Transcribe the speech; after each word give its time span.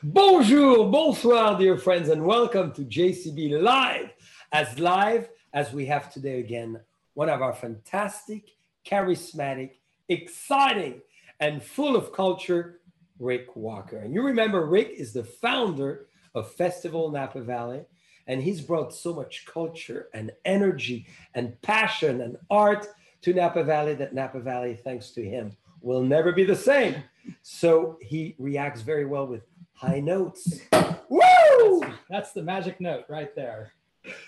Bonjour, 0.00 0.90
bonsoir, 0.90 1.58
dear 1.58 1.76
friends, 1.76 2.08
and 2.08 2.24
welcome 2.24 2.72
to 2.72 2.82
JCB 2.82 3.60
Live. 3.60 4.14
As 4.50 4.78
live 4.78 5.28
as 5.52 5.72
we 5.72 5.84
have 5.86 6.10
today 6.10 6.40
again, 6.40 6.80
one 7.12 7.28
of 7.28 7.42
our 7.42 7.52
fantastic, 7.52 8.52
charismatic, 8.86 9.72
exciting, 10.08 11.02
and 11.40 11.62
full 11.62 11.94
of 11.94 12.12
culture, 12.12 12.80
Rick 13.18 13.54
Walker. 13.54 13.98
And 13.98 14.14
you 14.14 14.22
remember, 14.22 14.64
Rick 14.64 14.94
is 14.96 15.12
the 15.12 15.24
founder 15.24 16.06
of 16.34 16.50
Festival 16.52 17.10
Napa 17.10 17.42
Valley, 17.42 17.84
and 18.26 18.42
he's 18.42 18.62
brought 18.62 18.94
so 18.94 19.12
much 19.12 19.44
culture 19.44 20.08
and 20.14 20.32
energy 20.46 21.06
and 21.34 21.60
passion 21.60 22.22
and 22.22 22.38
art 22.50 22.86
to 23.22 23.34
Napa 23.34 23.62
Valley 23.62 23.94
that 23.94 24.14
Napa 24.14 24.40
Valley, 24.40 24.74
thanks 24.74 25.10
to 25.10 25.22
him, 25.22 25.52
will 25.82 26.02
never 26.02 26.32
be 26.32 26.44
the 26.44 26.56
same. 26.56 27.02
So 27.42 27.98
he 28.00 28.34
reacts 28.38 28.80
very 28.80 29.04
well 29.04 29.26
with 29.26 29.42
high 29.82 29.98
notes. 29.98 30.60
Woo! 31.08 31.80
That's, 31.80 31.98
that's 32.08 32.32
the 32.32 32.42
magic 32.42 32.80
note 32.80 33.04
right 33.08 33.34
there. 33.34 33.72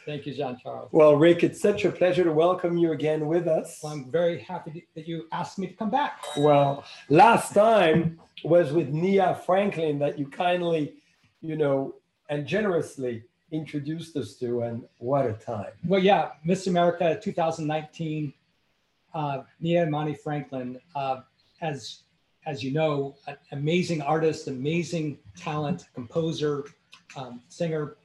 Thank 0.05 0.27
you, 0.27 0.35
Jean 0.35 0.59
Charles. 0.61 0.89
Well, 0.93 1.15
Rick, 1.15 1.45
it's 1.45 1.61
such 1.61 1.85
a 1.85 1.91
pleasure 1.91 2.25
to 2.25 2.33
welcome 2.33 2.77
you 2.77 2.91
again 2.93 3.27
with 3.27 3.47
us. 3.47 3.79
Well, 3.83 3.93
I'm 3.93 4.11
very 4.11 4.41
happy 4.41 4.87
that 4.97 5.07
you 5.07 5.27
asked 5.31 5.59
me 5.59 5.69
to 5.69 5.75
come 5.75 5.91
back. 5.91 6.19
Well, 6.37 6.85
last 7.09 7.55
time 7.55 8.21
was 8.45 8.73
with 8.73 8.89
Nia 8.89 9.41
Franklin 9.47 9.99
that 10.01 10.19
you 10.19 10.27
kindly, 10.27 10.95
you 11.41 11.57
know, 11.57 11.95
and 12.29 12.47
generously 12.47 13.23
introduced 13.53 14.17
us 14.17 14.35
to, 14.37 14.63
and 14.63 14.85
what 14.99 15.27
a 15.27 15.35
time. 15.35 15.73
Well, 15.87 16.03
yeah, 16.03 16.31
Miss 16.45 16.67
America 16.67 17.19
2019, 17.23 18.33
uh, 19.15 19.43
Nia 19.61 19.87
Imani 19.87 20.15
Franklin, 20.15 20.81
uh, 20.97 21.21
as 21.61 22.04
as 22.47 22.63
you 22.63 22.73
know, 22.73 23.17
an 23.27 23.37
amazing 23.53 24.03
artist, 24.03 24.49
amazing 24.49 25.19
talent, 25.37 25.87
composer, 25.95 26.67
um, 27.17 27.41
singer. 27.49 27.97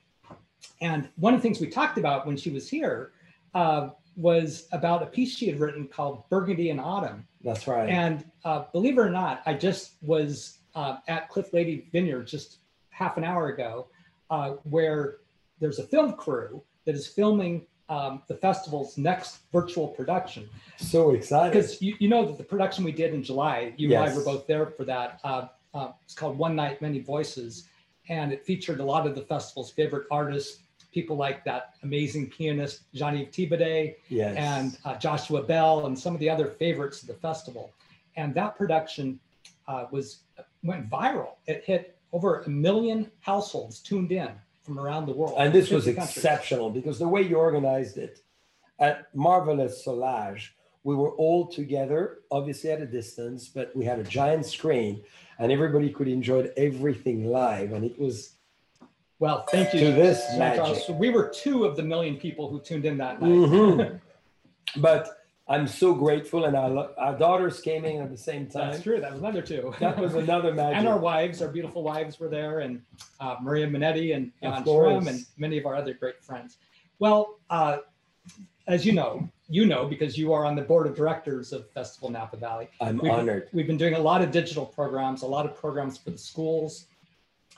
And 0.81 1.09
one 1.17 1.33
of 1.33 1.39
the 1.39 1.43
things 1.43 1.59
we 1.59 1.67
talked 1.67 1.97
about 1.97 2.25
when 2.25 2.37
she 2.37 2.49
was 2.49 2.69
here 2.69 3.11
uh, 3.53 3.89
was 4.15 4.67
about 4.71 5.03
a 5.03 5.05
piece 5.05 5.35
she 5.35 5.47
had 5.47 5.59
written 5.59 5.87
called 5.87 6.23
Burgundy 6.29 6.69
in 6.69 6.79
Autumn. 6.79 7.27
That's 7.43 7.67
right. 7.67 7.89
And 7.89 8.25
uh, 8.43 8.65
believe 8.71 8.97
it 8.97 9.01
or 9.01 9.09
not, 9.09 9.41
I 9.45 9.53
just 9.53 9.93
was 10.01 10.59
uh, 10.75 10.97
at 11.07 11.29
Cliff 11.29 11.51
Lede 11.51 11.91
Vineyard 11.91 12.27
just 12.27 12.57
half 12.89 13.17
an 13.17 13.23
hour 13.23 13.47
ago, 13.47 13.87
uh, 14.29 14.51
where 14.63 15.17
there's 15.59 15.79
a 15.79 15.83
film 15.83 16.13
crew 16.13 16.61
that 16.85 16.95
is 16.95 17.07
filming 17.07 17.65
um, 17.89 18.21
the 18.27 18.35
festival's 18.35 18.97
next 18.97 19.39
virtual 19.51 19.87
production. 19.87 20.47
So 20.77 21.11
excited. 21.11 21.51
Because 21.51 21.81
you, 21.81 21.95
you 21.99 22.07
know 22.07 22.25
that 22.25 22.37
the 22.37 22.43
production 22.43 22.83
we 22.83 22.91
did 22.91 23.13
in 23.13 23.23
July, 23.23 23.73
you 23.77 23.93
and 23.95 24.03
I 24.03 24.15
were 24.15 24.23
both 24.23 24.47
there 24.47 24.67
for 24.67 24.85
that. 24.85 25.19
Uh, 25.23 25.47
uh, 25.73 25.91
it's 26.03 26.13
called 26.13 26.37
One 26.37 26.55
Night, 26.55 26.81
Many 26.81 26.99
Voices. 26.99 27.67
And 28.07 28.31
it 28.31 28.45
featured 28.45 28.79
a 28.79 28.83
lot 28.83 29.05
of 29.05 29.13
the 29.15 29.21
festival's 29.21 29.71
favorite 29.71 30.07
artists, 30.09 30.61
people 30.91 31.15
like 31.15 31.43
that 31.45 31.75
amazing 31.83 32.27
pianist, 32.27 32.81
Jean-Yves 32.93 33.35
Thibaudet, 33.35 33.95
Yes. 34.07 34.35
and 34.35 34.77
uh, 34.85 34.95
Joshua 34.97 35.43
Bell 35.43 35.85
and 35.85 35.97
some 35.97 36.13
of 36.13 36.19
the 36.19 36.29
other 36.29 36.47
favorites 36.47 37.01
of 37.01 37.07
the 37.07 37.13
festival. 37.15 37.71
And 38.15 38.33
that 38.35 38.55
production 38.55 39.19
uh, 39.67 39.85
was 39.91 40.21
went 40.63 40.89
viral. 40.89 41.35
It 41.45 41.63
hit 41.63 41.97
over 42.11 42.41
a 42.41 42.49
million 42.49 43.11
households 43.21 43.79
tuned 43.79 44.11
in 44.11 44.31
from 44.69 44.79
around 44.79 45.07
the 45.07 45.13
world. 45.13 45.33
and 45.37 45.51
this 45.51 45.71
was 45.71 45.85
50 45.85 45.97
countries. 45.97 46.17
exceptional 46.17 46.69
because 46.69 46.99
the 46.99 47.07
way 47.07 47.21
you 47.23 47.37
organized 47.37 47.97
it 47.97 48.19
at 48.77 49.13
Marvelous 49.15 49.83
Solage, 49.85 50.49
we 50.83 50.95
were 50.95 51.11
all 51.11 51.47
together, 51.47 52.19
obviously 52.31 52.69
at 52.71 52.79
a 52.81 52.85
distance, 52.85 53.47
but 53.47 53.75
we 53.75 53.83
had 53.83 53.97
a 53.99 54.03
giant 54.03 54.45
screen 54.45 55.01
and 55.39 55.51
everybody 55.51 55.89
could 55.89 56.07
enjoy 56.07 56.49
everything 56.55 57.25
live. 57.25 57.71
And 57.73 57.83
it 57.83 57.99
was 57.99 58.35
Well, 59.17 59.45
thank 59.51 59.73
you. 59.73 59.79
To 59.81 59.91
this 59.91 60.23
magic. 60.37 60.83
So 60.83 60.93
we 60.93 61.09
were 61.09 61.27
two 61.29 61.65
of 61.65 61.75
the 61.75 61.83
million 61.83 62.15
people 62.17 62.49
who 62.49 62.61
tuned 62.61 62.85
in 62.85 62.97
that 62.99 63.19
night. 63.21 63.31
Mhm. 63.31 63.99
but 64.77 65.18
I'm 65.49 65.67
so 65.67 65.95
grateful. 65.95 66.45
And 66.45 66.55
our, 66.55 66.91
our 66.99 67.17
daughters 67.17 67.59
came 67.59 67.83
in 67.83 68.01
at 68.01 68.11
the 68.11 68.17
same 68.17 68.45
time. 68.47 68.71
That's 68.71 68.83
true. 68.83 69.01
That 69.01 69.11
was 69.11 69.19
another 69.19 69.41
two. 69.41 69.73
That 69.79 69.97
was 69.97 70.13
another 70.25 70.53
magic. 70.53 70.77
and 70.77 70.87
our 70.87 70.99
wives, 70.99 71.41
our 71.41 71.47
beautiful 71.49 71.81
wives, 71.81 72.19
were 72.19 72.29
there, 72.29 72.59
and 72.59 72.81
uh, 73.19 73.35
Maria 73.41 73.67
Manetti 73.67 74.15
and 74.15 74.31
Jan. 74.43 74.63
Shrem 74.63 75.07
and 75.07 75.25
many 75.37 75.57
of 75.57 75.65
our 75.65 75.75
other 75.75 75.93
great 75.95 76.23
friends. 76.23 76.57
Well, 76.99 77.39
uh, 77.49 77.77
as 78.67 78.85
you 78.85 78.91
know, 78.93 79.27
you 79.47 79.65
know 79.65 79.87
because 79.87 80.15
you 80.19 80.31
are 80.33 80.45
on 80.45 80.55
the 80.55 80.61
board 80.61 80.85
of 80.85 80.95
directors 80.95 81.51
of 81.51 81.67
Festival 81.71 82.11
Napa 82.11 82.37
Valley. 82.37 82.69
I'm 82.79 82.99
We've- 82.99 83.09
honored. 83.09 83.49
We've 83.51 83.65
been 83.65 83.77
doing 83.77 83.95
a 83.95 83.99
lot 83.99 84.21
of 84.21 84.29
digital 84.29 84.67
programs, 84.67 85.23
a 85.23 85.27
lot 85.27 85.47
of 85.47 85.55
programs 85.55 85.97
for 85.97 86.11
the 86.11 86.17
schools, 86.19 86.85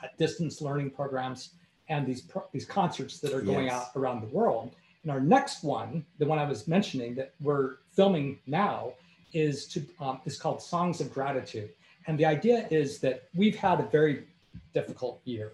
uh, 0.02 0.08
distance 0.18 0.62
learning 0.62 0.92
programs, 0.92 1.50
and 1.90 2.08
these 2.08 2.22
pro- 2.22 2.48
these 2.54 2.66
concerts 2.66 3.20
that 3.20 3.34
are 3.34 3.42
going 3.42 3.66
Yes. 3.66 3.74
out 3.74 3.88
around 3.98 4.22
the 4.22 4.28
world. 4.34 4.76
And 5.04 5.12
our 5.12 5.20
next 5.20 5.64
one, 5.64 6.06
the 6.20 6.26
one 6.26 6.38
I 6.38 6.46
was 6.46 6.68
mentioning 6.68 7.16
that 7.16 7.34
we're 7.42 7.78
filming 7.92 8.40
now, 8.46 8.94
is 9.34 9.66
to 9.68 9.82
um, 10.00 10.20
is 10.26 10.38
called 10.38 10.62
Songs 10.62 11.02
of 11.02 11.14
Gratitude. 11.14 11.70
And 12.08 12.18
the 12.18 12.26
idea 12.26 12.68
is 12.70 13.00
that 13.00 13.30
we've 13.34 13.56
had 13.56 13.80
a 13.80 13.84
very 13.84 14.26
difficult 14.74 15.22
year 15.26 15.52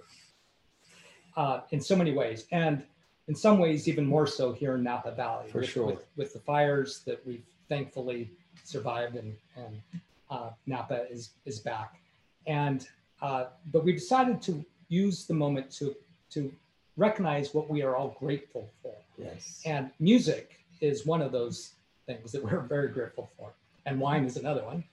uh, 1.35 1.61
in 1.71 1.79
so 1.79 1.95
many 1.95 2.13
ways, 2.13 2.45
and 2.51 2.83
in 3.27 3.35
some 3.35 3.59
ways 3.59 3.87
even 3.87 4.05
more 4.05 4.25
so 4.25 4.51
here 4.51 4.75
in 4.75 4.83
Napa 4.83 5.11
Valley 5.11 5.49
For 5.51 5.59
with, 5.59 5.69
sure. 5.69 5.85
with, 5.85 6.05
with 6.15 6.33
the 6.33 6.39
fires 6.39 7.01
that 7.05 7.25
we've 7.25 7.45
thankfully 7.69 8.31
survived 8.63 9.15
and, 9.15 9.35
and 9.55 9.81
uh, 10.29 10.49
Napa 10.65 11.05
is 11.09 11.31
is 11.45 11.59
back. 11.59 11.99
And 12.47 12.87
uh, 13.21 13.45
but 13.71 13.83
we 13.83 13.93
decided 13.93 14.41
to 14.43 14.65
use 14.89 15.25
the 15.25 15.33
moment 15.33 15.71
to 15.71 15.95
to 16.31 16.51
recognize 16.95 17.53
what 17.53 17.69
we 17.69 17.81
are 17.83 17.95
all 17.95 18.15
grateful 18.19 18.69
for. 18.81 18.93
Yes. 19.17 19.61
And 19.65 19.91
music 19.99 20.59
is 20.81 21.05
one 21.05 21.21
of 21.21 21.31
those 21.31 21.73
things 22.05 22.31
that 22.31 22.43
we're 22.43 22.61
very 22.61 22.89
grateful 22.89 23.29
for. 23.37 23.51
And 23.85 23.99
wine 23.99 24.25
is 24.25 24.37
another 24.37 24.63
one. 24.63 24.83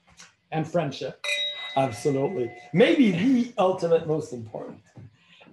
And 0.51 0.67
friendship. 0.67 1.23
Absolutely. 1.75 2.51
Maybe 2.73 3.11
the 3.11 3.53
ultimate 3.57 4.07
most 4.07 4.31
important. 4.33 4.79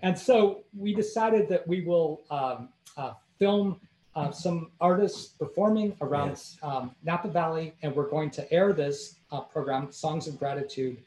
And 0.03 0.19
so 0.19 0.63
we 0.77 0.95
decided 0.95 1.49
that 1.49 1.67
we 1.67 1.83
will 1.85 2.23
um, 2.31 2.69
uh, 2.97 3.13
film 3.39 3.81
uh, 4.15 4.31
some 4.31 4.71
artists 4.81 5.29
performing 5.29 5.97
around 6.01 6.31
Yes. 6.31 6.59
um, 6.63 6.95
Napa 7.03 7.29
Valley, 7.29 7.75
and 7.83 7.95
we're 7.97 8.09
going 8.11 8.31
to 8.33 8.53
air 8.53 8.73
this 8.73 9.17
uh, 9.31 9.41
program, 9.41 9.91
Songs 9.91 10.29
of 10.29 10.39
Gratitude, 10.39 10.99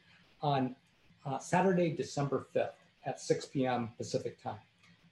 on 0.42 0.74
uh, 1.24 1.38
Saturday, 1.38 1.90
December 1.90 2.46
5th 2.54 2.70
at 3.04 3.20
6 3.20 3.46
p.m. 3.46 3.90
Pacific 3.96 4.42
time. 4.42 4.58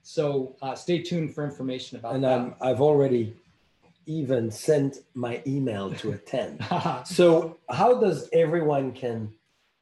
So 0.05 0.55
uh, 0.61 0.75
stay 0.75 1.03
tuned 1.03 1.35
for 1.35 1.45
information 1.45 1.99
about 1.99 2.15
And 2.15 2.25
that. 2.25 2.39
um, 2.39 2.55
I've 2.61 2.83
already 2.83 3.35
even 4.07 4.51
sent 4.51 4.99
my 5.15 5.43
email 5.47 5.91
to 5.95 6.13
attend. 6.13 6.61
So 7.07 7.57
how 7.71 7.99
does 7.99 8.29
everyone 8.33 8.93
can 8.93 9.33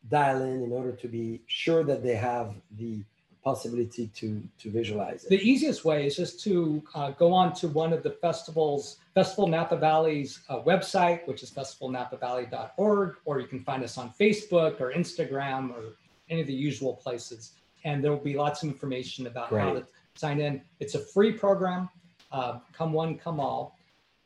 dial 0.09 0.43
in 0.43 0.63
in 0.63 0.73
order 0.73 0.93
to 0.93 1.09
be 1.09 1.43
sure 1.49 1.83
that 1.85 2.05
they 2.05 2.15
have 2.15 2.55
the 2.79 3.03
possibility 3.43 4.07
to 4.15 4.41
to 4.59 4.71
visualize 4.71 5.25
it? 5.25 5.31
The 5.31 5.43
easiest 5.43 5.85
way 5.85 6.07
is 6.07 6.15
just 6.17 6.41
to 6.45 6.81
uh, 6.95 7.11
go 7.11 7.33
on 7.33 7.53
to 7.55 7.67
one 7.67 7.93
of 7.93 8.05
the 8.05 8.11
festivals, 8.11 8.99
Festival 9.15 9.49
Napa 9.49 9.77
Valley's 9.77 10.41
uh, 10.49 10.61
website, 10.61 11.27
which 11.27 11.43
is 11.43 11.51
festivalnapavalley.org, 11.51 13.17
or 13.25 13.41
you 13.41 13.49
can 13.49 13.61
find 13.61 13.83
us 13.83 13.99
on 13.99 14.13
Facebook 14.21 14.81
or 14.81 14.93
Instagram 14.93 15.71
or 15.77 15.83
any 16.31 16.41
of 16.41 16.47
the 16.47 16.55
usual 16.55 16.95
places. 16.95 17.55
And 17.85 18.03
there 18.03 18.13
will 18.13 18.29
be 18.33 18.37
lots 18.37 18.63
of 18.63 18.69
information 18.69 19.27
about 19.27 19.51
how 19.51 19.73
to 19.73 19.85
sign 20.15 20.41
in. 20.41 20.63
It's 20.81 20.95
a 20.95 20.99
free 20.99 21.33
program, 21.33 21.89
uh, 22.31 22.59
come 22.73 22.93
one, 22.93 23.19
come 23.19 23.41
all. 23.41 23.77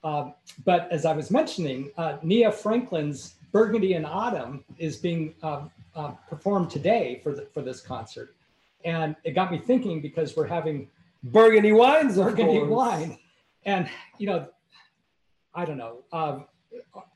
Um, 0.05 0.35
but 0.65 0.91
as 0.93 1.05
I 1.05 1.13
was 1.13 1.31
mentioning, 1.31 1.91
uh, 1.97 2.19
Nia 2.23 2.53
Franklin's 2.53 3.35
Burgundy 3.53 3.95
in 3.95 4.05
Autumn 4.05 4.65
is 4.79 4.97
being 4.97 5.35
uh, 5.43 5.63
uh, 5.95 6.11
performed 6.29 6.71
today 6.71 7.21
for, 7.23 7.33
the, 7.35 7.47
for 7.53 7.63
this 7.63 7.81
concert. 7.81 8.35
And 8.85 9.17
it 9.25 9.33
got 9.33 9.51
me 9.51 9.59
thinking 9.59 10.01
because 10.01 10.37
we're 10.37 10.47
having 10.47 10.89
Burgundy 11.25 11.73
wines, 11.73 12.17
Burgundy 12.17 12.59
course. 12.59 12.71
wine. 12.71 13.19
And, 13.65 13.89
you 14.19 14.27
know, 14.27 14.49
I 15.55 15.65
don't 15.65 15.79
know. 15.79 16.05
Um, 16.13 16.45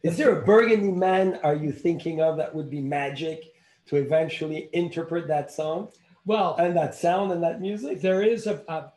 Is 0.03 0.17
there 0.17 0.41
a 0.41 0.45
Burgundy 0.45 0.91
man 0.91 1.39
are 1.45 1.55
you 1.55 1.71
thinking 1.71 2.21
of 2.21 2.39
that 2.39 2.53
would 2.53 2.71
be 2.71 2.81
magic 2.81 3.53
to 3.87 3.97
eventually 3.97 4.69
interpret 4.73 5.29
that 5.29 5.53
song 5.53 5.91
well, 6.27 6.57
and 6.57 6.77
that 6.77 6.95
sound 6.95 7.33
and 7.33 7.43
that 7.43 7.61
music? 7.61 8.01
there 8.01 8.23
is 8.23 8.47
a, 8.47 8.63
a 8.69 8.93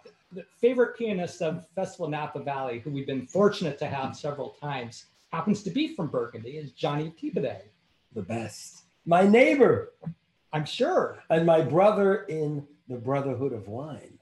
favorite 0.59 0.97
pianist 0.97 1.41
of 1.41 1.67
Festival 1.75 2.07
Napa 2.09 2.39
Valley, 2.39 2.79
who 2.79 2.91
we've 2.91 3.07
been 3.07 3.27
fortunate 3.27 3.77
to 3.79 3.85
have 3.85 4.15
several 4.15 4.51
times, 4.61 5.05
happens 5.31 5.63
to 5.63 5.69
be 5.69 5.95
from 5.95 6.07
Burgundy, 6.07 6.51
is 6.51 6.71
Jean-Yves 6.71 7.19
Thibaudet. 7.19 7.63
The 8.13 8.21
best. 8.21 8.83
My 9.05 9.27
neighbor 9.27 9.91
I'm 10.53 10.65
sure. 10.65 11.17
and 11.29 11.45
my 11.45 11.61
brother 11.61 12.23
in 12.23 12.65
the 12.87 12.97
Brotherhood 12.97 13.53
of 13.53 13.67
Wine. 13.67 14.19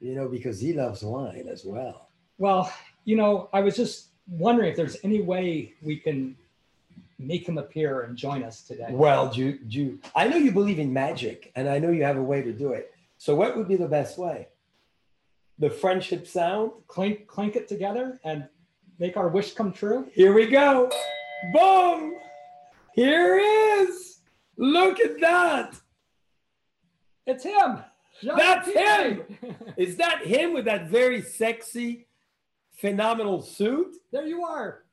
You 0.00 0.14
know, 0.14 0.28
because 0.28 0.60
he 0.60 0.72
loves 0.72 1.02
wine 1.02 1.48
as 1.50 1.64
well. 1.64 2.10
Well, 2.38 2.72
you 3.04 3.16
know, 3.16 3.48
I 3.52 3.60
was 3.60 3.76
just 3.76 4.08
wondering 4.28 4.70
if 4.70 4.76
there's 4.76 4.98
any 5.02 5.22
way 5.22 5.74
we 5.82 5.96
can 5.96 6.36
make 7.18 7.48
him 7.48 7.58
appear 7.58 8.02
and 8.02 8.16
join 8.16 8.42
us 8.42 8.62
today. 8.62 8.88
Well, 8.90 9.30
Ju, 9.32 9.58
Ju, 9.66 9.98
I 10.14 10.28
know 10.28 10.36
you 10.36 10.52
believe 10.52 10.78
in 10.78 10.92
magic, 10.92 11.52
and 11.56 11.68
I 11.68 11.78
know 11.78 11.90
you 11.90 12.04
have 12.04 12.16
a 12.16 12.22
way 12.22 12.42
to 12.42 12.52
do 12.52 12.72
it. 12.72 12.92
So, 13.18 13.34
what 13.34 13.56
would 13.56 13.68
be 13.68 13.76
the 13.76 13.88
best 13.88 14.18
way? 14.18 14.48
The 15.58 15.70
friendship 15.70 16.26
sound. 16.26 16.72
Clink, 16.86 17.26
clink 17.26 17.56
it 17.56 17.68
together 17.68 18.20
and 18.24 18.46
make 18.98 19.16
our 19.16 19.28
wish 19.28 19.54
come 19.54 19.72
true. 19.72 20.08
Here 20.12 20.32
we 20.32 20.46
go. 20.46 20.90
Boom! 21.52 22.14
Here 22.94 23.38
is. 23.38 24.18
Look 24.56 25.00
at 25.00 25.20
that. 25.20 25.78
It's 27.26 27.44
him. 27.44 27.82
That's 28.22 28.68
him. 28.68 29.22
Is 29.76 29.96
that 29.96 30.24
him 30.24 30.54
with 30.54 30.64
that 30.64 30.88
very 30.88 31.20
sexy, 31.20 32.06
phenomenal 32.80 33.42
suit? 33.42 33.96
There 34.12 34.26
you 34.26 34.44
are. 34.44 34.85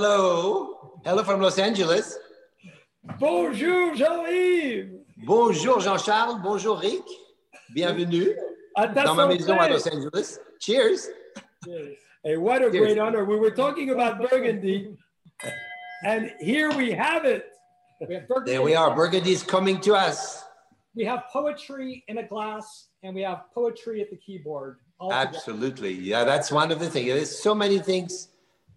Los 0.00 1.58
Angeles. 1.58 2.18
Bonjour 3.18 3.94
Jean-Yves. 3.94 4.90
Bonjour 5.26 5.80
Jean-Charles. 5.80 6.40
Bonjour 6.42 6.78
Rick. 6.78 7.04
Bienvenue 7.74 8.34
dans 8.94 9.14
ma 9.14 9.26
maison 9.26 9.58
à 9.58 9.68
Los 9.68 9.86
Angeles. 9.86 10.38
Cheers. 10.60 11.08
Hey, 12.24 12.36
what 12.36 12.62
a 12.62 12.70
Cheers. 12.70 12.86
great 12.86 12.98
honor. 12.98 13.24
We 13.24 13.36
were 13.36 13.50
talking 13.50 13.90
about 13.90 14.18
Burgundy, 14.30 14.96
and 16.04 16.32
here 16.40 16.70
we 16.76 16.92
have 16.92 17.24
it. 17.24 17.44
We 18.06 18.14
have 18.14 18.26
there 18.44 18.62
we 18.62 18.74
are. 18.74 18.94
Burgundy 18.94 19.32
is 19.32 19.42
coming 19.42 19.80
to 19.80 19.94
us. 19.94 20.44
We 20.94 21.04
have 21.04 21.24
poetry 21.32 22.04
in 22.08 22.18
a 22.18 22.26
glass, 22.26 22.88
and 23.02 23.14
we 23.14 23.22
have 23.22 23.44
poetry 23.54 24.00
at 24.00 24.10
the 24.10 24.16
keyboard. 24.16 24.78
Absolutely. 25.10 25.92
Yeah, 25.92 26.24
that's 26.24 26.50
one 26.50 26.72
of 26.72 26.80
the 26.80 26.88
things. 26.90 27.06
There's 27.06 27.38
so 27.38 27.54
many 27.54 27.78
things 27.78 28.28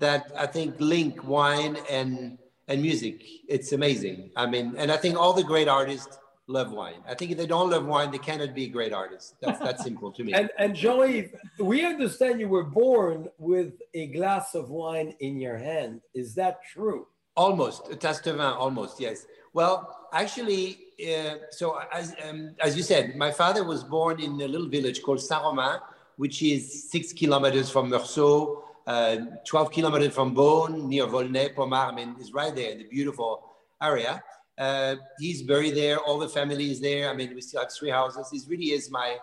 that 0.01 0.31
I 0.35 0.45
think 0.45 0.75
link 0.79 1.23
wine 1.23 1.77
and 1.89 2.37
and 2.67 2.81
music. 2.81 3.23
It's 3.47 3.71
amazing. 3.71 4.31
I 4.35 4.45
mean, 4.45 4.75
and 4.77 4.91
I 4.91 4.97
think 4.97 5.17
all 5.17 5.33
the 5.33 5.43
great 5.43 5.67
artists 5.67 6.17
love 6.47 6.71
wine. 6.71 7.01
I 7.07 7.13
think 7.15 7.31
if 7.31 7.37
they 7.37 7.47
don't 7.47 7.69
love 7.69 7.85
wine, 7.85 8.11
they 8.11 8.17
cannot 8.17 8.53
be 8.53 8.67
great 8.67 8.93
artists. 8.93 9.33
That's 9.41 9.59
that 9.59 9.79
simple 9.87 10.11
to 10.11 10.23
me. 10.23 10.33
And, 10.33 10.49
and 10.57 10.75
Jean-Yves, 10.75 11.31
we 11.59 11.85
understand 11.85 12.39
you 12.39 12.49
were 12.49 12.63
born 12.63 13.29
with 13.37 13.73
a 13.93 14.07
glass 14.07 14.55
of 14.55 14.69
wine 14.69 15.13
in 15.19 15.39
your 15.39 15.57
hand. 15.57 16.01
Is 16.13 16.35
that 16.35 16.59
true? 16.73 17.07
Almost, 17.35 17.89
a 17.89 17.95
tasse 17.95 18.25
of 18.27 18.35
vin, 18.35 18.45
almost, 18.45 18.99
yes. 18.99 19.25
Well, 19.53 20.07
actually, 20.13 20.79
uh, 21.01 21.35
so 21.51 21.79
as, 21.91 22.13
um, 22.27 22.55
as 22.59 22.75
you 22.75 22.83
said, 22.83 23.15
my 23.15 23.31
father 23.31 23.63
was 23.63 23.83
born 23.83 24.19
in 24.19 24.39
a 24.41 24.47
little 24.47 24.67
village 24.67 25.01
called 25.01 25.21
Saint-Romain, 25.21 25.79
which 26.17 26.41
is 26.41 26.89
six 26.91 27.13
kilometers 27.13 27.69
from 27.69 27.89
Meursault, 27.89 28.63
uh, 28.91 29.17
12 29.45 29.71
kilometers 29.71 30.13
from 30.13 30.35
Beaune, 30.35 30.87
near 30.87 31.07
Volnay, 31.07 31.49
Pommard. 31.55 31.93
I 31.93 31.95
mean, 31.95 32.15
it's 32.19 32.33
right 32.33 32.53
there 32.53 32.71
in 32.71 32.79
the 32.79 32.89
beautiful 32.97 33.31
area. 33.81 34.21
Uh, 34.57 34.95
he's 35.17 35.41
buried 35.43 35.75
there. 35.75 35.97
All 35.99 36.19
the 36.19 36.27
family 36.27 36.71
is 36.71 36.81
there. 36.81 37.09
I 37.09 37.13
mean, 37.13 37.33
we 37.33 37.41
still 37.41 37.61
have 37.61 37.71
three 37.71 37.89
houses. 37.89 38.29
This 38.31 38.45
really 38.49 38.71
is 38.77 38.91
my, 38.91 39.17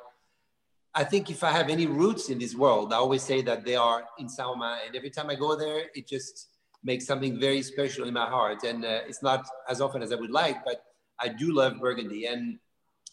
I 0.94 1.04
think 1.04 1.30
if 1.30 1.44
I 1.44 1.50
have 1.50 1.68
any 1.68 1.86
roots 1.86 2.30
in 2.30 2.38
this 2.38 2.54
world, 2.54 2.94
I 2.94 2.96
always 2.96 3.22
say 3.22 3.42
that 3.42 3.66
they 3.66 3.76
are 3.76 4.04
in 4.18 4.28
Saint-Romain. 4.28 4.78
And 4.86 4.96
every 4.96 5.10
time 5.10 5.28
I 5.28 5.34
go 5.34 5.54
there, 5.54 5.82
it 5.94 6.08
just 6.08 6.48
makes 6.82 7.04
something 7.06 7.38
very 7.38 7.62
special 7.62 8.08
in 8.08 8.14
my 8.14 8.26
heart. 8.26 8.64
And 8.64 8.84
uh, 8.86 9.00
it's 9.06 9.22
not 9.22 9.46
as 9.68 9.82
often 9.82 10.00
as 10.02 10.12
I 10.12 10.16
would 10.16 10.30
like, 10.30 10.64
but 10.64 10.82
I 11.20 11.28
do 11.28 11.52
love 11.52 11.78
Burgundy. 11.78 12.24
And 12.24 12.58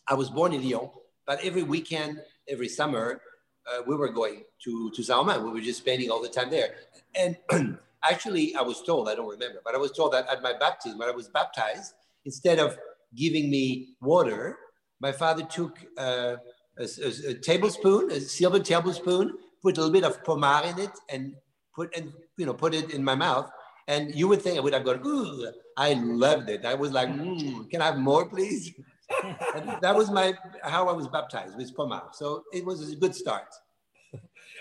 I 0.08 0.14
was 0.14 0.30
born 0.30 0.54
in 0.54 0.62
Lyon, 0.64 0.90
but 1.28 1.44
every 1.44 1.64
weekend, 1.64 2.22
every 2.48 2.70
summer, 2.70 3.22
uh, 3.68 3.82
we 3.86 3.96
were 3.96 4.10
going 4.10 4.44
to, 4.64 4.92
to 4.92 5.04
Saint-Romain. 5.04 5.44
We 5.44 5.52
were 5.52 5.62
just 5.62 5.80
spending 5.80 6.10
all 6.10 6.22
the 6.22 6.30
time 6.30 6.50
there. 6.50 6.76
And 7.16 7.38
actually, 8.04 8.56
I 8.56 8.62
was 8.62 8.82
told, 8.84 9.10
I 9.10 9.16
don't 9.16 9.30
remember, 9.30 9.62
but 9.64 9.76
I 9.76 9.78
was 9.78 9.92
told 9.92 10.14
that 10.14 10.28
at 10.30 10.42
my 10.42 10.54
baptism, 10.54 11.00
when 11.00 11.10
I 11.10 11.12
was 11.12 11.28
baptized, 11.28 11.94
instead 12.26 12.60
of 12.60 12.78
giving 13.16 13.50
me 13.50 13.96
water, 14.02 14.58
my 15.00 15.12
father 15.12 15.44
took 15.44 15.80
uh, 15.98 16.36
a, 16.78 16.84
a, 16.84 17.30
a, 17.30 17.34
tablespoon, 17.36 18.12
a 18.12 18.20
silver 18.20 18.60
tablespoon, 18.60 19.38
put 19.62 19.78
a 19.78 19.82
little 19.82 19.94
bit 19.94 20.04
of 20.04 20.24
pommard 20.24 20.66
in 20.66 20.80
it, 20.80 20.92
and 21.10 21.36
put 21.74 21.96
and 21.96 22.12
you 22.38 22.46
know 22.46 22.54
put 22.54 22.74
it 22.74 22.92
in 22.92 23.04
my 23.04 23.16
mouth. 23.16 23.50
And 23.88 24.16
you 24.16 24.28
would 24.28 24.42
think 24.42 24.58
I 24.58 24.62
would 24.62 24.74
have 24.74 24.84
gone, 24.84 25.02
ooh, 25.06 25.52
I 25.78 25.94
loved 25.94 26.50
it. 26.50 26.66
I 26.66 26.74
was 26.74 26.92
like, 26.92 27.08
mm, 27.08 27.70
can 27.70 27.82
I 27.82 27.86
have 27.86 28.00
more, 28.00 28.28
please? 28.28 28.74
That 29.82 29.96
was 29.96 30.10
my 30.10 30.34
how 30.64 30.88
I 30.88 30.94
was 30.94 31.08
baptized 31.08 31.58
with 31.58 31.76
Pommard. 31.76 32.14
So 32.14 32.44
it 32.54 32.66
was 32.66 32.92
a 32.92 32.96
good 32.96 33.16
start. 33.16 33.48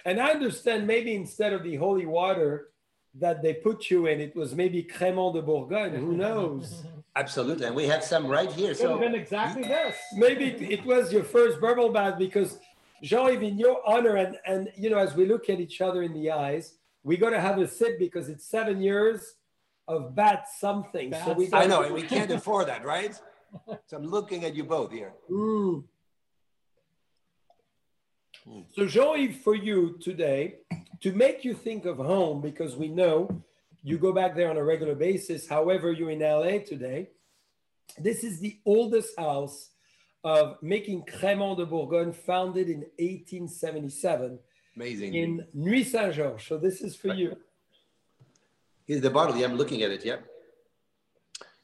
And 0.05 0.21
I 0.21 0.31
understand 0.31 0.87
maybe 0.87 1.15
instead 1.15 1.53
of 1.53 1.63
the 1.63 1.77
holy 1.77 2.07
water 2.07 2.69
that 3.15 3.43
they 3.43 3.55
put 3.55 3.91
you 3.91 4.07
in, 4.07 4.21
it 4.21 4.35
was 4.37 4.55
maybe 4.55 4.83
Crémant 4.83 5.35
de 5.35 5.43
Bourgogne. 5.43 5.95
Who 5.95 6.15
knows? 6.15 6.85
Absolutely, 7.17 7.67
and 7.67 7.77
we 7.77 7.87
have 7.87 8.03
some 8.03 8.27
right 8.27 8.51
here. 8.51 8.75
So 8.75 8.91
have 8.91 9.01
been 9.01 9.15
exactly 9.15 9.63
this. 9.63 9.97
Maybe 10.17 10.47
it 10.47 10.85
was 10.85 11.13
your 11.13 11.23
first 11.23 11.61
bubble 11.61 11.91
bath 11.91 12.19
because 12.19 12.59
Jean-Yves, 13.05 13.43
in 13.43 13.57
your 13.57 13.81
honor, 13.87 14.17
and 14.17 14.37
and 14.45 14.73
you 14.77 14.91
know, 14.91 14.99
as 14.99 15.15
we 15.15 15.25
look 15.25 15.49
at 15.49 15.61
each 15.61 15.81
other 15.81 16.03
in 16.03 16.13
the 16.13 16.33
eyes, 16.33 16.75
we 17.05 17.17
got 17.17 17.31
to 17.31 17.41
have 17.41 17.59
a 17.59 17.69
sip 17.69 18.01
because 18.01 18.29
it's 18.29 18.45
seven 18.45 18.81
years 18.81 19.35
of 19.87 20.17
bad 20.17 20.43
something. 20.59 21.11
Bad 21.11 21.25
so 21.25 21.33
we 21.35 21.49
I 21.53 21.67
know, 21.67 21.83
and 21.83 21.95
we 21.95 22.03
can't 22.03 22.33
afford 22.33 22.67
that, 22.67 22.85
right? 22.85 23.19
so 23.87 23.97
I'm 23.97 24.05
looking 24.05 24.45
at 24.45 24.55
you 24.55 24.65
both 24.65 24.93
here. 24.93 25.13
Mm. 25.31 25.85
So, 28.75 28.87
Joey, 28.87 29.33
for 29.33 29.55
you 29.55 29.99
today, 30.01 30.57
to 31.01 31.13
make 31.13 31.45
you 31.45 31.55
think 31.55 31.87
of 31.87 31.97
home, 31.97 32.43
because 32.43 32.77
we 32.77 32.89
know 32.89 33.43
you 33.83 33.99
go 33.99 34.13
back 34.13 34.35
there 34.35 34.51
on 34.51 34.57
a 34.57 34.65
regular 34.65 34.95
basis. 34.95 35.49
However, 35.49 35.93
you're 35.93 36.11
in 36.11 36.21
LA 36.21 36.59
today. 36.59 37.11
This 37.99 38.23
is 38.23 38.41
the 38.41 38.59
oldest 38.67 39.19
house 39.19 39.71
of 40.25 40.57
making 40.63 41.05
Crémant 41.05 41.57
de 41.57 41.67
Bourgogne, 41.67 42.13
founded 42.13 42.69
in 42.69 42.81
1877. 42.99 44.39
Amazing. 44.77 45.15
In 45.15 45.47
Nuits-Saint-Georges. 45.55 46.47
So, 46.47 46.59
this 46.59 46.83
is 46.83 46.97
for 46.97 47.09
right. 47.09 47.19
you. 47.19 47.37
Here's 48.87 49.01
the 49.01 49.11
bottle. 49.11 49.37
Yeah, 49.37 49.47
I'm 49.47 49.57
looking 49.57 49.83
at 49.83 49.91
it. 49.91 50.05
Yeah. 50.05 50.17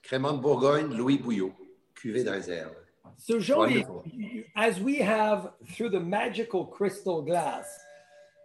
Crémant 0.02 0.37
de 0.37 0.40
Bourgogne, 0.40 0.94
Louis 0.94 1.18
Bouillot 1.18 1.52
cuvée 2.00 2.25
de 2.25 2.30
réserve. 2.30 2.75
So, 3.16 3.38
Joey, 3.38 3.85
as 4.57 4.80
we 4.80 4.97
have 4.99 5.52
through 5.73 5.90
the 5.90 6.00
magical 6.00 6.64
crystal 6.64 7.23
glass, 7.23 7.78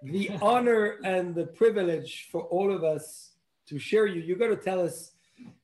the 0.03 0.31
honor 0.41 0.97
and 1.03 1.33
the 1.33 1.45
privilege 1.45 2.27
for 2.31 2.41
all 2.43 2.73
of 2.73 2.83
us 2.83 3.31
to 3.67 3.79
share 3.79 4.05
you, 4.05 4.21
you're 4.21 4.37
going 4.37 4.55
to 4.55 4.61
tell 4.61 4.81
us 4.81 5.11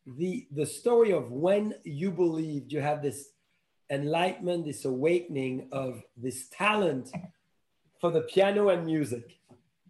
the 0.05 0.47
the 0.51 0.65
story 0.65 1.11
of 1.11 1.31
when 1.31 1.75
you 1.83 2.11
believed 2.11 2.71
you 2.71 2.81
have 2.81 3.01
this 3.01 3.29
enlightenment, 3.89 4.65
this 4.65 4.85
awakening 4.85 5.67
of 5.71 6.03
this 6.17 6.47
talent 6.49 7.11
for 7.99 8.11
the 8.11 8.21
piano 8.21 8.69
and 8.69 8.85
music. 8.85 9.37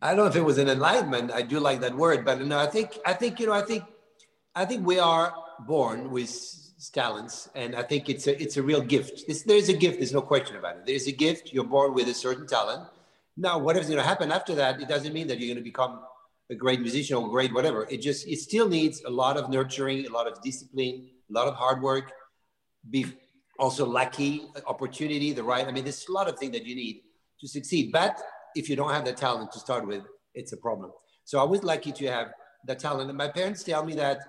I 0.01 0.09
don't 0.09 0.17
know 0.17 0.25
if 0.25 0.35
it 0.35 0.41
was 0.41 0.57
an 0.57 0.67
enlightenment. 0.67 1.31
I 1.31 1.43
do 1.43 1.59
like 1.59 1.79
that 1.81 1.95
word, 1.95 2.25
but 2.25 2.41
no, 2.41 2.57
I 2.57 2.67
think 2.67 2.97
I 3.05 3.13
think 3.13 3.39
you 3.39 3.47
know 3.47 3.53
I 3.53 3.61
think 3.61 3.83
I 4.55 4.65
think 4.65 4.85
we 4.85 4.99
are 4.99 5.33
born 5.67 6.09
with 6.09 6.60
talents, 6.89 7.49
and 7.55 7.75
I 7.75 7.83
think 7.83 8.09
it's 8.09 8.27
a 8.27 8.41
it's 8.41 8.57
a 8.57 8.63
real 8.63 8.81
gift. 8.81 9.23
It's, 9.27 9.43
there's 9.43 9.69
a 9.69 9.73
gift. 9.73 9.99
There's 9.99 10.13
no 10.13 10.21
question 10.21 10.55
about 10.55 10.77
it. 10.77 10.85
There's 10.85 11.07
a 11.07 11.11
gift. 11.11 11.53
You're 11.53 11.63
born 11.63 11.93
with 11.93 12.07
a 12.07 12.13
certain 12.13 12.47
talent. 12.47 12.87
Now, 13.37 13.57
whatever's 13.59 13.87
going 13.87 14.01
to 14.01 14.07
happen 14.07 14.31
after 14.31 14.55
that, 14.55 14.81
it 14.81 14.87
doesn't 14.87 15.13
mean 15.13 15.27
that 15.27 15.39
you're 15.39 15.47
going 15.47 15.63
to 15.63 15.69
become 15.69 16.01
a 16.49 16.55
great 16.55 16.81
musician 16.81 17.15
or 17.17 17.29
great 17.29 17.53
whatever. 17.53 17.87
It 17.89 18.01
just 18.01 18.27
it 18.27 18.39
still 18.39 18.67
needs 18.67 19.01
a 19.03 19.09
lot 19.09 19.37
of 19.37 19.49
nurturing, 19.49 20.05
a 20.05 20.09
lot 20.09 20.27
of 20.27 20.41
discipline, 20.41 21.09
a 21.29 21.33
lot 21.33 21.47
of 21.47 21.55
hard 21.55 21.81
work. 21.81 22.11
Be 22.89 23.05
also 23.59 23.85
lucky, 23.85 24.47
opportunity, 24.67 25.33
the 25.33 25.43
right. 25.43 25.67
I 25.67 25.71
mean, 25.71 25.83
there's 25.83 26.07
a 26.09 26.11
lot 26.11 26.27
of 26.27 26.37
things 26.37 26.53
that 26.53 26.65
you 26.65 26.75
need 26.75 27.01
to 27.39 27.47
succeed. 27.47 27.91
But 27.91 28.19
if 28.55 28.69
you 28.69 28.75
don't 28.75 28.91
have 28.91 29.05
the 29.05 29.13
talent 29.13 29.51
to 29.53 29.59
start 29.59 29.87
with, 29.87 30.03
it's 30.33 30.51
a 30.51 30.57
problem. 30.57 30.91
So 31.25 31.39
I 31.39 31.43
was 31.43 31.63
lucky 31.63 31.91
to 31.91 32.07
have 32.07 32.33
the 32.65 32.75
talent. 32.75 33.09
And 33.09 33.17
my 33.17 33.27
parents 33.27 33.63
tell 33.63 33.85
me 33.85 33.95
that 33.95 34.19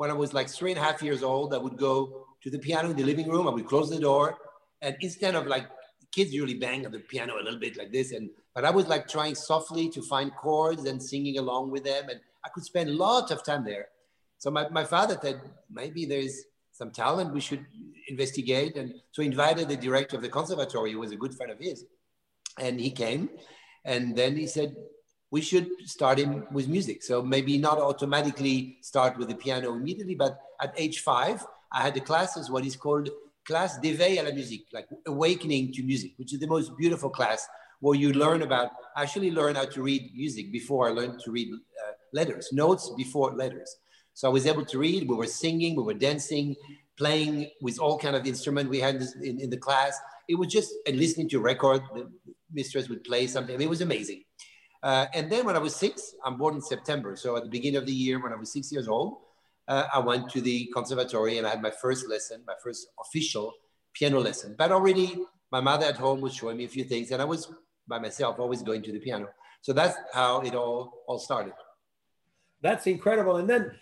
when 0.00 0.10
I 0.10 0.14
was 0.14 0.32
like 0.32 0.48
three 0.48 0.70
and 0.70 0.80
a 0.80 0.82
half 0.82 1.02
years 1.02 1.22
old, 1.22 1.52
I 1.52 1.58
would 1.58 1.76
go 1.76 2.24
to 2.42 2.48
the 2.48 2.58
piano 2.58 2.88
in 2.88 2.96
the 2.96 3.04
living 3.04 3.28
room. 3.28 3.46
I 3.46 3.50
would 3.50 3.66
close 3.66 3.90
the 3.90 4.00
door, 4.00 4.38
and 4.80 4.96
instead 5.02 5.34
of 5.34 5.46
like 5.46 5.66
kids 6.10 6.32
usually 6.32 6.54
bang 6.54 6.86
on 6.86 6.92
the 6.92 7.00
piano 7.00 7.34
a 7.34 7.44
little 7.44 7.60
bit 7.60 7.76
like 7.76 7.92
this, 7.92 8.12
and 8.12 8.30
but 8.54 8.64
I 8.64 8.70
was 8.70 8.88
like 8.88 9.06
trying 9.06 9.34
softly 9.34 9.90
to 9.90 10.00
find 10.00 10.34
chords 10.34 10.86
and 10.86 11.02
singing 11.02 11.36
along 11.36 11.70
with 11.70 11.84
them, 11.84 12.08
and 12.08 12.18
I 12.46 12.48
could 12.48 12.64
spend 12.64 12.88
lots 12.96 13.30
of 13.30 13.44
time 13.44 13.62
there. 13.62 13.88
So 14.38 14.50
my, 14.50 14.70
my 14.70 14.84
father 14.84 15.18
said 15.20 15.42
maybe 15.70 16.06
there's 16.06 16.44
some 16.72 16.92
talent 16.92 17.34
we 17.34 17.42
should 17.42 17.66
investigate, 18.08 18.76
and 18.76 18.94
so 19.12 19.20
invited 19.22 19.68
the 19.68 19.76
director 19.76 20.16
of 20.16 20.22
the 20.22 20.30
conservatory, 20.30 20.92
who 20.92 21.00
was 21.00 21.12
a 21.12 21.16
good 21.16 21.34
friend 21.34 21.52
of 21.52 21.58
his, 21.58 21.84
and 22.58 22.80
he 22.80 22.90
came, 22.90 23.28
and 23.84 24.16
then 24.16 24.34
he 24.34 24.46
said 24.46 24.74
we 25.30 25.40
should 25.40 25.68
start 25.84 26.18
him 26.18 26.46
with 26.50 26.68
music. 26.68 27.02
So 27.02 27.22
maybe 27.22 27.56
not 27.58 27.78
automatically 27.78 28.78
start 28.80 29.16
with 29.16 29.28
the 29.28 29.34
piano 29.34 29.74
immediately, 29.74 30.14
but 30.14 30.40
at 30.60 30.74
age 30.76 31.00
five, 31.00 31.46
I 31.72 31.82
had 31.82 31.94
the 31.94 32.00
classes, 32.00 32.50
what 32.50 32.64
is 32.64 32.76
called 32.76 33.08
class 33.46 33.78
d'éveil 33.78 34.18
à 34.18 34.24
la 34.24 34.32
musique, 34.32 34.66
like 34.72 34.88
awakening 35.06 35.72
to 35.72 35.82
music, 35.82 36.12
which 36.16 36.32
is 36.32 36.40
the 36.40 36.46
most 36.46 36.76
beautiful 36.76 37.10
class 37.10 37.46
where 37.80 37.94
you 37.94 38.12
learn 38.12 38.42
about, 38.42 38.70
actually 38.96 39.30
learn 39.30 39.54
how 39.54 39.64
to 39.64 39.82
read 39.82 40.10
music 40.14 40.52
before 40.52 40.88
I 40.88 40.90
learned 40.90 41.20
to 41.20 41.30
read 41.30 41.48
uh, 41.52 41.92
letters, 42.12 42.50
notes 42.52 42.92
before 42.96 43.34
letters. 43.34 43.76
So 44.14 44.28
I 44.28 44.32
was 44.32 44.46
able 44.46 44.66
to 44.66 44.78
read, 44.78 45.08
we 45.08 45.14
were 45.14 45.26
singing, 45.26 45.76
we 45.76 45.82
were 45.82 45.94
dancing, 45.94 46.56
playing 46.98 47.50
with 47.62 47.78
all 47.78 47.98
kind 47.98 48.14
of 48.14 48.26
instrument 48.26 48.68
we 48.68 48.80
had 48.80 48.96
in, 49.22 49.40
in 49.40 49.48
the 49.48 49.56
class. 49.56 49.98
It 50.28 50.34
was 50.34 50.48
just, 50.48 50.74
and 50.86 50.98
listening 50.98 51.28
to 51.30 51.40
record, 51.40 51.80
the 51.94 52.10
mistress 52.52 52.88
would 52.90 53.02
play 53.04 53.26
something. 53.26 53.54
I 53.54 53.58
mean, 53.58 53.68
it 53.68 53.70
was 53.70 53.80
amazing. 53.80 54.24
Uh, 54.82 55.06
and 55.14 55.30
then 55.30 55.44
when 55.44 55.56
I 55.56 55.58
was 55.58 55.76
six, 55.76 56.14
I'm 56.24 56.36
born 56.36 56.54
in 56.54 56.60
September. 56.62 57.16
So 57.16 57.36
at 57.36 57.42
the 57.42 57.50
beginning 57.50 57.76
of 57.76 57.86
the 57.86 57.92
year, 57.92 58.22
when 58.22 58.32
I 58.32 58.36
was 58.36 58.52
six 58.52 58.72
years 58.72 58.88
old, 58.88 59.18
uh, 59.68 59.86
I 59.92 59.98
went 59.98 60.30
to 60.30 60.40
the 60.40 60.70
conservatory 60.74 61.38
and 61.38 61.46
I 61.46 61.50
had 61.50 61.62
my 61.62 61.70
first 61.70 62.08
lesson, 62.08 62.42
my 62.46 62.54
first 62.62 62.88
official 62.98 63.52
piano 63.92 64.20
lesson. 64.20 64.54
But 64.56 64.72
already 64.72 65.18
my 65.52 65.60
mother 65.60 65.86
at 65.86 65.96
home 65.96 66.20
was 66.20 66.34
showing 66.34 66.56
me 66.56 66.64
a 66.64 66.68
few 66.68 66.84
things 66.84 67.10
and 67.10 67.20
I 67.20 67.24
was 67.24 67.52
by 67.86 67.98
myself, 67.98 68.38
always 68.38 68.62
going 68.62 68.82
to 68.82 68.92
the 68.92 69.00
piano. 69.00 69.28
So 69.62 69.72
that's 69.72 69.96
how 70.14 70.40
it 70.40 70.54
all, 70.54 71.02
all 71.06 71.18
started. 71.18 71.52
That's 72.62 72.86
incredible. 72.86 73.36
And 73.36 73.50
then 73.50 73.72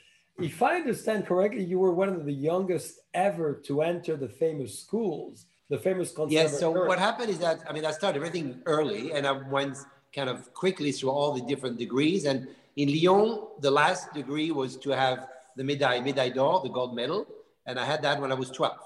if 0.40 0.62
I 0.62 0.76
understand 0.76 1.26
correctly, 1.26 1.64
you 1.64 1.78
were 1.78 1.92
one 1.92 2.08
of 2.08 2.24
the 2.24 2.32
youngest 2.32 3.00
ever 3.14 3.54
to 3.66 3.82
enter 3.82 4.16
the 4.16 4.28
famous 4.28 4.78
schools, 4.78 5.46
the 5.68 5.78
famous 5.78 6.08
conservatory. 6.10 6.50
Yes. 6.50 6.58
So 6.58 6.70
what 6.70 6.98
happened 6.98 7.30
is 7.30 7.38
that, 7.38 7.60
I 7.68 7.72
mean, 7.72 7.84
I 7.84 7.92
started 7.92 8.16
everything 8.18 8.62
early 8.66 9.12
and 9.12 9.26
I 9.26 9.32
went 9.32 9.76
kind 10.14 10.28
of 10.28 10.52
quickly 10.54 10.92
through 10.92 11.10
all 11.10 11.32
the 11.32 11.42
different 11.42 11.78
degrees. 11.78 12.24
And 12.24 12.48
in 12.76 12.88
Lyon, 12.88 13.46
the 13.60 13.70
last 13.70 14.12
degree 14.14 14.50
was 14.50 14.76
to 14.78 14.90
have 14.90 15.26
the 15.56 15.62
médaille, 15.62 16.02
médaille 16.02 16.34
d'or, 16.34 16.62
the 16.62 16.68
gold 16.68 16.94
medal. 16.94 17.26
And 17.66 17.78
I 17.78 17.84
had 17.84 18.02
that 18.02 18.20
when 18.20 18.32
I 18.32 18.34
was 18.34 18.50
12. 18.50 18.76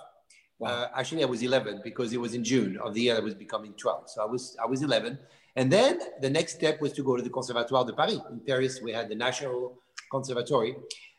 Wow. 0.58 0.68
Uh, 0.68 0.88
actually, 0.96 1.22
I 1.22 1.26
was 1.26 1.42
11 1.42 1.80
because 1.84 2.12
it 2.12 2.20
was 2.20 2.34
in 2.34 2.44
June 2.44 2.78
of 2.78 2.94
the 2.94 3.02
year 3.02 3.16
I 3.16 3.20
was 3.20 3.34
becoming 3.34 3.74
12. 3.74 4.10
So 4.10 4.22
I 4.22 4.26
was, 4.26 4.56
I 4.62 4.66
was 4.66 4.82
11. 4.82 5.18
And 5.56 5.70
then 5.70 6.00
the 6.20 6.30
next 6.30 6.54
step 6.54 6.80
was 6.80 6.92
to 6.94 7.02
go 7.02 7.16
to 7.16 7.22
the 7.22 7.30
Conservatoire 7.30 7.84
de 7.84 7.92
Paris. 7.92 8.20
In 8.30 8.40
Paris, 8.40 8.80
we 8.82 8.92
had 8.92 9.08
the 9.08 9.14
National 9.14 9.78
Conservatory. 10.10 10.76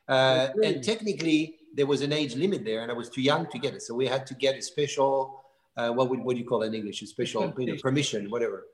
Uh, 0.08 0.48
and 0.64 0.84
technically, 0.84 1.58
there 1.76 1.86
was 1.86 2.02
an 2.02 2.12
age 2.12 2.36
limit 2.36 2.66
there, 2.66 2.82
and 2.82 2.92
I 2.92 2.94
was 2.96 3.10
too 3.10 3.22
young 3.22 3.48
to 3.52 3.60
get 3.60 3.74
it. 3.74 3.82
So 3.82 3.94
we 3.96 4.08
had 4.08 4.26
to 4.28 4.34
get 4.34 4.56
a 4.56 4.62
special, 4.62 5.44
uh, 5.78 5.92
what 5.92 6.10
would 6.10 6.20
what 6.20 6.34
do 6.34 6.40
you 6.40 6.48
call 6.48 6.64
it 6.64 6.68
in 6.68 6.74
English? 6.74 7.02
A 7.02 7.08
special 7.08 7.52
permission, 7.82 8.30
whatever 8.30 8.66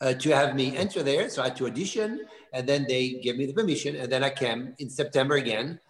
uh, 0.00 0.14
to 0.14 0.30
have 0.30 0.54
me 0.54 0.76
enter 0.76 1.02
there. 1.02 1.28
So 1.28 1.42
I 1.42 1.46
had 1.46 1.56
to 1.56 1.66
audition, 1.66 2.26
and 2.52 2.68
then 2.68 2.86
they 2.88 3.20
gave 3.22 3.36
me 3.36 3.46
the 3.46 3.52
permission, 3.52 3.96
and 3.96 4.10
then 4.10 4.22
I 4.22 4.30
came 4.30 4.74
in 4.78 4.90
September 4.90 5.36
again 5.36 5.80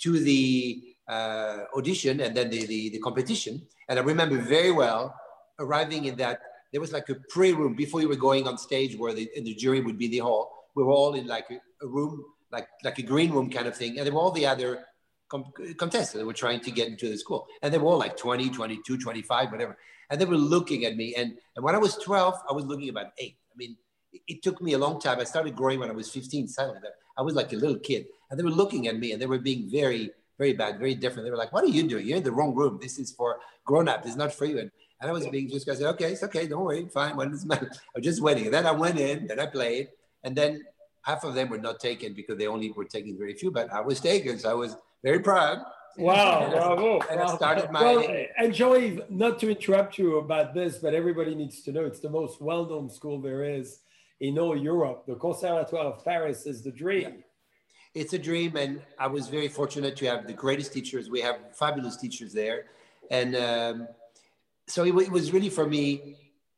to 0.00 0.18
the 0.18 0.82
uh, 1.08 1.64
audition 1.76 2.20
and 2.20 2.36
then 2.36 2.50
the, 2.50 2.66
the, 2.66 2.90
the, 2.90 2.98
competition. 2.98 3.62
And 3.88 3.98
I 3.98 4.02
remember 4.02 4.36
very 4.38 4.70
well 4.70 5.14
arriving 5.58 6.04
in 6.04 6.16
that, 6.16 6.40
there 6.72 6.80
was 6.80 6.92
like 6.92 7.08
a 7.08 7.14
pre-room 7.30 7.74
before 7.74 8.00
you 8.00 8.08
were 8.08 8.16
going 8.16 8.46
on 8.46 8.58
stage 8.58 8.96
where 8.96 9.14
the, 9.14 9.28
the 9.34 9.54
jury 9.54 9.80
would 9.80 9.98
be 9.98 10.04
in 10.04 10.10
the 10.10 10.18
hall. 10.18 10.68
We 10.74 10.84
were 10.84 10.92
all 10.92 11.14
in 11.14 11.26
like 11.26 11.46
a, 11.50 11.58
a, 11.84 11.88
room, 11.88 12.22
like, 12.52 12.68
like 12.84 12.98
a 12.98 13.02
green 13.02 13.32
room 13.32 13.50
kind 13.50 13.66
of 13.66 13.76
thing. 13.76 13.96
And 13.96 14.06
there 14.06 14.12
were 14.12 14.20
all 14.20 14.30
the 14.30 14.46
other 14.46 14.84
com- 15.28 15.52
contestants 15.78 16.12
that 16.12 16.26
were 16.26 16.34
trying 16.34 16.60
to 16.60 16.70
get 16.70 16.88
into 16.88 17.08
the 17.08 17.16
school. 17.16 17.46
And 17.62 17.72
they 17.72 17.78
were 17.78 17.88
all 17.88 17.98
like 17.98 18.16
20, 18.16 18.50
22, 18.50 18.98
25, 18.98 19.50
whatever. 19.50 19.78
And 20.10 20.20
they 20.20 20.26
were 20.26 20.36
looking 20.36 20.84
at 20.84 20.94
me. 20.96 21.14
And, 21.14 21.38
and 21.56 21.64
when 21.64 21.74
I 21.74 21.78
was 21.78 21.96
12, 21.96 22.34
I 22.48 22.52
was 22.52 22.66
looking 22.66 22.90
about 22.90 23.12
eight 23.18 23.36
mean, 23.58 23.76
it 24.26 24.42
took 24.42 24.62
me 24.62 24.72
a 24.72 24.78
long 24.78 25.00
time. 25.00 25.20
I 25.20 25.24
started 25.24 25.54
growing 25.54 25.80
when 25.80 25.90
I 25.90 25.92
was 25.92 26.10
15, 26.10 26.48
suddenly. 26.48 26.80
I 27.16 27.22
was 27.22 27.34
like 27.34 27.52
a 27.52 27.56
little 27.56 27.78
kid. 27.78 28.06
And 28.30 28.38
they 28.38 28.44
were 28.44 28.50
looking 28.50 28.86
at 28.88 28.98
me 28.98 29.12
and 29.12 29.20
they 29.20 29.26
were 29.26 29.38
being 29.38 29.68
very, 29.70 30.10
very 30.38 30.52
bad, 30.52 30.78
very 30.78 30.94
different. 30.94 31.26
They 31.26 31.30
were 31.30 31.36
like, 31.36 31.52
what 31.52 31.64
are 31.64 31.68
you 31.68 31.82
doing? 31.82 32.06
You're 32.06 32.18
in 32.18 32.22
the 32.22 32.32
wrong 32.32 32.54
room. 32.54 32.78
This 32.80 32.98
is 32.98 33.10
for 33.10 33.40
grown 33.64 33.88
up. 33.88 34.06
It's 34.06 34.16
not 34.16 34.32
for 34.32 34.44
you. 34.44 34.58
And, 34.58 34.70
and 35.00 35.10
I 35.10 35.12
was 35.12 35.26
being 35.26 35.48
just, 35.48 35.68
I 35.68 35.74
said, 35.74 35.86
okay, 35.94 36.12
it's 36.12 36.22
okay. 36.22 36.46
Don't 36.46 36.64
worry. 36.64 36.88
Fine. 36.88 37.16
What 37.16 37.30
does 37.30 37.44
matter? 37.44 37.70
I 37.94 37.98
was 37.98 38.04
just 38.04 38.22
waiting. 38.22 38.46
And 38.46 38.54
then 38.54 38.66
I 38.66 38.72
went 38.72 38.98
in, 38.98 39.26
then 39.26 39.40
I 39.40 39.46
played. 39.46 39.88
And 40.24 40.36
then 40.36 40.64
half 41.02 41.24
of 41.24 41.34
them 41.34 41.48
were 41.48 41.58
not 41.58 41.80
taken 41.80 42.14
because 42.14 42.38
they 42.38 42.46
only 42.46 42.70
were 42.70 42.84
taking 42.84 43.18
very 43.18 43.34
few, 43.34 43.50
but 43.50 43.72
I 43.72 43.80
was 43.80 44.00
taken. 44.00 44.38
So 44.38 44.50
I 44.50 44.54
was 44.54 44.76
very 45.02 45.20
proud. 45.20 45.58
Wow, 45.98 46.50
bravo. 46.52 47.00
And 47.10 47.20
I 47.20 47.34
started 47.34 47.70
my. 47.70 47.82
Well, 47.82 48.26
and 48.38 48.54
Joey, 48.54 49.00
not 49.10 49.38
to 49.40 49.50
interrupt 49.50 49.98
you 49.98 50.18
about 50.18 50.54
this, 50.54 50.78
but 50.78 50.94
everybody 50.94 51.34
needs 51.34 51.62
to 51.62 51.72
know 51.72 51.84
it's 51.84 52.00
the 52.00 52.10
most 52.10 52.40
well 52.40 52.64
known 52.66 52.88
school 52.88 53.20
there 53.20 53.44
is 53.44 53.80
in 54.20 54.38
all 54.38 54.56
Europe. 54.56 55.04
The 55.06 55.16
Conservatoire 55.16 55.84
of 55.84 56.04
Paris 56.04 56.46
is 56.46 56.62
the 56.62 56.70
dream. 56.70 57.24
It's 57.94 58.12
a 58.12 58.18
dream, 58.18 58.56
and 58.56 58.80
I 58.98 59.08
was 59.08 59.28
very 59.28 59.48
fortunate 59.48 59.96
to 59.96 60.06
have 60.06 60.26
the 60.26 60.32
greatest 60.32 60.72
teachers. 60.72 61.10
We 61.10 61.20
have 61.20 61.36
fabulous 61.52 61.96
teachers 61.96 62.32
there, 62.32 62.66
and 63.10 63.34
um, 63.34 63.88
so 64.66 64.84
it, 64.84 64.94
it, 64.96 65.10
was 65.10 65.32
really 65.32 65.48
for 65.48 65.66
me 65.66 66.16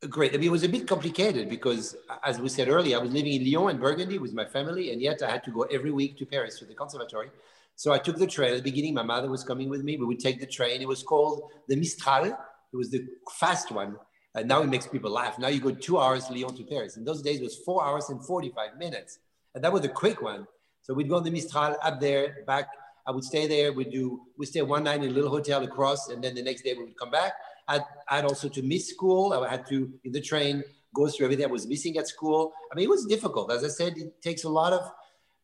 great. 0.08 0.34
I 0.34 0.36
mean, 0.36 0.48
it 0.48 0.52
was 0.52 0.64
a 0.64 0.68
bit 0.68 0.86
complicated 0.86 1.48
because, 1.48 1.96
as 2.24 2.40
we 2.40 2.48
said 2.48 2.68
earlier, 2.68 2.98
I 2.98 3.00
was 3.00 3.12
living 3.12 3.32
in 3.34 3.50
Lyon 3.50 3.70
and 3.70 3.80
Burgundy 3.80 4.18
with 4.18 4.34
my 4.34 4.44
family, 4.44 4.92
and 4.92 5.00
yet 5.00 5.22
I 5.22 5.30
had 5.30 5.44
to 5.44 5.50
go 5.50 5.62
every 5.62 5.92
week 5.92 6.18
to 6.18 6.26
Paris 6.26 6.58
to 6.58 6.66
the 6.66 6.74
conservatory. 6.74 7.30
So 7.76 7.92
I 7.92 7.98
took 7.98 8.16
the 8.16 8.26
train. 8.26 8.50
At 8.52 8.58
the 8.58 8.70
beginning, 8.70 8.94
my 8.94 9.02
mother 9.02 9.30
was 9.30 9.42
coming 9.42 9.68
with 9.68 9.82
me. 9.82 9.96
We 9.96 10.04
would 10.04 10.20
take 10.20 10.40
the 10.40 10.46
train. 10.46 10.82
It 10.82 10.88
was 10.88 11.02
called 11.02 11.50
the 11.68 11.76
Mistral. 11.76 12.26
It 12.26 12.76
was 12.76 12.90
the 12.90 13.06
fast 13.38 13.72
one. 13.72 13.96
And 14.34 14.46
now 14.46 14.62
it 14.62 14.68
makes 14.68 14.86
people 14.86 15.10
laugh. 15.10 15.38
Now 15.38 15.48
you 15.48 15.60
go 15.60 15.72
two 15.72 15.98
hours 15.98 16.30
Lyon 16.30 16.56
to 16.56 16.64
Paris. 16.64 16.96
In 16.96 17.04
those 17.04 17.22
days, 17.22 17.40
it 17.40 17.44
was 17.44 17.56
four 17.64 17.84
hours 17.84 18.10
and 18.10 18.24
45 18.24 18.76
minutes. 18.78 19.18
And 19.54 19.64
that 19.64 19.72
was 19.72 19.84
a 19.84 19.88
quick 19.88 20.22
one. 20.22 20.46
So 20.82 20.94
we'd 20.94 21.08
go 21.08 21.16
on 21.16 21.24
the 21.24 21.30
Mistral 21.30 21.76
up 21.82 22.00
there, 22.00 22.44
back. 22.46 22.68
I 23.06 23.10
would 23.12 23.24
stay 23.24 23.48
there. 23.48 23.72
We'd 23.72 23.90
do, 23.90 24.20
we 24.38 24.46
stay 24.46 24.62
one 24.62 24.84
night 24.84 25.02
in 25.02 25.08
a 25.08 25.12
little 25.12 25.30
hotel 25.30 25.62
across. 25.64 26.10
And 26.10 26.22
then 26.22 26.34
the 26.34 26.42
next 26.42 26.62
day 26.62 26.74
we 26.74 26.84
would 26.84 26.98
come 26.98 27.10
back. 27.10 27.32
I'd, 27.66 27.82
I'd 28.08 28.24
also 28.24 28.48
to 28.48 28.62
miss 28.62 28.88
school. 28.88 29.32
I 29.32 29.48
had 29.48 29.66
to, 29.68 29.90
in 30.04 30.12
the 30.12 30.20
train, 30.20 30.62
go 30.94 31.08
through 31.08 31.26
everything 31.26 31.46
I 31.46 31.48
was 31.48 31.66
missing 31.66 31.96
at 31.98 32.08
school. 32.08 32.52
I 32.70 32.76
mean, 32.76 32.84
it 32.84 32.90
was 32.90 33.06
difficult. 33.06 33.50
As 33.52 33.64
I 33.64 33.68
said, 33.68 33.96
it 33.96 34.20
takes 34.22 34.44
a 34.44 34.48
lot 34.48 34.72
of 34.72 34.90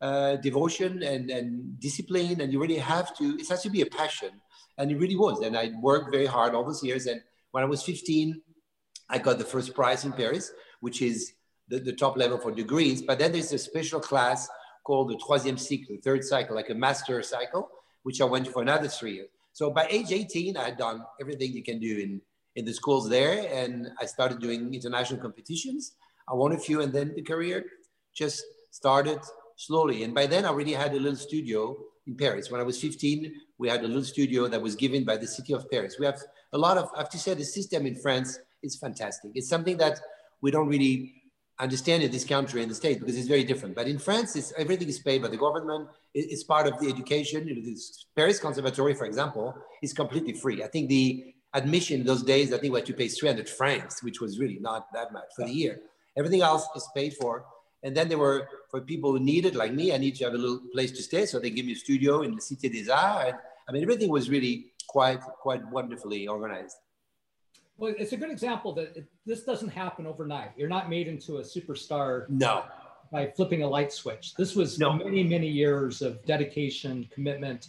uh, 0.01 0.37
devotion 0.37 1.03
and, 1.03 1.31
and 1.31 1.79
discipline. 1.81 2.41
And 2.41 2.53
you 2.53 2.61
really 2.61 2.79
have 2.79 3.17
to, 3.19 3.37
it 3.39 3.49
has 3.49 3.63
to 3.63 3.71
be 3.71 3.83
a 3.83 3.87
passion. 3.87 4.31
And 4.79 4.91
it 4.91 4.99
really 4.99 5.17
was. 5.17 5.41
And 5.41 5.57
I 5.57 5.73
worked 5.81 6.13
very 6.13 6.27
hard 6.27 6.55
all 6.55 6.65
those 6.65 6.83
years. 6.83 7.07
And 7.07 7.21
when 7.53 7.65
I 7.65 7.67
was 7.67 7.83
15, 7.83 8.41
I 9.09 9.19
got 9.19 9.39
the 9.39 9.45
first 9.45 9.75
prize 9.75 10.05
in 10.05 10.13
Paris, 10.13 10.53
which 10.81 11.01
is 11.01 11.33
the, 11.69 11.79
the 11.79 11.93
top 11.93 12.17
level 12.17 12.39
for 12.39 12.51
degrees. 12.53 13.03
But 13.03 13.19
then 13.19 13.33
there's 13.33 13.53
a 13.53 13.59
special 13.59 14.01
class 14.01 14.49
called 14.85 15.11
the 15.11 15.17
troisième 15.17 15.59
cycle, 15.59 15.97
the 15.97 16.01
third 16.03 16.25
cycle, 16.25 16.55
like 16.55 16.71
a 16.71 16.75
master 16.75 17.23
cycle, 17.23 17.69
which 18.03 18.21
I 18.21 18.25
went 18.25 18.49
for 18.49 18.63
another 18.63 18.89
three 18.89 19.15
years. 19.15 19.29
So 19.53 19.71
by 19.71 19.87
age 19.89 20.13
18, 20.13 20.57
I 20.57 20.65
had 20.65 20.77
done 20.77 21.03
everything 21.21 21.53
you 21.53 21.63
can 21.63 21.79
do 21.79 21.99
in, 21.99 22.21
in 22.57 22.65
the 22.65 22.75
schools 22.75 23.09
there. 23.09 23.49
And 23.53 23.89
I 23.99 24.05
started 24.05 24.39
doing 24.39 24.75
international 24.75 25.21
competitions. 25.21 25.95
I 26.29 26.35
won 26.35 26.53
a 26.53 26.59
few, 26.59 26.83
and 26.83 26.93
then 26.93 27.15
the 27.15 27.23
career 27.23 27.65
just 28.15 28.45
started 28.71 29.21
slowly. 29.57 30.03
And 30.03 30.15
by 30.15 30.27
then, 30.27 30.45
I 30.45 30.49
already 30.49 30.73
had 30.73 30.93
a 30.93 31.01
little 31.01 31.17
studio 31.17 31.77
in 32.07 32.17
Paris. 32.17 32.51
When 32.51 32.61
I 32.61 32.65
was 32.65 32.81
15, 32.81 33.33
we 33.59 33.69
had 33.69 33.81
a 33.81 33.89
little 33.89 34.05
studio 34.05 34.49
that 34.49 34.61
was 34.61 34.77
given 34.77 35.05
by 35.05 35.17
the 35.17 35.27
city 35.27 35.53
of 35.53 35.69
Paris. 35.71 35.97
We 35.99 36.07
have 36.07 36.21
a 36.53 36.59
lot 36.59 36.79
of, 36.79 36.89
I 36.95 36.99
have 37.01 37.11
to 37.11 37.19
say, 37.19 37.35
the 37.35 37.45
system 37.45 37.87
in 37.87 37.97
France 37.97 38.39
is 38.63 38.77
fantastic. 38.77 39.33
It's 39.35 39.49
something 39.49 39.77
that 39.79 39.99
we 40.41 40.51
don't 40.51 40.69
really 40.69 41.23
understand 41.59 42.03
in 42.03 42.11
this 42.11 42.25
country 42.25 42.63
in 42.63 42.69
the 42.69 42.75
States 42.75 43.01
because 43.01 43.17
it's 43.17 43.29
very 43.29 43.45
different. 43.45 43.75
But 43.75 43.89
in 43.89 43.99
France, 43.99 44.37
it's, 44.37 44.53
everything 44.59 44.89
is 44.89 44.99
paid 44.99 45.23
by 45.23 45.29
the 45.29 45.37
government. 45.37 45.89
it's 46.15 46.45
part 46.45 46.67
of 46.67 46.79
the 46.79 46.89
education. 46.89 47.49
You 47.49 47.57
know, 47.57 47.63
this 47.65 48.07
Paris 48.15 48.39
Conservatory, 48.39 48.95
for 48.95 49.07
example, 49.07 49.55
is 49.83 49.93
completely 49.93 50.35
free. 50.35 50.63
I 50.63 50.69
think 50.69 50.89
the 50.89 51.35
admission 51.55 52.05
those 52.05 52.23
days, 52.23 52.53
I 52.53 52.59
think 52.59 52.75
we 52.75 52.83
to 52.83 52.93
pay 52.93 53.09
300 53.09 53.49
francs, 53.49 54.03
which 54.03 54.21
was 54.21 54.39
really 54.39 54.59
not 54.61 54.87
that 54.93 55.13
much 55.13 55.25
for 55.35 55.47
the 55.47 55.53
year. 55.53 55.81
Everything 56.17 56.43
else 56.43 56.67
is 56.77 56.89
paid 56.95 57.15
for. 57.15 57.45
And 57.83 57.97
then 57.97 58.09
there 58.09 58.19
were, 58.19 58.49
for 58.71 58.81
people 58.81 59.13
who 59.13 59.21
needed, 59.21 59.55
like 59.55 59.73
me, 59.73 59.93
I 59.95 59.99
need 59.99 60.17
to 60.17 60.25
have 60.25 60.35
a 60.35 60.39
little 60.39 60.61
place 60.73 60.91
to 60.93 61.03
stay. 61.03 61.27
So 61.27 61.39
they 61.39 61.51
give 61.51 61.67
me 61.67 61.73
a 61.73 61.77
studio 61.77 62.23
in 62.23 62.35
the 62.35 62.41
Cité 62.41 62.71
des 62.73 62.91
Arts. 62.91 63.29
And 63.31 63.39
I 63.69 63.73
mean, 63.73 63.83
everything 63.83 64.11
was 64.11 64.29
really 64.31 64.73
quite, 64.87 65.21
quite 65.21 65.65
wonderfully 65.71 66.27
organized. 66.27 66.77
Well, 67.79 67.95
it's 67.99 68.13
a 68.13 68.17
good 68.17 68.31
example 68.31 68.73
that 68.75 68.97
it, 68.97 69.05
this 69.27 69.43
doesn't 69.45 69.69
happen 69.69 70.07
overnight. 70.07 70.53
You're 70.57 70.69
not 70.69 70.89
made 70.89 71.09
into 71.09 71.37
a 71.39 71.43
superstar 71.43 72.29
No, 72.31 72.65
by 73.13 73.27
flipping 73.37 73.63
a 73.63 73.69
light 73.69 73.93
switch. 73.93 74.35
This 74.35 74.57
was 74.57 74.79
No. 74.79 74.95
many, 74.95 75.23
many 75.23 75.49
years 75.49 76.01
of 76.01 76.25
dedication, 76.25 77.07
commitment, 77.13 77.69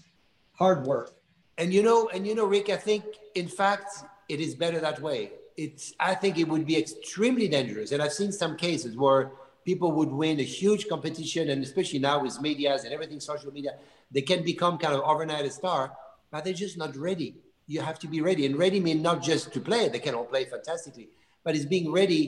hard 0.53 0.85
work. 0.87 1.11
and 1.59 1.73
you 1.73 1.83
know, 1.83 2.07
and 2.13 2.25
you 2.25 2.33
know, 2.35 2.45
Rick, 2.45 2.69
I 2.69 2.77
think 2.77 3.03
in 3.35 3.47
fact 3.47 3.89
it 4.29 4.39
is 4.39 4.55
better 4.55 4.79
that 4.79 5.01
way. 5.01 5.31
It's 5.57 5.93
I 5.99 6.13
think 6.15 6.37
it 6.37 6.47
would 6.47 6.65
be 6.65 6.77
extremely 6.77 7.47
dangerous, 7.47 7.91
and 7.91 8.01
I've 8.01 8.13
seen 8.13 8.31
some 8.31 8.55
cases 8.55 8.95
where 8.95 9.31
people 9.67 9.91
would 9.91 10.09
win 10.09 10.39
a 10.39 10.49
huge 10.61 10.87
competition, 10.87 11.49
and 11.49 11.61
especially 11.61 11.99
now 11.99 12.23
with 12.23 12.39
medias 12.39 12.85
and 12.85 12.93
everything, 12.93 13.19
social 13.19 13.51
media, 13.51 13.73
they 14.09 14.21
can 14.21 14.41
become 14.41 14.77
kind 14.77 14.93
of 14.95 15.01
overnight 15.01 15.45
a 15.45 15.49
star, 15.49 15.91
but 16.31 16.45
they're 16.45 16.61
just 16.65 16.77
not 16.77 16.95
ready. 16.95 17.35
You 17.67 17.81
have 17.81 17.99
to 17.99 18.07
be 18.07 18.21
ready, 18.21 18.45
and 18.45 18.57
ready 18.57 18.79
means 18.79 19.01
not 19.01 19.21
just 19.21 19.51
to 19.55 19.59
play; 19.59 19.89
they 19.89 19.99
can 19.99 20.15
all 20.15 20.23
play 20.33 20.45
fantastically, 20.45 21.09
but 21.43 21.53
it's 21.53 21.65
being 21.65 21.91
ready. 21.91 22.23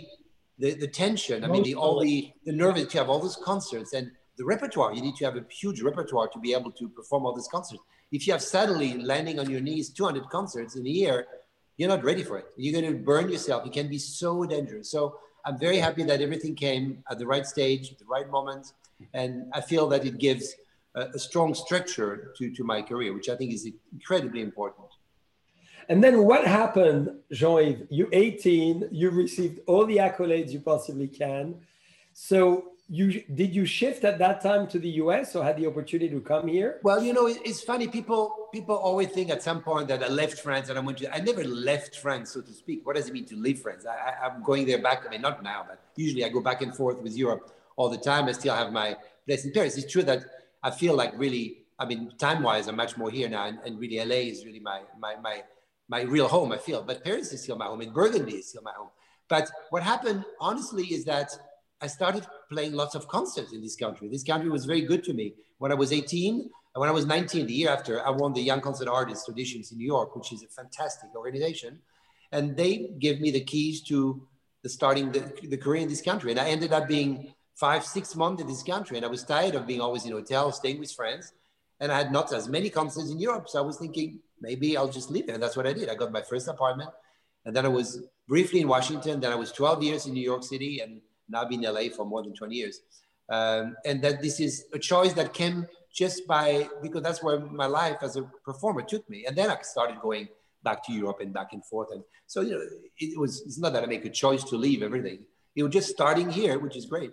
The, 0.62 0.74
the 0.74 0.89
tension, 0.89 1.46
I 1.46 1.48
mean, 1.48 1.63
the 1.63 1.75
all 1.75 2.01
the 2.01 2.29
the 2.46 2.51
nervous 2.51 2.88
to 2.91 2.98
have 2.98 3.10
all 3.10 3.22
those 3.27 3.39
concerts 3.51 3.93
and 3.93 4.12
the 4.38 4.43
repertoire. 4.43 4.91
You 4.93 5.01
need 5.01 5.15
to 5.19 5.25
have 5.29 5.38
a 5.38 5.46
huge 5.62 5.79
repertoire 5.89 6.27
to 6.36 6.39
be 6.39 6.51
able 6.60 6.72
to 6.79 6.89
perform 6.89 7.25
all 7.25 7.34
these 7.34 7.51
concerts. 7.58 7.81
If 8.12 8.27
you 8.27 8.34
have 8.34 8.41
suddenly 8.41 8.91
landing 9.12 9.39
on 9.39 9.50
your 9.50 9.62
knees 9.62 9.86
200 9.91 10.29
concerts 10.29 10.75
in 10.75 10.86
a 10.86 10.93
year, 11.01 11.25
you're 11.77 11.93
not 11.96 12.03
ready 12.03 12.24
for 12.24 12.38
it. 12.39 12.48
You're 12.58 12.75
going 12.79 12.91
to 12.93 13.00
burn 13.00 13.29
yourself. 13.29 13.65
It 13.65 13.72
can 13.72 13.88
be 13.88 14.00
so 14.00 14.43
dangerous. 14.43 14.91
So 14.91 15.19
I'm 15.46 15.58
very 15.58 15.77
happy 15.77 16.03
that 16.03 16.22
everything 16.22 16.55
came 16.55 17.03
at 17.10 17.19
the 17.19 17.25
right 17.25 17.46
stage, 17.46 17.91
at 17.91 18.00
the 18.00 18.05
right 18.05 18.29
moment, 18.29 18.74
and 19.13 19.46
I 19.53 19.62
feel 19.62 19.88
that 19.89 20.05
it 20.05 20.17
gives 20.17 20.55
a, 20.96 21.01
a 21.13 21.19
strong 21.19 21.53
structure 21.53 22.34
to, 22.38 22.51
to 22.51 22.63
my 22.63 22.81
career, 22.81 23.13
which 23.13 23.29
I 23.29 23.36
think 23.36 23.53
is 23.53 23.67
incredibly 23.93 24.41
important. 24.41 24.88
And 25.88 26.03
then 26.03 26.24
what 26.24 26.46
happened, 26.46 27.10
Jean-Yves? 27.31 27.88
You're 27.89 28.10
18, 28.13 28.89
you 28.91 29.10
received 29.10 29.60
all 29.65 29.86
the 29.86 29.98
accolades 29.98 30.51
you 30.51 30.60
possibly 30.60 31.08
can. 31.08 31.55
So 32.13 32.74
you 32.89 33.22
did 33.36 33.53
you 33.53 33.65
shift 33.65 34.03
at 34.03 34.17
that 34.17 34.41
time 34.41 34.67
to 34.67 34.79
the 34.79 34.89
US 35.03 35.36
or 35.36 35.43
had 35.43 35.58
the 35.58 35.67
opportunity 35.67 36.10
to 36.10 36.19
come 36.22 36.48
here? 36.48 36.79
Well, 36.84 37.03
you 37.03 37.13
know, 37.13 37.27
it- 37.27 37.41
it's 37.46 37.62
funny. 37.62 37.88
People 37.88 38.50
people 38.51 38.75
always 38.75 39.10
think 39.10 39.29
at 39.29 39.43
some 39.43 39.62
point 39.62 39.88
that 39.89 40.03
I 40.03 40.08
left 40.08 40.39
France 40.39 40.69
and 40.69 40.77
I 40.79 40.81
went 40.81 40.98
to. 41.00 41.15
I 41.15 41.19
never 41.19 41.43
left 41.43 41.96
France, 41.98 42.31
so 42.34 42.41
to 42.41 42.51
speak. 42.51 42.86
What 42.86 42.96
does 42.96 43.08
it 43.08 43.13
mean 43.13 43.25
to 43.25 43.36
leave 43.36 43.60
France? 43.60 43.86
I, 43.86 44.25
I'm 44.25 44.41
going 44.43 44.65
there 44.65 44.81
back. 44.81 45.05
I 45.05 45.10
mean, 45.10 45.22
not 45.22 45.43
now, 45.43 45.65
but 45.67 45.79
usually 45.96 46.25
I 46.25 46.29
go 46.29 46.41
back 46.41 46.62
and 46.62 46.75
forth 46.75 47.00
with 47.00 47.15
Europe 47.15 47.43
all 47.75 47.89
the 47.89 47.98
time. 48.12 48.25
I 48.25 48.31
still 48.31 48.55
have 48.55 48.72
my 48.74 48.98
place 49.25 49.46
in 49.46 49.51
Paris. 49.51 49.77
It's 49.77 49.91
true 49.91 50.03
that 50.03 50.24
I 50.63 50.72
feel 50.72 50.96
like 50.96 51.13
really. 51.17 51.58
I 51.81 51.86
mean, 51.86 52.12
time-wise, 52.17 52.67
I'm 52.67 52.75
much 52.75 52.98
more 52.98 53.10
here 53.10 53.29
now, 53.29 53.46
and, 53.46 53.58
and 53.65 53.79
really, 53.79 54.00
LA 54.00 54.22
is 54.34 54.46
really 54.46 54.60
my 54.60 54.81
my 55.00 55.15
my 55.27 55.43
my 55.88 56.01
real 56.01 56.27
home. 56.27 56.51
I 56.51 56.58
feel, 56.58 56.81
but 56.84 57.03
Paris 57.03 57.31
is 57.31 57.43
still 57.43 57.55
my 57.55 57.65
home, 57.67 57.81
and 57.81 57.93
Burgundy 57.93 58.36
is 58.41 58.50
still 58.50 58.63
my 58.63 58.74
home. 58.74 58.89
But 59.29 59.50
what 59.69 59.84
happened, 59.84 60.25
honestly, 60.41 60.86
is 60.88 61.05
that 61.05 61.38
I 61.81 61.88
started 61.88 62.25
playing 62.51 62.74
lots 62.74 62.95
of 62.95 63.07
concerts 63.07 63.53
in 63.53 63.62
this 63.62 63.75
country. 63.75 64.09
This 64.09 64.24
country 64.24 64.50
was 64.50 64.65
very 64.65 64.81
good 64.81 65.03
to 65.05 65.13
me. 65.13 65.33
When 65.59 65.71
I 65.71 65.75
was 65.75 65.93
18, 65.93 66.36
and 66.36 66.79
when 66.79 66.89
I 66.89 66.91
was 66.91 67.05
19, 67.05 67.48
the 67.48 67.53
year 67.53 67.69
after, 67.69 68.05
I 68.05 68.09
won 68.09 68.33
the 68.33 68.41
Young 68.41 68.62
Concert 68.62 68.88
Artists 68.88 69.29
auditions 69.29 69.71
in 69.71 69.77
New 69.77 69.88
York, 69.88 70.15
which 70.15 70.33
is 70.33 70.43
a 70.43 70.48
fantastic 70.48 71.09
organization. 71.15 71.79
And 72.31 72.55
they 72.55 72.91
gave 73.00 73.21
me 73.21 73.31
the 73.31 73.43
keys 73.43 73.81
to 73.83 74.27
the 74.62 74.69
starting 74.69 75.12
the, 75.12 75.31
the 75.43 75.57
career 75.57 75.81
in 75.81 75.89
this 75.89 76.01
country. 76.01 76.31
And 76.31 76.39
I 76.39 76.50
ended 76.50 76.74
up 76.74 76.88
being 76.88 77.33
five, 77.55 77.86
six 77.86 78.15
months 78.15 78.41
in 78.41 78.48
this 78.48 78.62
country. 78.62 78.98
And 78.98 79.05
I 79.05 79.09
was 79.09 79.24
tired 79.24 79.55
of 79.55 79.65
being 79.65 79.81
always 79.81 80.05
in 80.05 80.12
hotels, 80.12 80.57
staying 80.57 80.79
with 80.79 80.91
friends. 80.91 81.33
And 81.79 81.91
I 81.91 81.98
had 81.98 82.12
not 82.12 82.31
as 82.33 82.50
many 82.50 82.69
concerts 82.69 83.09
in 83.09 83.19
Europe. 83.19 83.50
So 83.50 83.57
I 83.59 83.65
was 83.65 83.77
thinking, 83.77 84.19
maybe 84.41 84.75
I'll 84.75 84.89
just 84.89 85.09
leave 85.09 85.29
it. 85.29 85.33
And 85.33 85.41
that's 85.41 85.55
what 85.55 85.65
I 85.65 85.74
did. 85.74 85.89
I 85.89 85.95
got 85.95 86.12
my 86.12 86.21
first 86.21 86.48
apartment. 86.50 86.89
And 87.45 87.55
then 87.55 87.65
I 87.65 87.69
was 87.69 88.03
briefly 88.27 88.59
in 88.62 88.67
Washington. 88.67 89.21
Then 89.21 89.31
I 89.31 89.36
was 89.36 89.51
12 89.53 89.81
years 89.83 90.05
in 90.05 90.13
New 90.13 90.24
York 90.24 90.43
City. 90.43 90.81
And 90.81 91.01
now 91.29 91.41
I've 91.41 91.50
been 91.50 91.63
in 91.63 91.74
LA 91.74 91.89
for 91.95 92.05
more 92.05 92.24
than 92.24 92.33
20 92.33 92.55
years. 92.55 92.81
Um, 93.29 93.75
and 93.86 94.01
that 94.01 94.21
this 94.21 94.39
is 94.39 94.65
a 94.74 94.79
choice 94.79 95.13
that 95.13 95.33
came 95.33 95.67
just 95.93 96.25
by, 96.27 96.67
because 96.81 97.03
that's 97.03 97.21
where 97.21 97.39
my 97.39 97.67
life 97.67 97.98
as 98.01 98.15
a 98.15 98.24
performer 98.43 98.81
took 98.81 99.07
me. 99.09 99.25
And 99.27 99.36
then 99.36 99.50
I 99.50 99.57
started 99.62 100.00
going 100.01 100.27
back 100.63 100.83
to 100.86 100.93
Europe 100.93 101.19
and 101.21 101.33
back 101.33 101.53
and 101.53 101.63
forth. 101.63 101.89
And 101.91 102.03
so, 102.27 102.41
you 102.41 102.51
know, 102.51 102.62
it 102.97 103.17
was, 103.19 103.41
it's 103.41 103.60
not 103.60 103.73
that 103.73 103.84
I 103.84 103.86
make 103.86 104.06
a 104.06 104.10
choice 104.10 104.43
to 104.45 104.58
leave 104.58 104.82
everything. 104.82 105.19
It 105.56 105.63
was 105.63 105.73
just 105.73 105.89
starting 105.89 106.30
here, 106.30 106.60
which 106.60 106.75
is 106.75 106.86
great. 106.86 107.12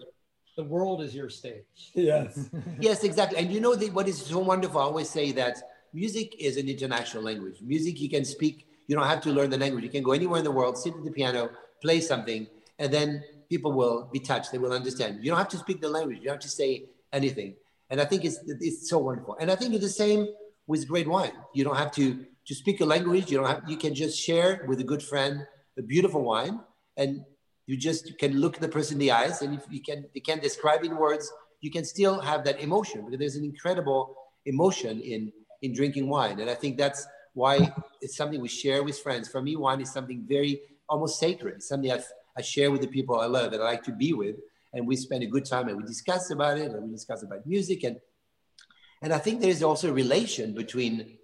The 0.57 0.65
world 0.65 1.03
is 1.03 1.15
your 1.15 1.29
stage. 1.29 1.65
Yes. 1.95 2.49
Yes, 2.81 3.05
exactly. 3.05 3.39
And 3.39 3.53
you 3.53 3.61
know 3.61 3.75
the, 3.75 3.91
what 3.91 4.09
is 4.09 4.25
so 4.25 4.39
wonderful? 4.39 4.81
I 4.81 4.85
always 4.85 5.11
say 5.11 5.33
that 5.33 5.57
music 5.93 6.35
is 6.41 6.57
an 6.57 6.69
international 6.69 7.23
language. 7.23 7.57
Music 7.61 8.01
you 8.01 8.09
can 8.09 8.25
speak. 8.25 8.67
You 8.87 8.97
don't 8.97 9.07
have 9.07 9.21
to 9.23 9.31
learn 9.31 9.51
the 9.51 9.59
language. 9.59 9.85
You 9.85 9.91
can 9.91 10.03
go 10.03 10.13
anywhere 10.13 10.39
in 10.39 10.45
the 10.45 10.51
world, 10.51 10.79
sit 10.79 10.95
at 10.95 11.05
the 11.05 11.11
piano, 11.11 11.51
play 11.83 12.01
something, 12.01 12.47
and 12.79 12.93
then 12.93 13.23
people 13.49 13.73
will 13.73 14.09
be 14.13 14.21
touched. 14.21 14.53
They 14.53 14.59
will 14.59 14.73
understand. 14.73 15.19
You 15.23 15.31
don't 15.31 15.39
have 15.39 15.49
to 15.49 15.59
speak 15.59 15.81
the 15.81 15.89
language. 15.89 16.19
You 16.19 16.25
don't 16.25 16.35
have 16.35 16.41
to 16.43 16.49
say 16.49 16.87
anything. 17.13 17.55
And 17.91 18.01
I 18.01 18.05
think 18.05 18.25
it's 18.25 18.39
it's 18.47 18.89
so 18.89 18.99
wonderful. 18.99 19.37
And 19.41 19.51
I 19.51 19.57
think 19.57 19.75
it's 19.75 19.85
the 19.85 19.89
same 19.89 20.29
with 20.67 20.89
great 20.89 21.09
wine. 21.09 21.33
You 21.55 21.65
don't 21.65 21.77
have 21.77 21.93
to 21.93 22.25
to 22.47 22.55
speak 22.55 22.81
a 22.81 22.85
language. 22.85 23.31
You 23.31 23.39
don't 23.39 23.47
have. 23.47 23.63
You 23.67 23.77
can 23.77 23.95
just 23.95 24.19
share 24.19 24.65
with 24.69 24.81
a 24.81 24.85
good 24.85 25.03
friend 25.03 25.47
a 25.79 25.83
beautiful 25.83 26.23
wine, 26.23 26.61
and 26.97 27.21
you 27.67 27.77
just 27.77 28.09
you 28.09 28.15
can 28.15 28.41
look 28.41 28.59
the 28.59 28.69
person 28.69 28.95
in 28.95 29.01
the 29.01 29.13
eyes, 29.13 29.43
and 29.43 29.55
if 29.55 29.65
you 29.71 29.83
can 29.83 30.07
you 30.15 30.23
can 30.23 30.39
describe 30.39 30.85
in 30.85 30.97
words, 30.97 31.31
you 31.61 31.71
can 31.71 31.85
still 31.85 32.21
have 32.21 32.45
that 32.45 32.61
emotion 32.61 33.05
because 33.05 33.19
there's 33.19 33.37
an 33.37 33.45
incredible 33.45 34.17
emotion 34.47 35.01
in 35.01 35.33
in 35.63 35.75
drinking 35.75 36.09
wine, 36.09 36.41
and 36.41 36.51
I 36.51 36.55
think 36.55 36.79
that's 36.79 37.07
why 37.35 37.73
it's 38.01 38.17
something 38.17 38.41
we 38.41 38.49
share 38.49 38.83
with 38.83 38.99
friends. 38.99 39.29
For 39.29 39.43
me, 39.43 39.57
wine 39.57 39.81
is 39.81 39.93
something 39.93 40.25
very 40.27 40.61
almost 40.89 41.19
sacred. 41.19 41.57
It's 41.57 41.69
something 41.69 41.93
I, 41.93 42.01
I 42.37 42.43
share 42.43 42.71
with 42.71 42.81
the 42.81 42.89
people 42.89 43.19
I 43.19 43.27
love 43.27 43.51
that 43.53 43.61
I 43.61 43.65
like 43.65 43.83
to 43.85 43.93
be 43.93 44.13
with, 44.13 44.37
and 44.73 44.87
we 44.87 44.97
spend 44.97 45.23
a 45.23 45.27
good 45.27 45.45
time 45.45 45.69
and 45.69 45.77
we 45.77 45.85
discuss 45.85 46.31
about 46.31 46.59
it, 46.59 46.73
and 46.73 46.85
we 46.85 46.91
discuss 46.91 47.23
about 47.23 47.47
music, 47.47 47.85
and 47.85 47.97
and 49.03 49.13
I 49.13 49.19
think 49.19 49.41
there 49.41 49.51
is 49.51 49.63
also 49.63 49.91
a 49.91 49.93
relation 49.93 50.55
between 50.55 51.19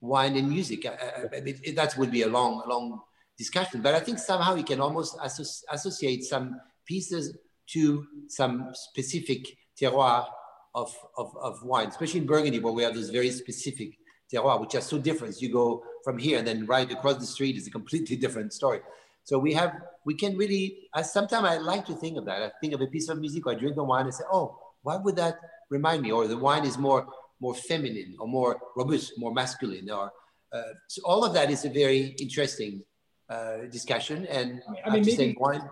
wine 0.00 0.36
and 0.36 0.48
music. 0.48 0.86
I, 0.86 1.26
I, 1.36 1.72
that 1.72 1.94
would 1.98 2.10
be 2.10 2.22
a 2.22 2.28
long, 2.28 2.62
long 2.66 3.00
discussion, 3.36 3.82
but 3.82 3.94
I 3.94 4.00
think 4.00 4.18
somehow 4.18 4.54
you 4.54 4.64
can 4.64 4.80
almost 4.80 5.16
asso- 5.22 5.66
associate 5.70 6.24
some 6.24 6.60
pieces 6.86 7.36
to 7.68 8.06
some 8.28 8.70
specific 8.72 9.46
terroir 9.80 10.26
of, 10.74 10.94
of, 11.16 11.36
of 11.36 11.62
wine, 11.62 11.88
especially 11.88 12.20
in 12.20 12.26
Burgundy, 12.26 12.60
where 12.60 12.72
we 12.72 12.82
have 12.82 12.94
this 12.94 13.10
very 13.10 13.30
specific 13.30 13.98
terroir, 14.32 14.60
which 14.60 14.74
are 14.74 14.80
so 14.80 14.98
different. 14.98 15.40
You 15.40 15.52
go 15.52 15.82
from 16.04 16.18
here 16.18 16.38
and 16.38 16.46
then 16.46 16.66
right 16.66 16.90
across 16.90 17.16
the 17.16 17.26
street 17.26 17.56
is 17.56 17.66
a 17.66 17.70
completely 17.70 18.16
different 18.24 18.52
story. 18.52 18.80
So 19.28 19.38
we 19.38 19.52
have, 19.60 19.72
we 20.06 20.14
can 20.14 20.38
really, 20.38 20.88
I, 20.94 21.02
sometimes 21.02 21.44
I 21.44 21.58
like 21.58 21.84
to 21.90 21.94
think 21.94 22.16
of 22.16 22.24
that. 22.24 22.42
I 22.42 22.50
think 22.62 22.72
of 22.72 22.80
a 22.80 22.86
piece 22.86 23.10
of 23.10 23.18
music 23.18 23.44
or 23.44 23.52
I 23.52 23.56
drink 23.56 23.76
a 23.76 23.84
wine 23.84 24.06
and 24.06 24.14
say, 24.14 24.24
oh, 24.32 24.58
why 24.80 24.96
would 24.96 25.16
that 25.16 25.34
remind 25.68 26.00
me? 26.00 26.10
Or 26.10 26.26
the 26.26 26.38
wine 26.38 26.64
is 26.64 26.78
more, 26.78 27.06
more 27.38 27.54
feminine 27.54 28.16
or 28.18 28.26
more 28.26 28.58
robust, 28.74 29.18
more 29.18 29.34
masculine. 29.34 29.90
Or 29.90 30.10
uh, 30.50 30.62
so 30.86 31.02
all 31.04 31.26
of 31.26 31.34
that 31.34 31.50
is 31.50 31.66
a 31.66 31.68
very 31.68 32.16
interesting 32.18 32.82
uh, 33.28 33.66
discussion. 33.70 34.24
And 34.24 34.62
I 34.66 34.70
mean, 34.70 34.82
I 34.86 34.96
have 34.96 35.04
to 35.04 35.10
say 35.12 35.26
maybe- 35.26 35.36
wine, 35.38 35.68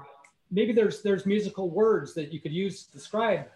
Maybe 0.49 0.73
there's 0.73 1.03
there's 1.03 1.27
musical 1.27 1.71
words 1.71 2.15
that 2.15 2.33
you 2.33 2.41
could 2.41 2.53
use 2.53 2.85
to 2.85 2.93
describe 2.93 3.47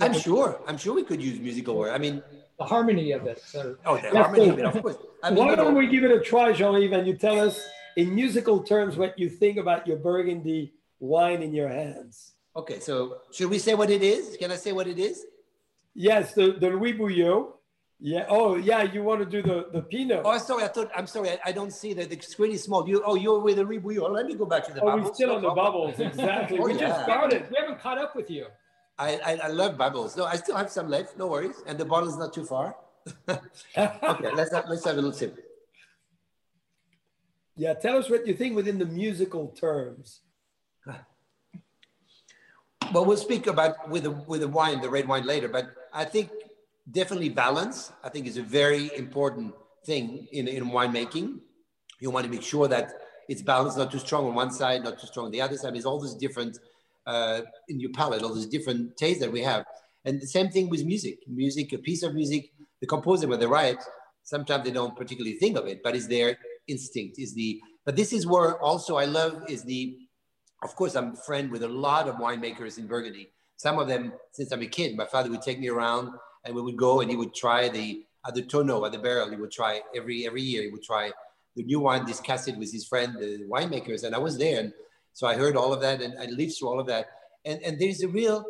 I'm 0.00 0.14
sure, 0.14 0.60
I'm 0.66 0.78
sure 0.78 0.94
we 0.94 1.04
could 1.04 1.22
use 1.22 1.38
musical 1.38 1.76
word. 1.76 1.92
I 1.92 1.98
mean, 1.98 2.22
the 2.58 2.64
harmony 2.64 3.12
of 3.12 3.26
it. 3.26 3.40
So 3.40 3.76
oh, 3.86 3.98
the 3.98 4.08
harmony, 4.10 4.48
of 4.48 4.58
it, 4.58 4.64
of 4.64 4.82
course. 4.82 4.96
I 5.22 5.30
mean, 5.30 5.46
Why 5.46 5.54
don't 5.54 5.76
we 5.76 5.86
give 5.86 6.02
it 6.02 6.10
a 6.10 6.20
try, 6.20 6.52
Jean-Yves, 6.52 6.92
and 6.92 7.06
you 7.06 7.14
tell 7.16 7.38
us 7.38 7.60
in 7.96 8.14
musical 8.14 8.62
terms 8.62 8.96
what 8.96 9.18
you 9.18 9.28
think 9.28 9.58
about 9.58 9.86
your 9.86 9.96
Burgundy 9.98 10.74
wine 11.00 11.42
in 11.42 11.52
your 11.54 11.68
hands? 11.68 12.32
Okay, 12.54 12.80
so 12.80 13.18
should 13.32 13.50
we 13.50 13.58
say 13.58 13.74
what 13.74 13.90
it 13.90 14.02
is? 14.02 14.36
Can 14.36 14.50
I 14.50 14.56
say 14.56 14.72
what 14.72 14.86
it 14.86 14.98
is? 14.98 15.24
Yes, 15.94 16.34
the, 16.34 16.52
the 16.52 16.68
Louis 16.70 16.92
Bouillot. 16.94 17.54
Yeah. 18.04 18.26
Oh, 18.28 18.56
yeah. 18.56 18.82
You 18.82 19.02
want 19.04 19.20
to 19.20 19.26
do 19.26 19.42
the, 19.42 19.68
the 19.72 19.82
Pinot? 19.82 20.22
Oh, 20.24 20.36
sorry, 20.38 20.64
I 20.64 20.68
thought, 20.68 20.90
I'm 20.96 21.06
sorry, 21.06 21.30
I, 21.30 21.38
I 21.46 21.52
don't 21.52 21.72
see 21.72 21.92
that 21.94 22.10
the 22.10 22.20
screen 22.20 22.52
is 22.52 22.62
small. 22.64 22.86
You, 22.88 23.02
oh, 23.06 23.14
you're 23.14 23.38
with 23.38 23.56
the 23.56 23.64
Ribouillon. 23.64 24.10
Let 24.12 24.26
me 24.26 24.34
go 24.34 24.44
back 24.44 24.66
to 24.66 24.72
the 24.72 24.80
Oh, 24.82 24.86
bubbles. 24.86 25.06
we're 25.08 25.14
still 25.14 25.32
on 25.36 25.42
the 25.42 25.50
bubbles. 25.50 25.98
Exactly. 26.00 26.58
Oh, 26.60 26.64
we 26.64 26.72
yeah. 26.74 26.80
just 26.88 27.02
started. 27.04 27.46
we 27.50 27.56
haven't 27.60 27.80
caught 27.80 27.98
up 27.98 28.16
with 28.16 28.28
you. 28.30 28.46
I, 28.98 29.16
I, 29.24 29.32
I 29.44 29.48
love 29.48 29.78
bubbles. 29.78 30.16
No, 30.16 30.24
I 30.24 30.36
still 30.36 30.56
have 30.56 30.70
some 30.70 30.88
left, 30.88 31.16
no 31.16 31.28
worries. 31.28 31.62
And 31.66 31.78
the 31.78 31.84
bottle 31.84 32.08
is 32.08 32.16
not 32.16 32.32
too 32.32 32.44
far. 32.44 32.76
Okay, 33.76 34.30
let's 34.34 34.52
have, 34.52 34.64
let's 34.68 34.84
have 34.84 34.94
a 34.94 34.96
little 34.96 35.12
sip. 35.12 35.38
Yeah. 37.56 37.74
Tell 37.74 37.96
us 37.98 38.08
what 38.10 38.26
you 38.26 38.34
think 38.34 38.56
within 38.56 38.78
the 38.78 38.86
musical 38.86 39.48
terms. 39.48 40.20
Well, 42.92 43.06
we'll 43.06 43.16
speak 43.16 43.46
about 43.46 43.88
with 43.88 44.02
the 44.02 44.10
with 44.10 44.42
the 44.42 44.48
wine, 44.48 44.82
the 44.82 44.90
red 44.90 45.08
wine 45.08 45.24
later. 45.24 45.48
But 45.48 45.72
I 45.94 46.04
think 46.04 46.30
definitely 46.90 47.30
balance. 47.30 47.92
I 48.04 48.10
think 48.10 48.26
is 48.26 48.36
a 48.36 48.42
very 48.42 48.94
important 48.96 49.54
thing 49.86 50.28
in 50.32 50.46
in 50.46 50.64
winemaking. 50.66 51.38
You 52.00 52.10
want 52.10 52.26
to 52.26 52.30
make 52.30 52.42
sure 52.42 52.68
that 52.68 52.92
it's 53.28 53.40
balanced, 53.40 53.78
not 53.78 53.90
too 53.90 53.98
strong 53.98 54.26
on 54.26 54.34
one 54.34 54.50
side, 54.50 54.82
not 54.84 55.00
too 55.00 55.06
strong 55.06 55.26
on 55.26 55.32
the 55.32 55.40
other 55.40 55.56
side. 55.56 55.72
There's 55.74 55.86
all 55.86 56.00
these 56.00 56.14
different 56.14 56.58
uh, 57.06 57.40
in 57.68 57.80
your 57.80 57.92
palate, 57.92 58.22
all 58.22 58.34
these 58.34 58.46
different 58.46 58.96
tastes 58.96 59.20
that 59.22 59.32
we 59.32 59.40
have. 59.40 59.64
And 60.04 60.20
the 60.20 60.26
same 60.26 60.50
thing 60.50 60.68
with 60.68 60.84
music. 60.84 61.20
Music, 61.26 61.72
a 61.72 61.78
piece 61.78 62.02
of 62.02 62.14
music, 62.14 62.50
the 62.80 62.86
composer 62.86 63.28
when 63.28 63.38
they 63.40 63.46
write, 63.46 63.78
sometimes 64.22 64.64
they 64.64 64.70
don't 64.70 64.96
particularly 64.96 65.38
think 65.38 65.56
of 65.56 65.66
it, 65.66 65.82
but 65.82 65.94
it's 65.94 66.08
there 66.08 66.36
instinct 66.68 67.18
is 67.18 67.34
the, 67.34 67.60
but 67.84 67.96
this 67.96 68.12
is 68.12 68.26
where 68.26 68.58
also 68.58 68.96
I 68.96 69.04
love 69.04 69.44
is 69.48 69.64
the, 69.64 69.96
of 70.62 70.74
course, 70.76 70.94
I'm 70.94 71.16
friend 71.16 71.50
with 71.50 71.62
a 71.62 71.68
lot 71.68 72.08
of 72.08 72.16
winemakers 72.16 72.78
in 72.78 72.86
Burgundy. 72.86 73.30
Some 73.56 73.78
of 73.78 73.88
them, 73.88 74.12
since 74.32 74.52
I'm 74.52 74.62
a 74.62 74.66
kid, 74.66 74.96
my 74.96 75.06
father 75.06 75.30
would 75.30 75.42
take 75.42 75.60
me 75.60 75.68
around 75.68 76.10
and 76.44 76.54
we 76.54 76.62
would 76.62 76.76
go 76.76 77.00
and 77.00 77.10
he 77.10 77.16
would 77.16 77.34
try 77.34 77.68
the, 77.68 78.04
at 78.26 78.34
the 78.34 78.42
tonneau, 78.42 78.84
at 78.84 78.92
the 78.92 78.98
barrel, 78.98 79.30
he 79.30 79.36
would 79.36 79.50
try 79.50 79.80
every, 79.94 80.26
every 80.26 80.42
year, 80.42 80.62
he 80.62 80.68
would 80.68 80.82
try 80.82 81.12
the 81.56 81.64
new 81.64 81.80
wine 81.80 82.04
discuss 82.04 82.48
it 82.48 82.56
with 82.56 82.72
his 82.72 82.86
friend, 82.86 83.16
the 83.18 83.46
winemakers. 83.50 84.04
And 84.04 84.14
I 84.14 84.18
was 84.18 84.38
there. 84.38 84.60
And 84.60 84.72
so 85.12 85.26
I 85.26 85.34
heard 85.34 85.56
all 85.56 85.72
of 85.72 85.80
that 85.82 86.00
and 86.00 86.18
I 86.18 86.26
lived 86.26 86.54
through 86.58 86.68
all 86.68 86.80
of 86.80 86.86
that. 86.86 87.06
And, 87.44 87.60
and 87.62 87.78
there's 87.78 88.02
a 88.02 88.08
real 88.08 88.44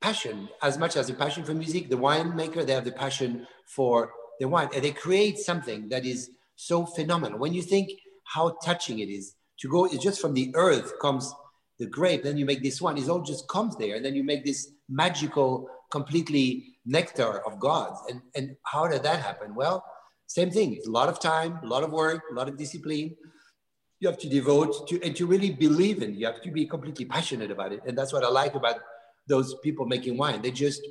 passion, 0.00 0.48
as 0.62 0.78
much 0.78 0.96
as 0.96 1.10
a 1.10 1.14
passion 1.14 1.44
for 1.44 1.54
music, 1.54 1.88
the 1.88 1.96
winemaker, 1.96 2.64
they 2.64 2.72
have 2.72 2.84
the 2.84 2.92
passion 2.92 3.46
for 3.66 4.12
the 4.38 4.48
wine 4.48 4.68
and 4.74 4.82
they 4.82 4.92
create 4.92 5.38
something 5.38 5.88
that 5.88 6.04
is 6.04 6.30
so 6.56 6.86
phenomenal. 6.86 7.38
When 7.38 7.54
you 7.54 7.62
think 7.62 7.90
how 8.24 8.56
touching 8.64 8.98
it 8.98 9.08
is 9.08 9.34
to 9.60 9.68
go, 9.68 9.84
it's 9.84 10.02
just 10.02 10.20
from 10.20 10.34
the 10.34 10.52
earth 10.54 10.92
comes 11.00 11.32
the 11.78 11.86
grape, 11.86 12.22
then 12.22 12.36
you 12.36 12.44
make 12.46 12.62
this 12.62 12.80
one, 12.80 12.96
it 12.96 13.08
all 13.08 13.22
just 13.22 13.46
comes 13.48 13.76
there. 13.76 13.96
And 13.96 14.04
then 14.04 14.14
you 14.14 14.24
make 14.24 14.44
this 14.44 14.72
magical, 14.88 15.68
completely 15.90 16.76
nectar 16.86 17.46
of 17.46 17.60
gods. 17.60 18.00
And, 18.08 18.22
and 18.34 18.56
how 18.64 18.88
did 18.88 19.02
that 19.02 19.20
happen? 19.20 19.54
Well, 19.54 19.84
same 20.26 20.50
thing. 20.50 20.74
It's 20.74 20.88
a 20.88 20.90
lot 20.90 21.08
of 21.08 21.20
time, 21.20 21.60
a 21.62 21.66
lot 21.66 21.84
of 21.84 21.92
work, 21.92 22.22
a 22.30 22.34
lot 22.34 22.48
of 22.48 22.56
discipline. 22.56 23.14
You 24.00 24.08
have 24.08 24.18
to 24.18 24.28
devote 24.28 24.88
to 24.88 25.02
and 25.02 25.14
to 25.16 25.26
really 25.26 25.50
believe 25.50 26.02
in. 26.02 26.14
You 26.14 26.26
have 26.26 26.42
to 26.42 26.50
be 26.50 26.66
completely 26.66 27.04
passionate 27.04 27.50
about 27.50 27.72
it. 27.72 27.80
And 27.86 27.96
that's 27.96 28.12
what 28.12 28.24
I 28.24 28.28
like 28.28 28.54
about 28.54 28.76
those 29.28 29.54
people 29.62 29.86
making 29.86 30.16
wine. 30.18 30.42
They 30.42 30.50
just 30.50 30.82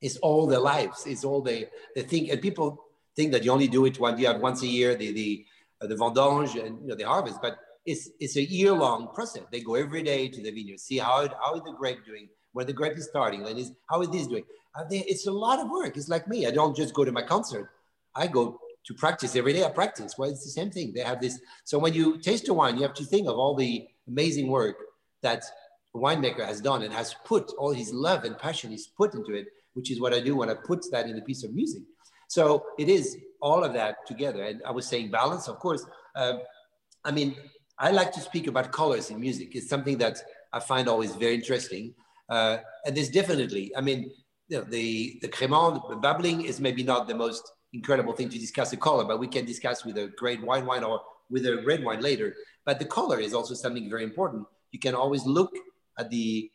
it's 0.00 0.16
all 0.18 0.46
their 0.46 0.60
lives. 0.60 1.06
It's 1.06 1.24
all 1.24 1.40
they 1.40 1.68
they 1.94 2.02
think. 2.02 2.28
And 2.28 2.42
people 2.42 2.83
think 3.16 3.32
that 3.32 3.44
you 3.44 3.52
only 3.52 3.68
do 3.68 3.84
it 3.86 3.98
one 4.00 4.18
you 4.18 4.26
have 4.26 4.40
once 4.40 4.62
a 4.62 4.66
year, 4.66 4.94
the 4.94 5.12
the 5.12 5.46
uh, 5.80 5.86
the 5.86 5.94
vendange 5.94 6.54
and 6.64 6.80
you 6.82 6.88
know 6.88 6.94
the 6.94 7.04
harvest, 7.04 7.40
but 7.42 7.58
it's 7.84 8.10
it's 8.20 8.36
a 8.36 8.42
year 8.42 8.72
long 8.72 9.12
process. 9.14 9.42
They 9.50 9.60
go 9.60 9.74
every 9.74 10.02
day 10.02 10.28
to 10.28 10.42
the 10.42 10.50
vineyard, 10.50 10.80
see 10.80 10.98
how 10.98 11.28
how 11.40 11.54
is 11.54 11.62
the 11.62 11.72
grape 11.72 12.04
doing, 12.04 12.28
where 12.52 12.64
the 12.64 12.72
grape 12.72 12.96
is 12.96 13.06
starting, 13.06 13.46
and 13.46 13.58
is 13.58 13.72
how 13.88 14.02
is 14.02 14.08
this 14.10 14.26
doing. 14.26 14.44
They, 14.90 14.98
it's 14.98 15.26
a 15.26 15.32
lot 15.32 15.60
of 15.60 15.70
work. 15.70 15.96
It's 15.96 16.08
like 16.08 16.26
me. 16.26 16.46
I 16.46 16.50
don't 16.50 16.76
just 16.76 16.94
go 16.94 17.04
to 17.04 17.12
my 17.12 17.22
concert. 17.22 17.70
I 18.14 18.26
go 18.26 18.58
to 18.86 18.94
practice 18.94 19.36
every 19.36 19.52
day. 19.52 19.64
I 19.64 19.70
practice. 19.70 20.16
Well, 20.18 20.30
it's 20.30 20.44
the 20.44 20.50
same 20.50 20.70
thing. 20.70 20.92
They 20.92 21.00
have 21.00 21.20
this. 21.20 21.40
So 21.64 21.78
when 21.78 21.94
you 21.94 22.18
taste 22.18 22.48
a 22.48 22.54
wine, 22.54 22.76
you 22.76 22.82
have 22.82 22.94
to 22.94 23.04
think 23.04 23.28
of 23.28 23.36
all 23.38 23.54
the 23.54 23.86
amazing 24.08 24.48
work 24.48 24.76
that 25.22 25.44
a 25.94 25.98
winemaker 25.98 26.44
has 26.44 26.60
done 26.60 26.82
and 26.82 26.92
has 26.92 27.14
put 27.24 27.52
all 27.58 27.72
his 27.72 27.92
love 27.92 28.24
and 28.24 28.36
passion 28.38 28.70
he's 28.70 28.86
put 28.86 29.14
into 29.14 29.32
it, 29.32 29.46
which 29.74 29.90
is 29.90 30.00
what 30.00 30.12
I 30.12 30.20
do 30.20 30.36
when 30.36 30.50
I 30.50 30.54
put 30.54 30.84
that 30.90 31.06
in 31.06 31.16
a 31.18 31.22
piece 31.22 31.44
of 31.44 31.54
music. 31.54 31.82
So 32.34 32.66
it 32.78 32.88
is 32.88 33.16
all 33.40 33.62
of 33.62 33.72
that 33.74 33.94
together. 34.08 34.42
And 34.42 34.60
I 34.66 34.72
was 34.72 34.86
saying 34.88 35.12
balance, 35.12 35.46
of 35.46 35.60
course. 35.60 35.86
Uh, 36.16 36.38
I 37.04 37.12
mean, 37.12 37.36
I 37.78 37.92
like 37.92 38.10
to 38.14 38.20
speak 38.20 38.48
about 38.48 38.72
colors 38.72 39.10
in 39.12 39.20
music. 39.20 39.54
It's 39.54 39.68
something 39.68 39.98
that 39.98 40.16
I 40.52 40.58
find 40.58 40.88
always 40.88 41.14
very 41.14 41.34
interesting. 41.34 41.94
Uh, 42.28 42.56
and 42.84 42.96
there's 42.96 43.12
definitely, 43.20 43.64
I 43.76 43.80
mean, 43.88 44.10
you 44.48 44.56
know, 44.56 44.64
the 44.64 45.18
the 45.22 45.28
crémant, 45.28 45.88
the 45.88 46.00
bubbling 46.06 46.38
is 46.50 46.56
maybe 46.60 46.82
not 46.82 47.06
the 47.06 47.14
most 47.14 47.44
incredible 47.72 48.14
thing 48.18 48.30
to 48.30 48.38
discuss 48.46 48.68
the 48.70 48.80
color, 48.88 49.04
but 49.04 49.20
we 49.24 49.28
can 49.36 49.44
discuss 49.52 49.84
with 49.84 49.96
a 49.98 50.06
great 50.22 50.40
white 50.48 50.66
wine 50.66 50.82
or 50.82 50.96
with 51.30 51.46
a 51.46 51.62
red 51.70 51.84
wine 51.84 52.00
later. 52.00 52.34
But 52.66 52.80
the 52.80 52.90
color 52.98 53.18
is 53.26 53.32
also 53.32 53.54
something 53.54 53.88
very 53.88 54.04
important. 54.10 54.42
You 54.72 54.80
can 54.80 54.94
always 54.96 55.24
look 55.24 55.52
at 56.00 56.10
the 56.10 56.50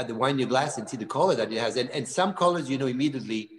at 0.00 0.08
the 0.08 0.16
wine 0.20 0.34
in 0.34 0.40
your 0.40 0.48
glass 0.54 0.78
and 0.78 0.88
see 0.90 0.98
the 1.04 1.12
color 1.18 1.36
that 1.36 1.52
it 1.52 1.60
has. 1.66 1.76
And, 1.76 1.90
and 1.90 2.04
some 2.18 2.32
colors 2.34 2.68
you 2.68 2.78
know 2.80 2.90
immediately 2.96 3.50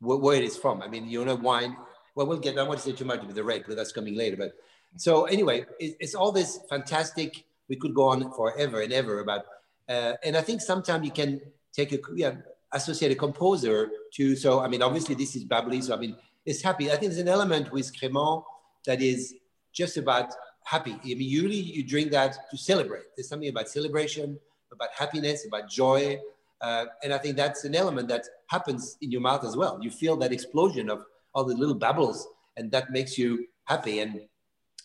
where, 0.00 0.18
where 0.18 0.36
it 0.36 0.44
is 0.44 0.56
from. 0.56 0.82
I 0.82 0.88
mean, 0.88 1.08
you 1.08 1.24
know, 1.24 1.34
wine. 1.36 1.76
Well, 2.14 2.26
we'll 2.26 2.38
get. 2.38 2.58
I 2.58 2.62
want 2.64 2.80
to 2.80 2.84
say 2.84 2.92
too 2.92 3.04
much 3.04 3.22
about 3.22 3.34
the 3.34 3.44
red, 3.44 3.64
but 3.66 3.76
that's 3.76 3.92
coming 3.92 4.16
later. 4.16 4.36
But 4.36 4.54
so 4.96 5.24
anyway, 5.24 5.66
it, 5.78 5.96
it's 6.00 6.14
all 6.14 6.32
this 6.32 6.60
fantastic. 6.68 7.44
We 7.68 7.76
could 7.76 7.94
go 7.94 8.08
on 8.08 8.32
forever 8.32 8.80
and 8.82 8.92
ever 8.92 9.20
about. 9.20 9.44
Uh, 9.88 10.14
and 10.24 10.36
I 10.36 10.42
think 10.42 10.60
sometimes 10.60 11.04
you 11.04 11.12
can 11.12 11.40
take 11.72 11.92
a 11.92 11.98
yeah, 12.14 12.34
associate 12.72 13.12
a 13.12 13.14
composer 13.14 13.90
to. 14.14 14.34
So 14.36 14.60
I 14.60 14.68
mean, 14.68 14.82
obviously 14.82 15.14
this 15.14 15.36
is 15.36 15.44
bubbly. 15.44 15.80
So 15.82 15.94
I 15.94 15.98
mean, 15.98 16.16
it's 16.44 16.62
happy. 16.62 16.90
I 16.90 16.96
think 16.96 17.12
there's 17.12 17.18
an 17.18 17.28
element 17.28 17.72
with 17.72 17.94
Crémant 17.94 18.44
that 18.86 19.00
is 19.00 19.34
just 19.72 19.96
about 19.96 20.32
happy. 20.64 20.92
I 20.92 21.14
mean, 21.14 21.20
usually 21.20 21.56
you 21.56 21.84
drink 21.84 22.10
that 22.10 22.50
to 22.50 22.56
celebrate. 22.56 23.04
There's 23.16 23.28
something 23.28 23.48
about 23.48 23.68
celebration, 23.68 24.38
about 24.72 24.88
happiness, 24.96 25.46
about 25.46 25.68
joy. 25.70 26.18
Uh, 26.60 26.86
and 27.02 27.12
I 27.12 27.18
think 27.18 27.36
that's 27.36 27.64
an 27.64 27.74
element 27.74 28.08
that 28.08 28.24
happens 28.48 28.96
in 29.00 29.10
your 29.10 29.20
mouth 29.20 29.44
as 29.44 29.56
well. 29.56 29.78
You 29.80 29.90
feel 29.90 30.16
that 30.18 30.32
explosion 30.32 30.90
of 30.90 31.04
all 31.34 31.44
the 31.44 31.54
little 31.54 31.74
bubbles, 31.74 32.26
and 32.56 32.70
that 32.72 32.90
makes 32.90 33.16
you 33.16 33.46
happy. 33.64 34.00
And, 34.00 34.20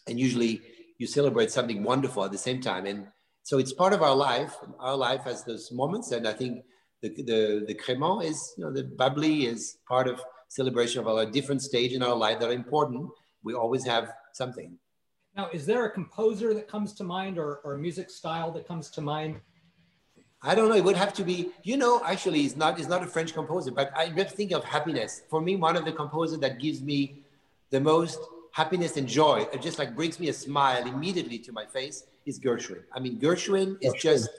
and 0.08 0.20
usually 0.20 0.62
you 0.98 1.08
celebrate 1.08 1.52
something 1.52 1.84
wonderful 1.84 2.24
at 2.24 2.32
the 2.32 2.38
same 2.38 2.62
time. 2.62 2.86
And 2.86 3.08
so 3.44 3.58
it's 3.58 3.74
part 3.74 3.94
of 3.94 4.02
our 4.02 4.16
life. 4.16 4.56
Our 4.80 4.96
life 4.96 5.24
has 5.24 5.44
those 5.44 5.72
moments. 5.72 6.12
And 6.12 6.28
I 6.28 6.34
think 6.34 6.64
the, 7.02 7.10
the, 7.10 7.66
the 7.68 7.76
crémant 7.76 8.24
is, 8.26 8.54
you 8.58 8.64
know, 8.64 8.72
the 8.72 8.84
bubbly 8.84 9.46
is 9.46 9.78
part 9.88 10.08
of 10.08 10.22
celebration 10.48 11.02
of 11.02 11.08
our 11.08 11.26
different 11.26 11.62
stage 11.62 11.92
in 11.92 12.02
our 12.02 12.16
life 12.16 12.40
that 12.40 12.50
are 12.50 12.54
important. 12.54 13.10
We 13.44 13.54
always 13.54 13.86
have 13.86 14.14
something. 14.34 14.78
Now, 15.36 15.50
is 15.52 15.66
there 15.66 15.86
a 15.86 15.92
composer 15.92 16.54
that 16.54 16.70
comes 16.70 16.94
to 16.94 17.04
mind 17.04 17.38
or, 17.38 17.60
or 17.66 17.74
a 17.74 17.78
music 17.78 18.10
style 18.10 18.52
that 18.52 18.66
comes 18.68 18.90
to 18.92 19.02
mind? 19.02 19.42
I 20.48 20.54
don't 20.54 20.70
know. 20.70 20.76
It 20.76 20.84
would 20.84 20.96
have 20.96 21.12
to 21.16 21.24
be, 21.24 21.50
you 21.64 21.76
know, 21.76 22.02
actually, 22.06 22.42
it's 22.42 22.56
not, 22.56 22.80
it's 22.80 22.88
not 22.88 23.02
a 23.02 23.08
French 23.08 23.34
composer, 23.34 23.72
but 23.72 23.92
I 23.98 24.10
just 24.10 24.36
think 24.36 24.52
of 24.52 24.64
happiness. 24.64 25.24
For 25.28 25.42
me, 25.42 25.56
one 25.56 25.76
of 25.76 25.86
the 25.86 25.92
composers 25.92 26.40
that 26.40 26.60
gives 26.60 26.84
me 26.84 27.24
the 27.72 27.80
most 27.80 28.20
happiness 28.52 28.96
and 28.96 29.08
joy, 29.08 29.48
it 29.52 29.60
just 29.62 29.80
like 29.80 29.96
brings 29.96 30.20
me 30.20 30.30
a 30.30 30.34
smile 30.34 30.88
immediately 30.88 31.40
to 31.40 31.52
my 31.52 31.66
face, 31.66 32.04
is 32.28 32.40
Gershwin. 32.40 32.84
I 32.94 33.00
mean, 33.00 33.20
Gershwin 33.20 33.78
is 33.82 33.94
just 33.94 34.30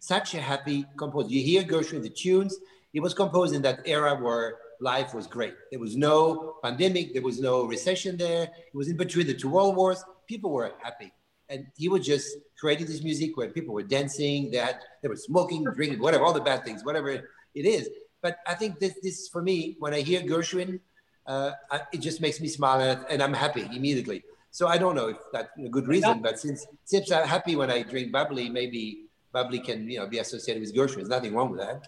such 0.00 0.34
a 0.34 0.40
happy 0.40 0.84
composer. 0.96 1.28
You 1.28 1.42
hear 1.42 1.62
Gershwin, 1.62 2.02
the 2.02 2.10
tunes, 2.10 2.56
he 2.92 2.98
was 2.98 3.14
composed 3.14 3.54
in 3.54 3.62
that 3.62 3.82
era 3.84 4.16
where 4.16 4.56
life 4.80 5.14
was 5.14 5.28
great. 5.28 5.54
There 5.70 5.80
was 5.80 5.96
no 5.96 6.56
pandemic, 6.64 7.12
there 7.12 7.22
was 7.22 7.40
no 7.40 7.66
recession 7.66 8.16
there. 8.16 8.42
It 8.42 8.74
was 8.74 8.88
in 8.88 8.96
between 8.96 9.28
the 9.28 9.34
two 9.34 9.48
world 9.48 9.76
wars. 9.76 10.04
People 10.26 10.50
were 10.50 10.72
happy. 10.82 11.12
And 11.52 11.66
he 11.76 11.88
was 11.88 12.04
just 12.04 12.28
creating 12.58 12.86
this 12.86 13.02
music 13.02 13.36
where 13.36 13.48
people 13.50 13.74
were 13.74 13.82
dancing, 13.82 14.50
they, 14.50 14.58
had, 14.58 14.78
they 15.02 15.08
were 15.08 15.16
smoking, 15.16 15.64
drinking, 15.64 16.00
whatever, 16.00 16.24
all 16.24 16.32
the 16.32 16.40
bad 16.40 16.64
things, 16.64 16.84
whatever 16.84 17.10
it 17.10 17.24
is. 17.54 17.88
But 18.22 18.38
I 18.46 18.54
think 18.54 18.78
this, 18.78 18.94
this 19.02 19.28
for 19.28 19.42
me, 19.42 19.76
when 19.78 19.92
I 19.92 20.00
hear 20.00 20.20
Gershwin, 20.22 20.80
uh, 21.26 21.52
I, 21.70 21.82
it 21.92 22.00
just 22.00 22.20
makes 22.20 22.40
me 22.40 22.48
smile 22.48 22.80
and, 22.80 23.04
and, 23.08 23.22
I'm 23.22 23.34
happy 23.34 23.68
immediately. 23.72 24.24
So 24.50 24.66
I 24.66 24.76
don't 24.78 24.96
know 24.96 25.08
if 25.08 25.18
that's 25.32 25.50
a 25.64 25.68
good 25.68 25.86
reason, 25.86 26.20
but 26.20 26.40
since, 26.40 26.66
since 26.84 27.12
I'm 27.12 27.28
happy 27.28 27.54
when 27.54 27.70
I 27.70 27.82
drink 27.82 28.10
bubbly, 28.10 28.48
maybe 28.48 29.04
bubbly 29.32 29.60
can 29.60 29.88
you 29.88 29.98
know 30.00 30.06
be 30.08 30.18
associated 30.18 30.60
with 30.62 30.74
Gershwin. 30.74 30.96
There's 30.96 31.08
nothing 31.08 31.34
wrong 31.34 31.50
with 31.50 31.60
that 31.60 31.86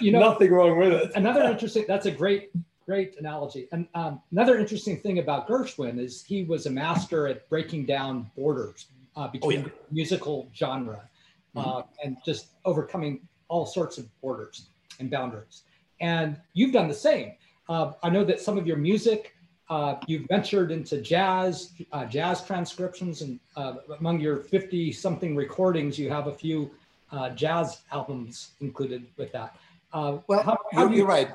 you 0.00 0.12
know, 0.12 0.20
nothing 0.20 0.50
wrong 0.50 0.78
with 0.78 0.92
it. 0.92 1.12
another 1.14 1.42
interesting, 1.44 1.84
that's 1.86 2.06
a 2.06 2.10
great, 2.10 2.50
great 2.86 3.16
analogy. 3.18 3.68
And 3.72 3.86
um, 3.94 4.20
another 4.32 4.58
interesting 4.58 4.98
thing 4.98 5.18
about 5.18 5.48
Gershwin 5.48 5.98
is 5.98 6.22
he 6.22 6.44
was 6.44 6.66
a 6.66 6.70
master 6.70 7.26
at 7.26 7.48
breaking 7.48 7.86
down 7.86 8.30
borders 8.36 8.86
uh, 9.16 9.28
between 9.28 9.60
oh, 9.60 9.66
yeah. 9.66 9.72
musical 9.90 10.48
genre 10.54 11.02
uh, 11.56 11.60
mm-hmm. 11.60 11.88
and 12.02 12.16
just 12.24 12.48
overcoming 12.64 13.20
all 13.48 13.66
sorts 13.66 13.98
of 13.98 14.06
borders 14.20 14.66
and 14.98 15.10
boundaries. 15.10 15.62
And 16.00 16.36
you've 16.52 16.72
done 16.72 16.88
the 16.88 16.94
same. 16.94 17.32
Uh, 17.68 17.92
I 18.02 18.10
know 18.10 18.24
that 18.24 18.40
some 18.40 18.58
of 18.58 18.66
your 18.66 18.76
music, 18.76 19.34
uh, 19.70 19.96
you've 20.06 20.26
ventured 20.28 20.70
into 20.70 21.00
jazz, 21.00 21.72
uh, 21.92 22.04
jazz 22.04 22.44
transcriptions, 22.44 23.22
and 23.22 23.40
uh, 23.56 23.74
among 23.98 24.20
your 24.20 24.38
50 24.38 24.92
something 24.92 25.34
recordings, 25.34 25.98
you 25.98 26.10
have 26.10 26.26
a 26.26 26.34
few 26.34 26.70
jazz 27.36 27.82
albums 27.92 28.50
included 28.60 29.06
with 29.16 29.30
that. 29.30 29.56
Uh, 29.94 30.18
well, 30.26 30.42
how, 30.42 30.58
how 30.72 30.82
you're, 30.82 30.90
you, 30.90 30.96
you're, 30.98 31.06
right. 31.06 31.30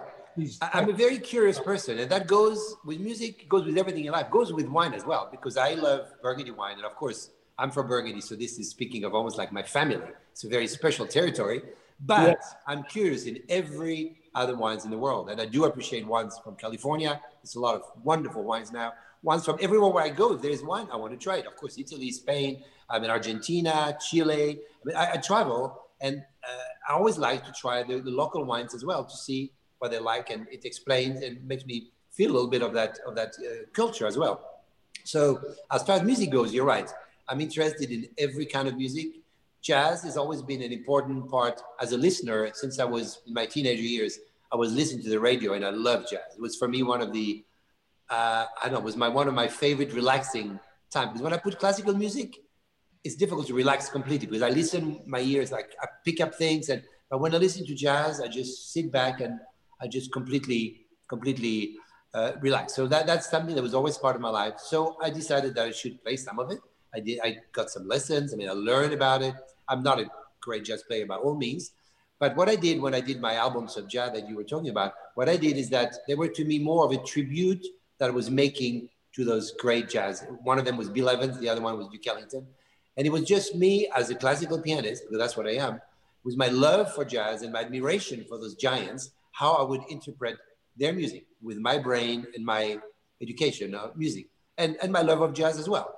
I'm 0.61 0.89
a 0.89 0.93
very 0.93 1.17
curious 1.17 1.59
person, 1.59 1.99
and 1.99 2.09
that 2.11 2.27
goes 2.27 2.75
with 2.85 2.99
music, 2.99 3.47
goes 3.49 3.65
with 3.65 3.77
everything 3.77 4.05
in 4.05 4.11
life, 4.11 4.29
goes 4.29 4.51
with 4.53 4.67
wine 4.67 4.93
as 4.93 5.05
well, 5.05 5.27
because 5.31 5.57
I 5.57 5.73
love 5.73 6.13
Burgundy 6.21 6.51
wine. 6.51 6.77
And 6.77 6.85
of 6.85 6.95
course, 6.95 7.31
I'm 7.57 7.71
from 7.71 7.87
Burgundy, 7.87 8.21
so 8.21 8.35
this 8.35 8.57
is 8.59 8.69
speaking 8.69 9.03
of 9.03 9.13
almost 9.13 9.37
like 9.37 9.51
my 9.51 9.63
family. 9.63 9.99
It's 10.31 10.43
a 10.43 10.49
very 10.49 10.67
special 10.67 11.05
territory. 11.05 11.61
But 11.99 12.37
yes. 12.39 12.55
I'm 12.65 12.83
curious 12.83 13.25
in 13.25 13.39
every 13.49 14.19
other 14.33 14.55
wines 14.55 14.85
in 14.85 14.91
the 14.91 14.97
world. 14.97 15.29
And 15.29 15.41
I 15.41 15.45
do 15.45 15.65
appreciate 15.65 16.07
wines 16.07 16.39
from 16.43 16.55
California. 16.55 17.19
There's 17.43 17.55
a 17.55 17.59
lot 17.59 17.75
of 17.75 17.83
wonderful 18.03 18.43
wines 18.43 18.71
now. 18.71 18.93
Wines 19.21 19.43
from 19.43 19.57
everywhere 19.59 19.89
where 19.89 20.03
I 20.03 20.09
go, 20.09 20.33
if 20.33 20.41
there's 20.41 20.63
wine, 20.63 20.87
I 20.93 20.95
want 20.95 21.11
to 21.11 21.19
try 21.19 21.37
it. 21.37 21.45
Of 21.45 21.57
course, 21.57 21.77
Italy, 21.77 22.11
Spain, 22.11 22.63
I'm 22.89 23.03
in 23.03 23.09
Argentina, 23.09 23.97
Chile. 23.99 24.59
I 24.61 24.85
mean, 24.85 24.95
I, 24.95 25.13
I 25.13 25.17
travel 25.17 25.81
and 25.99 26.23
uh, 26.43 26.93
I 26.93 26.93
always 26.93 27.17
like 27.17 27.45
to 27.45 27.51
try 27.51 27.83
the, 27.83 27.99
the, 27.99 28.11
local 28.11 28.45
wines 28.45 28.73
as 28.73 28.85
well 28.85 29.03
to 29.03 29.17
see 29.17 29.51
what 29.79 29.91
they 29.91 29.99
like, 29.99 30.29
and 30.29 30.47
it 30.51 30.65
explains 30.65 31.21
and 31.21 31.45
makes 31.47 31.65
me 31.65 31.89
feel 32.11 32.31
a 32.31 32.33
little 32.33 32.49
bit 32.49 32.61
of 32.61 32.73
that 32.73 32.99
of 33.07 33.15
that 33.15 33.35
uh, 33.39 33.65
culture 33.73 34.07
as 34.07 34.17
well. 34.17 34.63
So 35.03 35.41
as 35.71 35.83
far 35.83 35.97
as 35.97 36.03
music 36.03 36.31
goes, 36.31 36.53
you're 36.53 36.65
right. 36.65 36.89
I'm 37.27 37.41
interested 37.41 37.91
in 37.91 38.07
every 38.17 38.45
kind 38.45 38.67
of 38.67 38.75
music. 38.75 39.07
Jazz 39.61 40.03
has 40.03 40.17
always 40.17 40.41
been 40.41 40.61
an 40.61 40.71
important 40.71 41.29
part 41.29 41.61
as 41.81 41.91
a 41.91 41.97
listener 41.97 42.49
since 42.53 42.79
I 42.79 42.85
was 42.85 43.21
in 43.27 43.33
my 43.33 43.45
teenager 43.45 43.81
years. 43.81 44.19
I 44.51 44.55
was 44.55 44.73
listening 44.73 45.03
to 45.03 45.09
the 45.09 45.19
radio 45.19 45.53
and 45.53 45.65
I 45.65 45.69
love 45.69 46.09
jazz. 46.09 46.35
It 46.35 46.41
was 46.41 46.55
for 46.55 46.67
me 46.67 46.81
one 46.81 47.01
of 47.01 47.13
the 47.13 47.43
uh, 48.09 48.45
I 48.61 48.65
don't 48.65 48.73
know, 48.73 48.79
it 48.79 48.83
was 48.83 48.97
my 48.97 49.07
one 49.07 49.27
of 49.27 49.33
my 49.33 49.47
favorite 49.47 49.93
relaxing 49.93 50.59
time. 50.91 51.09
Because 51.09 51.21
when 51.21 51.33
I 51.33 51.37
put 51.37 51.59
classical 51.59 51.95
music, 51.95 52.37
it's 53.03 53.15
difficult 53.15 53.47
to 53.47 53.53
relax 53.53 53.89
completely 53.89 54.27
because 54.27 54.41
I 54.41 54.49
listen, 54.49 55.01
my 55.05 55.19
ears 55.19 55.51
like 55.51 55.75
I 55.81 55.87
pick 56.03 56.19
up 56.19 56.35
things, 56.35 56.69
and 56.69 56.81
but 57.09 57.19
when 57.19 57.33
I 57.33 57.37
listen 57.37 57.65
to 57.67 57.75
jazz, 57.75 58.19
I 58.21 58.27
just 58.27 58.73
sit 58.73 58.91
back 58.91 59.21
and 59.21 59.39
I 59.81 59.87
just 59.87 60.11
completely, 60.11 60.85
completely 61.07 61.75
uh, 62.13 62.33
relax. 62.41 62.73
So 62.73 62.87
that 62.87 63.07
that's 63.07 63.29
something 63.29 63.55
that 63.55 63.61
was 63.61 63.73
always 63.73 63.97
part 63.97 64.15
of 64.15 64.21
my 64.21 64.29
life. 64.29 64.55
So 64.59 64.97
I 65.01 65.09
decided 65.09 65.55
that 65.55 65.65
I 65.67 65.71
should 65.71 66.03
play 66.03 66.17
some 66.17 66.39
of 66.39 66.51
it. 66.51 66.59
I 66.93 66.99
did. 66.99 67.19
I 67.23 67.37
got 67.51 67.69
some 67.69 67.87
lessons. 67.87 68.33
I 68.33 68.37
mean, 68.37 68.49
I 68.49 68.53
learned 68.53 68.93
about 68.93 69.21
it. 69.21 69.35
I'm 69.67 69.83
not 69.83 69.99
a 69.99 70.09
great 70.41 70.65
jazz 70.65 70.83
player 70.83 71.05
by 71.05 71.15
all 71.15 71.35
means, 71.35 71.71
but 72.19 72.35
what 72.35 72.49
I 72.49 72.55
did 72.55 72.81
when 72.81 72.95
I 72.95 73.01
did 73.01 73.21
my 73.21 73.35
albums 73.35 73.77
of 73.77 73.87
jazz 73.87 74.13
that 74.13 74.27
you 74.27 74.35
were 74.35 74.43
talking 74.43 74.69
about, 74.69 74.93
what 75.15 75.29
I 75.29 75.37
did 75.37 75.57
is 75.57 75.69
that 75.69 75.95
they 76.07 76.15
were 76.15 76.29
to 76.29 76.45
me 76.45 76.59
more 76.59 76.85
of 76.85 76.91
a 76.91 76.97
tribute 77.03 77.65
that 77.99 78.09
I 78.09 78.13
was 78.13 78.29
making 78.31 78.89
to 79.13 79.25
those 79.25 79.51
great 79.51 79.89
jazz. 79.89 80.25
One 80.43 80.57
of 80.57 80.65
them 80.65 80.77
was 80.77 80.89
Bill 80.89 81.09
Evans, 81.09 81.39
the 81.39 81.49
other 81.49 81.61
one 81.61 81.77
was 81.77 81.87
Duke 81.87 82.07
Ellington. 82.07 82.47
And 82.97 83.05
it 83.05 83.11
was 83.11 83.23
just 83.23 83.55
me 83.55 83.89
as 83.95 84.09
a 84.09 84.15
classical 84.15 84.61
pianist, 84.61 85.03
because 85.03 85.19
that's 85.19 85.37
what 85.37 85.47
I 85.47 85.55
am, 85.55 85.81
with 86.23 86.37
my 86.37 86.47
love 86.47 86.93
for 86.93 87.05
jazz 87.05 87.41
and 87.43 87.53
my 87.53 87.61
admiration 87.61 88.25
for 88.27 88.37
those 88.37 88.55
giants, 88.55 89.11
how 89.39 89.53
I 89.53 89.63
would 89.63 89.83
interpret 89.89 90.37
their 90.75 90.91
music 90.91 91.23
with 91.41 91.57
my 91.59 91.77
brain 91.77 92.27
and 92.35 92.45
my 92.45 92.77
education 93.21 93.73
of 93.73 93.95
music 93.95 94.25
and, 94.57 94.75
and 94.83 94.91
my 94.91 95.01
love 95.01 95.21
of 95.21 95.31
jazz 95.33 95.57
as 95.57 95.69
well. 95.69 95.95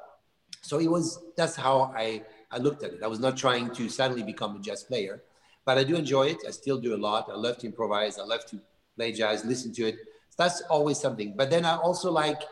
So 0.62 0.80
it 0.80 0.90
was, 0.96 1.20
that's 1.36 1.56
how 1.56 1.92
I, 1.98 2.22
I 2.52 2.60
looked 2.60 2.84
at 2.84 2.92
it. 2.94 3.02
I 3.04 3.08
was 3.08 3.20
not 3.20 3.36
trying 3.36 3.72
to 3.72 3.90
suddenly 3.90 4.22
become 4.22 4.58
a 4.58 4.60
jazz 4.60 4.84
player, 4.84 5.24
but 5.66 5.80
I 5.80 5.84
do 5.84 5.96
enjoy 5.96 6.28
it. 6.28 6.38
I 6.48 6.52
still 6.52 6.78
do 6.78 6.96
a 6.96 7.02
lot. 7.08 7.30
I 7.32 7.36
love 7.36 7.58
to 7.60 7.66
improvise. 7.66 8.20
I 8.20 8.26
love 8.26 8.46
to 8.52 8.60
play 8.96 9.12
jazz, 9.12 9.44
listen 9.44 9.74
to 9.74 9.88
it. 9.88 9.96
That's 10.38 10.62
always 10.70 11.00
something. 11.00 11.34
But 11.36 11.50
then 11.50 11.66
I 11.66 11.78
also 11.78 12.12
like 12.12 12.44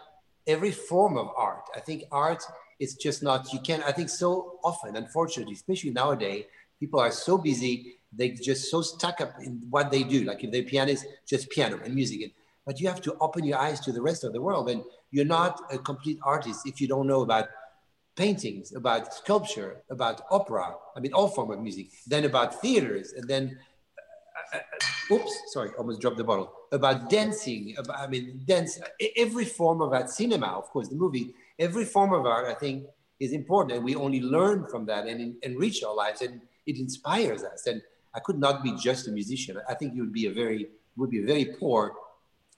every 0.48 0.72
form 0.72 1.20
of 1.20 1.30
art. 1.38 1.66
I 1.76 1.82
think 1.82 2.06
art 2.12 2.44
is 2.80 2.96
just 2.96 3.22
not, 3.22 3.54
you 3.54 3.60
can't, 3.60 3.84
I 3.84 3.92
think 3.92 4.10
so 4.10 4.60
often, 4.64 4.96
unfortunately, 4.96 5.54
especially 5.54 5.92
nowadays, 5.92 6.46
people 6.80 7.00
are 7.00 7.12
so 7.12 7.38
busy, 7.38 7.99
they 8.12 8.32
just 8.32 8.72
so 8.72 8.82
stuck 8.82 9.22
up 9.22 9.34
in 9.42 9.62
what 9.70 9.92
they 9.92 10.04
do. 10.04 10.24
Like 10.24 10.44
if 10.44 10.52
they're 10.52 10.64
pianists, 10.64 11.06
just 11.28 11.50
piano 11.50 11.80
and 11.84 11.94
music. 11.94 12.34
But 12.66 12.80
you 12.80 12.88
have 12.88 13.02
to 13.02 13.16
open 13.20 13.44
your 13.46 13.58
eyes 13.58 13.80
to 13.82 13.92
the 13.92 14.02
rest 14.02 14.24
of 14.24 14.34
the 14.34 14.42
world. 14.42 14.70
And 14.70 14.84
you're 15.12 15.26
not 15.26 15.62
a 15.72 15.78
complete 15.78 16.20
artist 16.24 16.62
if 16.66 16.80
you 16.82 16.88
don't 16.88 17.08
know 17.08 17.22
about 17.22 17.48
paintings, 18.16 18.76
about 18.76 19.14
sculpture, 19.14 19.82
about 19.90 20.22
opera, 20.30 20.76
I 20.96 21.00
mean, 21.00 21.14
all 21.14 21.30
form 21.30 21.52
of 21.52 21.60
music, 21.62 21.88
then 22.06 22.26
about 22.26 22.62
theaters, 22.62 23.14
and 23.14 23.26
then, 23.30 23.58
uh, 24.54 24.58
uh, 24.58 25.14
oops, 25.16 25.32
sorry, 25.54 25.70
almost 25.78 26.02
dropped 26.02 26.18
the 26.18 26.24
bottle, 26.26 26.52
about 26.74 27.10
dancing, 27.10 27.76
about, 27.78 27.98
I 27.98 28.08
mean, 28.08 28.42
dance, 28.46 28.78
every 29.16 29.46
form 29.46 29.82
of 29.82 29.94
art, 29.94 30.10
cinema, 30.10 30.48
of 30.48 30.66
course, 30.66 30.90
the 30.90 30.96
movie, 30.96 31.34
every 31.58 31.86
form 31.86 32.12
of 32.12 32.26
art, 32.26 32.46
I 32.46 32.56
think, 32.56 32.88
is 33.22 33.32
important. 33.32 33.78
And 33.78 33.86
we 33.86 33.96
only 33.96 34.22
learn 34.22 34.68
from 34.70 34.86
that 34.88 35.08
and 35.08 35.36
enrich 35.42 35.82
our 35.84 35.96
lives, 35.96 36.22
and 36.22 36.42
it 36.66 36.78
inspires 36.78 37.44
us. 37.44 37.68
And 37.68 37.82
I 38.14 38.20
could 38.20 38.40
not 38.40 38.64
be 38.64 38.76
just 38.76 39.08
a 39.08 39.12
musician. 39.12 39.58
I 39.70 39.76
think 39.76 39.94
you 39.94 40.02
would 40.02 40.14
be 40.14 40.28
a 40.28 40.34
very, 40.34 40.68
would 40.98 41.10
be 41.10 41.22
a 41.24 41.26
very 41.26 41.46
poor 41.60 41.94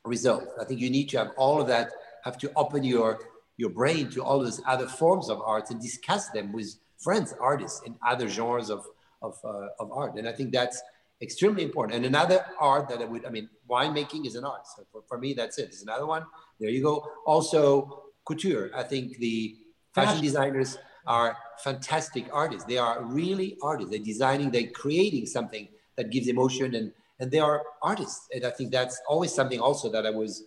result. 0.06 0.44
I 0.60 0.66
think 0.66 0.80
you 0.80 0.90
need 0.90 1.10
to 1.10 1.18
have 1.18 1.32
all 1.38 1.62
of 1.62 1.68
that, 1.68 1.92
have 2.24 2.38
to 2.40 2.52
open 2.56 2.84
your 2.84 3.20
your 3.58 3.70
brain 3.70 4.10
to 4.10 4.24
all 4.24 4.40
those 4.40 4.60
other 4.66 4.88
forms 4.88 5.30
of 5.30 5.40
art 5.42 5.70
and 5.70 5.80
discuss 5.80 6.30
them 6.30 6.52
with 6.52 6.76
friends, 6.98 7.34
artists, 7.40 7.82
and 7.86 7.96
other 8.08 8.28
genres 8.28 8.72
of, 8.72 8.86
of, 9.22 9.38
uh, 9.44 9.68
of 9.80 9.92
art. 9.92 10.16
And 10.16 10.28
I 10.28 10.34
think 10.34 10.52
that's 10.52 10.82
extremely 11.22 11.64
important. 11.64 11.98
And 11.98 12.06
another 12.06 12.44
art 12.60 12.90
that 12.90 13.02
I 13.02 13.06
would, 13.06 13.24
I 13.24 13.30
mean, 13.30 13.50
winemaking 13.70 14.26
is 14.26 14.36
an 14.36 14.46
art. 14.46 14.66
So 14.66 14.84
for, 14.92 15.04
for 15.08 15.18
me, 15.20 15.34
that's 15.34 15.60
it. 15.60 15.66
It's 15.66 15.84
another 15.84 16.08
one. 16.08 16.26
There 16.60 16.70
you 16.70 16.82
go. 16.82 17.06
Also, 17.26 18.06
couture. 18.26 18.72
I 18.76 18.84
think 18.84 19.18
the 19.18 19.58
fashion 19.94 20.22
designers 20.22 20.78
are 21.08 21.38
fantastic 21.64 22.28
artists. 22.32 22.66
They 22.66 22.78
are 22.78 23.04
really 23.04 23.58
artists. 23.62 23.92
They're 23.92 24.00
designing, 24.00 24.52
they're 24.52 24.70
creating 24.72 25.26
something 25.26 25.68
that 25.98 26.10
gives 26.10 26.28
emotion 26.28 26.76
and, 26.76 26.92
and 27.20 27.30
they 27.32 27.40
are 27.40 27.64
artists. 27.82 28.28
And 28.34 28.46
I 28.46 28.50
think 28.50 28.72
that's 28.72 29.00
always 29.08 29.34
something 29.34 29.60
also 29.60 29.90
that 29.92 30.06
I 30.06 30.10
was 30.10 30.44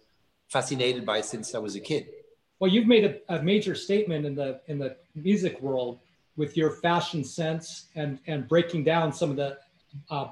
fascinated 0.48 1.04
by 1.06 1.20
since 1.20 1.54
I 1.54 1.58
was 1.58 1.76
a 1.76 1.80
kid. 1.80 2.08
Well, 2.60 2.70
you've 2.70 2.86
made 2.86 3.04
a, 3.04 3.36
a, 3.36 3.42
major 3.42 3.74
statement 3.74 4.24
in 4.24 4.34
the 4.34 4.60
in 4.68 4.78
the 4.78 4.96
music 5.14 5.60
world 5.60 5.98
with 6.36 6.56
your 6.56 6.70
fashion 6.70 7.24
sense 7.24 7.86
and 7.94 8.18
and 8.26 8.48
breaking 8.48 8.84
down 8.84 9.12
some 9.12 9.30
of 9.30 9.36
the 9.36 9.58
uh, 10.10 10.28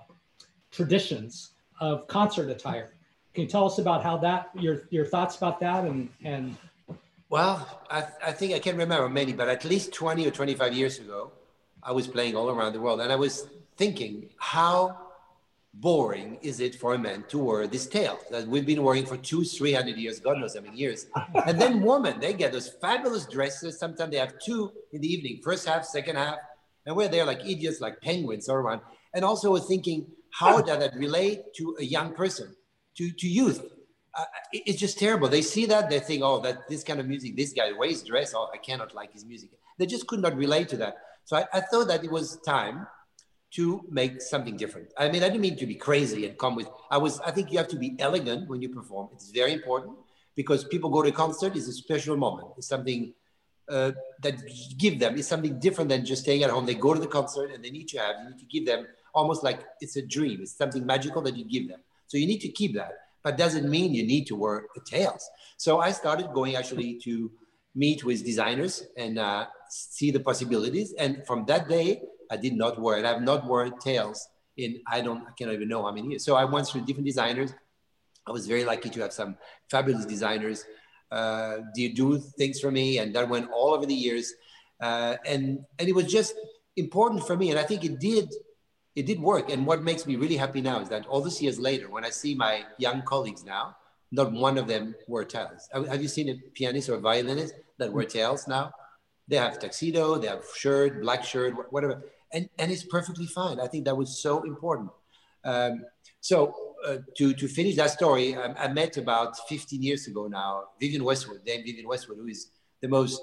traditions 0.71 1.51
of 1.81 2.07
concert 2.07 2.49
attire. 2.49 2.95
Can 3.35 3.45
you 3.45 3.49
tell 3.49 3.67
us 3.67 3.79
about 3.79 4.03
how 4.03 4.17
that 4.19 4.51
your 4.55 4.83
your 4.91 5.05
thoughts 5.05 5.37
about 5.37 5.61
that 5.61 5.85
and 5.85 6.09
and 6.25 6.57
well, 7.33 7.67
I, 7.91 8.05
I 8.27 8.33
think 8.33 8.53
I 8.53 8.59
can't 8.59 8.77
remember 8.77 9.09
many, 9.09 9.33
but 9.33 9.49
at 9.49 9.65
least 9.65 9.95
20 9.95 10.27
or 10.27 10.31
25 10.31 10.75
years 10.75 10.99
ago, 10.99 11.33
I 11.83 11.91
was 11.91 12.07
playing 12.07 12.37
all 12.37 12.51
around 12.51 12.75
the 12.75 12.81
world 12.83 13.01
and 13.01 13.11
I 13.11 13.17
was 13.17 13.49
thinking 13.79 14.29
how 14.37 14.99
boring 15.73 16.37
is 16.43 16.61
it 16.61 16.75
for 16.75 16.93
a 16.93 16.99
man 16.99 17.25
to 17.29 17.39
wear 17.39 17.67
this 17.67 17.87
tail 17.87 18.19
that 18.31 18.47
we've 18.47 18.67
been 18.67 18.83
wearing 18.83 19.07
for 19.07 19.17
two, 19.17 19.45
three 19.45 19.73
hundred 19.73 19.97
years, 19.97 20.21
God 20.21 20.37
knows 20.41 20.55
how 20.55 20.61
many 20.61 20.77
years. 20.77 21.07
and 21.47 21.59
then 21.59 21.81
women, 21.81 22.21
they 22.21 22.35
get 22.35 22.53
those 22.53 22.69
fabulous 22.69 23.25
dresses. 23.25 23.79
Sometimes 23.79 24.11
they 24.11 24.19
have 24.19 24.35
two 24.39 24.71
in 24.93 25.01
the 25.01 25.11
evening, 25.11 25.41
first 25.43 25.67
half, 25.67 25.87
second 25.87 26.17
half, 26.17 26.37
and 26.85 26.95
we're 26.95 27.09
there 27.09 27.25
like 27.25 27.41
idiots, 27.47 27.81
like 27.81 27.99
penguins 28.03 28.47
all 28.51 28.57
around. 28.57 28.83
And 29.15 29.25
also 29.25 29.53
we're 29.53 29.61
thinking, 29.61 30.07
how 30.33 30.61
does 30.61 30.79
that 30.81 30.95
relate 30.97 31.55
to 31.55 31.77
a 31.81 31.85
young 31.85 32.13
person, 32.13 32.55
to, 32.99 33.11
to 33.11 33.27
youth? 33.27 33.72
Uh, 34.15 34.25
it's 34.53 34.79
just 34.79 34.99
terrible. 34.99 35.29
They 35.29 35.41
see 35.41 35.65
that, 35.67 35.89
they 35.89 35.99
think, 35.99 36.23
oh, 36.23 36.41
that 36.43 36.69
this 36.69 36.85
kind 36.85 37.01
of 37.01 37.07
music, 37.07 37.35
this 37.35 37.53
guy 37.53 37.73
wears 37.73 38.03
dress, 38.03 38.35
oh, 38.35 38.51
I 38.53 38.59
cannot 38.59 38.95
like 38.95 39.13
his 39.13 39.25
music. 39.25 39.51
They 39.79 39.87
just 39.87 40.07
could 40.07 40.21
not 40.21 40.37
relate 40.37 40.69
to 40.71 40.77
that. 40.79 40.97
So 41.25 41.37
I, 41.37 41.47
I 41.53 41.61
thought 41.61 41.89
that 41.89 42.05
it 42.05 42.11
was 42.11 42.37
time 42.41 42.87
to 43.53 43.85
make 43.91 44.21
something 44.21 44.57
different. 44.57 44.93
I 44.99 45.11
mean, 45.11 45.23
I 45.23 45.29
didn't 45.29 45.43
mean 45.43 45.57
to 45.57 45.67
be 45.67 45.75
crazy 45.75 46.27
and 46.27 46.39
come 46.39 46.57
with, 46.57 46.69
I 46.91 46.99
was, 46.99 47.21
I 47.21 47.31
think 47.31 47.53
you 47.53 47.59
have 47.59 47.69
to 47.69 47.77
be 47.77 47.97
elegant 47.99 48.49
when 48.49 48.61
you 48.63 48.69
perform. 48.69 49.09
It's 49.13 49.31
very 49.31 49.53
important 49.53 49.97
because 50.35 50.65
people 50.65 50.91
go 50.91 51.03
to 51.03 51.09
a 51.11 51.13
concert, 51.13 51.57
it's 51.57 51.69
a 51.69 51.73
special 51.73 52.17
moment. 52.17 52.49
It's 52.57 52.67
something 52.67 53.15
uh, 53.69 53.93
that 54.23 54.43
give 54.79 54.99
them, 54.99 55.19
it's 55.19 55.29
something 55.29 55.59
different 55.59 55.91
than 55.91 56.05
just 56.05 56.23
staying 56.23 56.43
at 56.43 56.51
home. 56.51 56.67
They 56.67 56.75
go 56.75 56.95
to 56.95 57.01
the 57.01 57.07
concert 57.07 57.51
and 57.53 57.65
they 57.65 57.71
need 57.71 57.89
to 57.89 57.99
have, 57.99 58.17
you 58.23 58.31
need 58.31 58.39
to 58.41 58.47
give 58.47 58.67
them 58.67 58.87
almost 59.15 59.43
like 59.43 59.61
it's 59.81 59.97
a 59.97 60.03
dream. 60.03 60.41
It's 60.43 60.57
something 60.57 60.85
magical 60.85 61.23
that 61.23 61.37
you 61.37 61.45
give 61.45 61.69
them. 61.69 61.81
So 62.07 62.19
you 62.19 62.27
need 62.27 62.41
to 62.41 62.49
keep 62.49 62.75
that, 62.75 62.93
but 63.23 63.37
doesn't 63.37 63.69
mean 63.69 63.95
you 63.95 64.07
need 64.07 64.27
to 64.27 64.37
wear 64.37 64.67
tails. 64.85 65.29
So 65.57 65.81
I 65.81 65.93
started 65.93 66.33
going 66.33 66.57
actually 66.57 66.99
to 67.05 67.31
meet 67.75 68.05
with 68.05 68.25
designers 68.25 68.85
and 68.97 69.19
uh, 69.19 69.47
see 69.71 70.11
the 70.11 70.21
possibilities. 70.21 70.93
And 70.99 71.25
from 71.27 71.45
that 71.47 71.69
day, 71.69 72.03
I 72.31 72.37
did 72.37 72.55
not 72.55 72.81
wear 72.81 72.99
it. 72.99 73.05
I 73.05 73.13
have 73.13 73.23
not 73.23 73.47
worn 73.47 73.79
tails 73.79 74.29
in 74.57 74.81
I 74.87 75.01
don't 75.01 75.23
I 75.27 75.33
cannot 75.37 75.55
even 75.55 75.69
know 75.69 75.83
how 75.83 75.93
many 75.93 76.09
years. 76.09 76.25
So 76.25 76.35
I 76.35 76.45
went 76.45 76.67
through 76.69 76.83
different 76.83 77.07
designers. 77.07 77.55
I 78.27 78.33
was 78.33 78.47
very 78.47 78.65
lucky 78.65 78.91
to 78.91 79.01
have 79.01 79.13
some 79.13 79.37
fabulous 79.71 80.05
designers 80.05 80.65
uh, 81.11 81.59
do, 81.75 81.93
do 81.93 82.19
things 82.19 82.61
for 82.61 82.71
me, 82.71 82.99
and 82.99 83.15
that 83.15 83.29
went 83.29 83.51
all 83.51 83.75
over 83.75 83.87
the 83.87 83.95
years. 83.95 84.33
Uh, 84.81 85.17
and 85.27 85.65
and 85.79 85.89
it 85.89 85.95
was 85.95 86.11
just 86.11 86.35
important 86.77 87.27
for 87.27 87.37
me, 87.37 87.51
and 87.51 87.59
I 87.59 87.65
think 87.65 87.85
it 87.85 87.99
did 87.99 88.33
it 88.95 89.07
did 89.07 89.21
work. 89.21 89.51
And 89.51 89.67
what 89.67 89.83
makes 89.83 90.07
me 90.07 90.17
really 90.17 90.37
happy 90.37 90.61
now 90.61 90.81
is 90.81 90.89
that 90.89 91.07
all 91.07 91.21
these 91.21 91.41
years 91.41 91.59
later, 91.59 91.89
when 91.91 92.05
I 92.05 92.11
see 92.11 92.35
my 92.35 92.65
young 92.79 93.03
colleagues 93.03 93.45
now, 93.45 93.77
not 94.11 94.33
one 94.33 94.59
of 94.59 94.67
them 94.67 94.95
wear 95.09 95.25
tails. 95.25 95.69
Have 95.73 96.03
you 96.03 96.09
seen 96.09 96.29
a 96.29 96.35
pianist 96.53 96.91
or 96.91 96.97
a 96.97 97.01
violinist 97.01 97.55
that 97.79 97.93
wear 97.93 98.05
tails 98.05 98.47
now? 98.47 98.73
They 99.27 99.37
have 99.37 99.59
tuxedo, 99.59 100.19
they 100.19 100.27
have 100.29 100.45
shirt, 100.55 101.01
black 101.01 101.25
shirt, 101.25 101.55
whatever 101.73 102.03
and, 102.33 102.49
and 102.59 102.73
it's 102.73 102.85
perfectly 102.85 103.27
fine. 103.27 103.61
I 103.61 103.67
think 103.67 103.85
that 103.85 103.97
was 103.97 104.19
so 104.19 104.43
important. 104.43 104.91
Um, 105.45 105.85
so 106.21 106.55
uh, 106.87 106.99
to, 107.17 107.35
to 107.35 107.49
finish 107.49 107.77
that 107.77 107.91
story, 107.91 108.37
I, 108.37 108.53
I, 108.53 108.69
met 108.69 108.97
about 108.97 109.37
15 109.49 109.83
years 109.83 110.07
ago 110.07 110.29
now, 110.29 110.65
Vivienne 110.81 111.05
Westwood, 111.05 111.45
Dame 111.45 111.65
Vivienne 111.65 111.87
Westwood, 111.89 112.19
who 112.19 112.29
is 112.29 112.49
the 112.81 112.89
most 112.89 113.21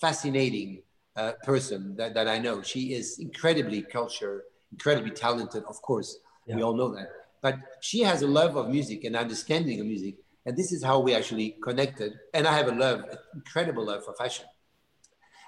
fascinating 0.00 0.82
uh, 1.16 1.32
person 1.42 1.96
that, 1.96 2.14
that 2.14 2.28
I 2.28 2.38
know. 2.38 2.62
She 2.62 2.92
is 2.92 3.18
incredibly 3.18 3.82
cultured, 3.82 4.42
incredibly 4.72 5.10
talented, 5.10 5.64
of 5.64 5.80
course, 5.82 6.18
yeah. 6.46 6.56
we 6.56 6.62
all 6.62 6.74
know 6.74 6.94
that. 6.94 7.08
But 7.42 7.58
she 7.80 8.00
has 8.00 8.22
a 8.22 8.26
love 8.26 8.56
of 8.56 8.68
music 8.68 9.04
and 9.04 9.16
understanding 9.16 9.80
of 9.80 9.86
music. 9.86 10.16
And 10.44 10.56
this 10.56 10.72
is 10.72 10.82
how 10.82 11.00
we 11.00 11.14
actually 11.14 11.56
connected. 11.62 12.12
And 12.34 12.46
I 12.46 12.56
have 12.56 12.68
a 12.68 12.72
love, 12.72 13.00
an 13.00 13.18
incredible 13.34 13.86
love 13.86 14.04
for 14.04 14.14
fashion. 14.14 14.46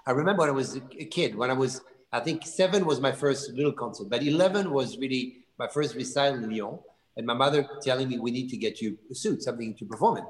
I 0.06 0.12
remember 0.12 0.40
when 0.40 0.48
I 0.48 0.52
was 0.52 0.76
a 0.76 0.80
kid, 0.80 1.36
when 1.36 1.50
I 1.50 1.54
was 1.54 1.80
I 2.12 2.20
think 2.20 2.46
seven 2.46 2.86
was 2.86 3.00
my 3.00 3.12
first 3.12 3.52
little 3.52 3.72
concert, 3.72 4.08
but 4.08 4.22
11 4.22 4.70
was 4.70 4.96
really 4.98 5.44
my 5.58 5.68
first 5.68 5.94
recital 5.94 6.42
in 6.42 6.50
Lyon. 6.50 6.78
And 7.16 7.26
my 7.26 7.34
mother 7.34 7.68
telling 7.82 8.08
me, 8.08 8.18
we 8.18 8.30
need 8.30 8.48
to 8.50 8.56
get 8.56 8.80
you 8.80 8.96
a 9.10 9.14
suit, 9.14 9.42
something 9.42 9.74
to 9.74 9.84
perform 9.84 10.18
in. 10.18 10.24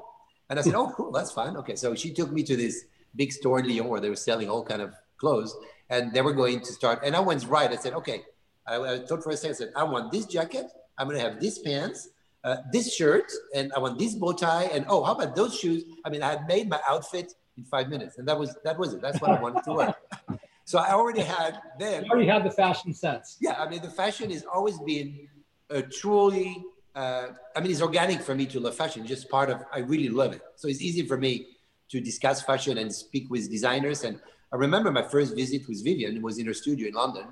And 0.49 0.59
I 0.59 0.63
said, 0.63 0.73
oh, 0.75 0.91
cool, 0.95 1.11
that's 1.11 1.31
fine. 1.31 1.55
Okay. 1.57 1.75
So 1.75 1.95
she 1.95 2.13
took 2.13 2.31
me 2.31 2.43
to 2.43 2.55
this 2.55 2.85
big 3.15 3.31
store 3.31 3.59
in 3.59 3.67
Lyon 3.67 3.87
where 3.87 4.01
they 4.01 4.09
were 4.09 4.15
selling 4.15 4.49
all 4.49 4.65
kind 4.65 4.81
of 4.81 4.93
clothes 5.17 5.55
and 5.89 6.13
they 6.13 6.21
were 6.21 6.33
going 6.33 6.59
to 6.61 6.73
start. 6.73 7.01
And 7.03 7.15
I 7.15 7.19
went 7.19 7.45
right. 7.47 7.71
I 7.71 7.75
said, 7.75 7.93
okay. 7.93 8.23
I, 8.69 8.93
I 8.93 8.99
thought 8.99 9.23
for 9.23 9.31
a 9.31 9.37
second, 9.37 9.55
I 9.55 9.57
said, 9.57 9.71
I 9.75 9.83
want 9.83 10.11
this 10.11 10.25
jacket. 10.25 10.67
I'm 10.97 11.07
going 11.07 11.19
to 11.19 11.23
have 11.27 11.39
this 11.39 11.59
pants, 11.59 12.09
uh, 12.43 12.57
this 12.71 12.93
shirt, 12.93 13.31
and 13.55 13.71
I 13.75 13.79
want 13.79 13.97
this 13.97 14.13
bow 14.15 14.33
tie. 14.33 14.65
And 14.65 14.85
oh, 14.89 15.03
how 15.03 15.15
about 15.15 15.35
those 15.35 15.57
shoes? 15.57 15.83
I 16.05 16.09
mean, 16.09 16.21
I 16.21 16.31
had 16.31 16.47
made 16.47 16.69
my 16.69 16.79
outfit 16.87 17.33
in 17.57 17.65
five 17.65 17.89
minutes. 17.89 18.17
And 18.17 18.27
that 18.27 18.37
was 18.37 18.55
that 18.63 18.77
was 18.77 18.93
it. 18.93 19.01
That's 19.01 19.19
what 19.21 19.31
I 19.31 19.41
wanted 19.41 19.63
to 19.65 19.73
wear. 19.73 19.95
So 20.69 20.77
I 20.77 20.91
already 20.91 21.21
had 21.21 21.59
then. 21.79 22.05
You 22.05 22.11
already 22.11 22.27
had 22.27 22.43
the 22.43 22.51
fashion 22.51 22.93
sense. 22.93 23.37
Yeah, 23.41 23.55
I 23.59 23.67
mean 23.67 23.81
the 23.81 23.89
fashion 23.89 24.29
has 24.29 24.45
always 24.45 24.77
been 24.77 25.27
a 25.71 25.81
truly. 25.81 26.63
Uh, 26.93 27.29
I 27.55 27.61
mean, 27.61 27.71
it's 27.71 27.81
organic 27.81 28.21
for 28.21 28.35
me 28.35 28.45
to 28.45 28.59
love 28.59 28.75
fashion. 28.75 29.03
Just 29.07 29.31
part 29.31 29.49
of. 29.49 29.63
I 29.73 29.79
really 29.79 30.09
love 30.09 30.31
it. 30.33 30.43
So 30.57 30.67
it's 30.67 30.79
easy 30.79 31.07
for 31.07 31.17
me 31.17 31.47
to 31.89 31.99
discuss 31.99 32.43
fashion 32.43 32.77
and 32.77 32.93
speak 32.93 33.31
with 33.31 33.49
designers. 33.49 34.03
And 34.03 34.19
I 34.53 34.57
remember 34.57 34.91
my 34.91 35.01
first 35.01 35.35
visit 35.35 35.67
with 35.67 35.83
Vivienne 35.83 36.21
was 36.21 36.37
in 36.37 36.45
her 36.45 36.53
studio 36.53 36.87
in 36.89 36.93
London, 36.93 37.25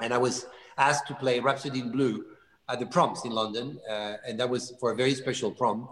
and 0.00 0.14
I 0.14 0.16
was 0.16 0.46
asked 0.78 1.06
to 1.08 1.14
play 1.14 1.40
Rhapsody 1.40 1.80
in 1.80 1.90
Blue 1.90 2.24
at 2.68 2.78
the 2.78 2.86
proms 2.86 3.24
in 3.24 3.32
London, 3.32 3.78
uh, 3.88 4.14
and 4.26 4.38
that 4.40 4.48
was 4.48 4.74
for 4.80 4.92
a 4.92 4.96
very 4.96 5.14
special 5.14 5.50
prom, 5.50 5.88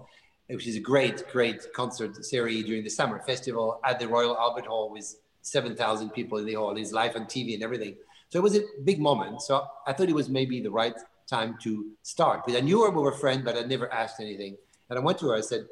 which 0.49 0.67
is 0.67 0.77
a 0.77 0.81
great, 0.81 1.25
great 1.31 1.73
concert 1.75 2.25
series 2.25 2.65
during 2.65 2.85
the 2.85 2.91
summer 2.91 3.21
festival 3.21 3.81
at 3.85 3.99
the 3.99 4.09
Royal 4.09 4.37
Albert 4.37 4.67
Hall 4.67 4.91
with 4.91 5.15
7,000 5.43 6.11
people 6.11 6.39
in 6.39 6.47
the 6.47 6.55
hall. 6.55 6.77
It's 6.77 6.93
live 6.93 7.17
on 7.17 7.27
TV 7.27 7.55
and 7.55 7.63
everything. 7.63 7.97
So 8.31 8.39
it 8.39 8.43
was 8.43 8.57
a 8.57 8.63
big 8.85 9.01
moment. 9.01 9.43
So 9.43 9.67
I 9.87 9.93
thought 9.93 10.09
it 10.09 10.15
was 10.15 10.29
maybe 10.29 10.61
the 10.61 10.71
right 10.71 10.95
time 11.27 11.57
to 11.63 11.93
start. 12.03 12.45
Because 12.45 12.61
I 12.61 12.65
knew 12.65 12.83
her, 12.85 12.91
we 12.91 13.03
were 13.03 13.13
friends, 13.13 13.43
but 13.45 13.57
I 13.57 13.63
never 13.63 13.93
asked 13.93 14.21
anything. 14.21 14.57
And 14.89 14.99
I 14.99 15.03
went 15.03 15.19
to 15.19 15.29
her, 15.29 15.37
I 15.37 15.41
said, 15.41 15.67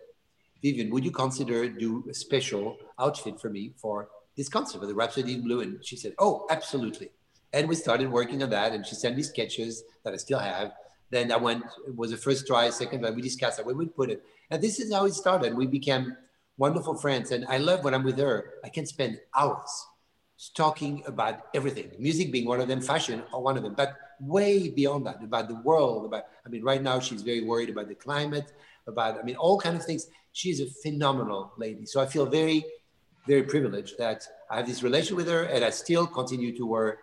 Vivienne, 0.63 0.91
would 0.91 1.05
you 1.05 1.11
consider 1.11 1.69
do 1.69 2.05
a 2.11 2.15
special 2.15 2.77
outfit 2.99 3.41
for 3.41 3.49
me 3.49 3.73
for 3.77 4.09
this 4.37 4.49
concert 4.49 4.81
for 4.81 4.87
the 4.87 4.95
Rhapsody 4.95 5.35
in 5.35 5.43
Blue? 5.43 5.61
And 5.61 5.85
she 5.85 5.97
said, 5.97 6.15
oh, 6.19 6.47
absolutely. 6.51 7.11
And 7.53 7.69
we 7.69 7.75
started 7.75 8.11
working 8.11 8.43
on 8.43 8.51
that. 8.51 8.73
And 8.73 8.87
she 8.87 8.95
sent 8.95 9.17
me 9.17 9.23
sketches 9.23 9.83
that 10.05 10.13
I 10.13 10.17
still 10.17 10.39
have. 10.39 10.73
Then 11.11 11.33
I 11.33 11.37
went, 11.37 11.65
it 11.87 11.97
was 11.97 12.11
the 12.11 12.17
first 12.17 12.47
try, 12.47 12.69
second 12.71 13.01
try, 13.01 13.11
we 13.11 13.23
discussed 13.23 13.59
it, 13.59 13.67
we 13.67 13.73
would 13.73 13.97
put 13.97 14.11
it. 14.11 14.23
And 14.51 14.63
this 14.63 14.79
is 14.79 14.93
how 14.93 15.07
it 15.07 15.15
started. 15.15 15.55
We 15.55 15.67
became 15.67 16.17
wonderful 16.59 16.95
friends. 16.95 17.31
And 17.31 17.47
I 17.47 17.59
love 17.59 17.85
when 17.85 17.95
I'm 17.95 18.03
with 18.03 18.19
her, 18.19 18.55
I 18.63 18.69
can 18.69 18.85
spend 18.85 19.19
hours 19.35 19.87
talking 20.55 21.03
about 21.07 21.47
everything, 21.55 21.91
music 21.99 22.31
being 22.31 22.47
one 22.47 22.61
of 22.61 22.69
them, 22.69 22.81
fashion 22.81 23.23
or 23.33 23.43
one 23.43 23.57
of 23.57 23.63
them, 23.63 23.75
but 23.75 23.97
way 24.21 24.69
beyond 24.69 25.07
that, 25.07 25.23
about 25.23 25.49
the 25.49 25.55
world, 25.57 26.05
about, 26.05 26.25
I 26.47 26.49
mean, 26.49 26.63
right 26.63 26.83
now 26.83 27.01
she's 27.01 27.23
very 27.23 27.43
worried 27.43 27.71
about 27.71 27.89
the 27.89 27.95
climate, 27.95 28.53
about, 28.87 29.19
I 29.19 29.23
mean, 29.23 29.37
all 29.37 29.59
kind 29.59 29.77
of 29.77 29.85
things. 29.85 30.07
She's 30.33 30.61
a 30.61 30.67
phenomenal 30.67 31.53
lady. 31.57 31.87
So 31.87 32.01
I 32.01 32.07
feel 32.07 32.27
very, 32.27 32.65
very 33.27 33.43
privileged 33.43 33.99
that 33.99 34.23
I 34.51 34.59
have 34.59 34.67
this 34.67 34.83
relation 34.83 35.17
with 35.17 35.29
her 35.29 35.45
and 35.45 35.65
I 35.65 35.71
still 35.71 36.07
continue 36.07 36.57
to 36.57 36.67
wear 36.67 36.99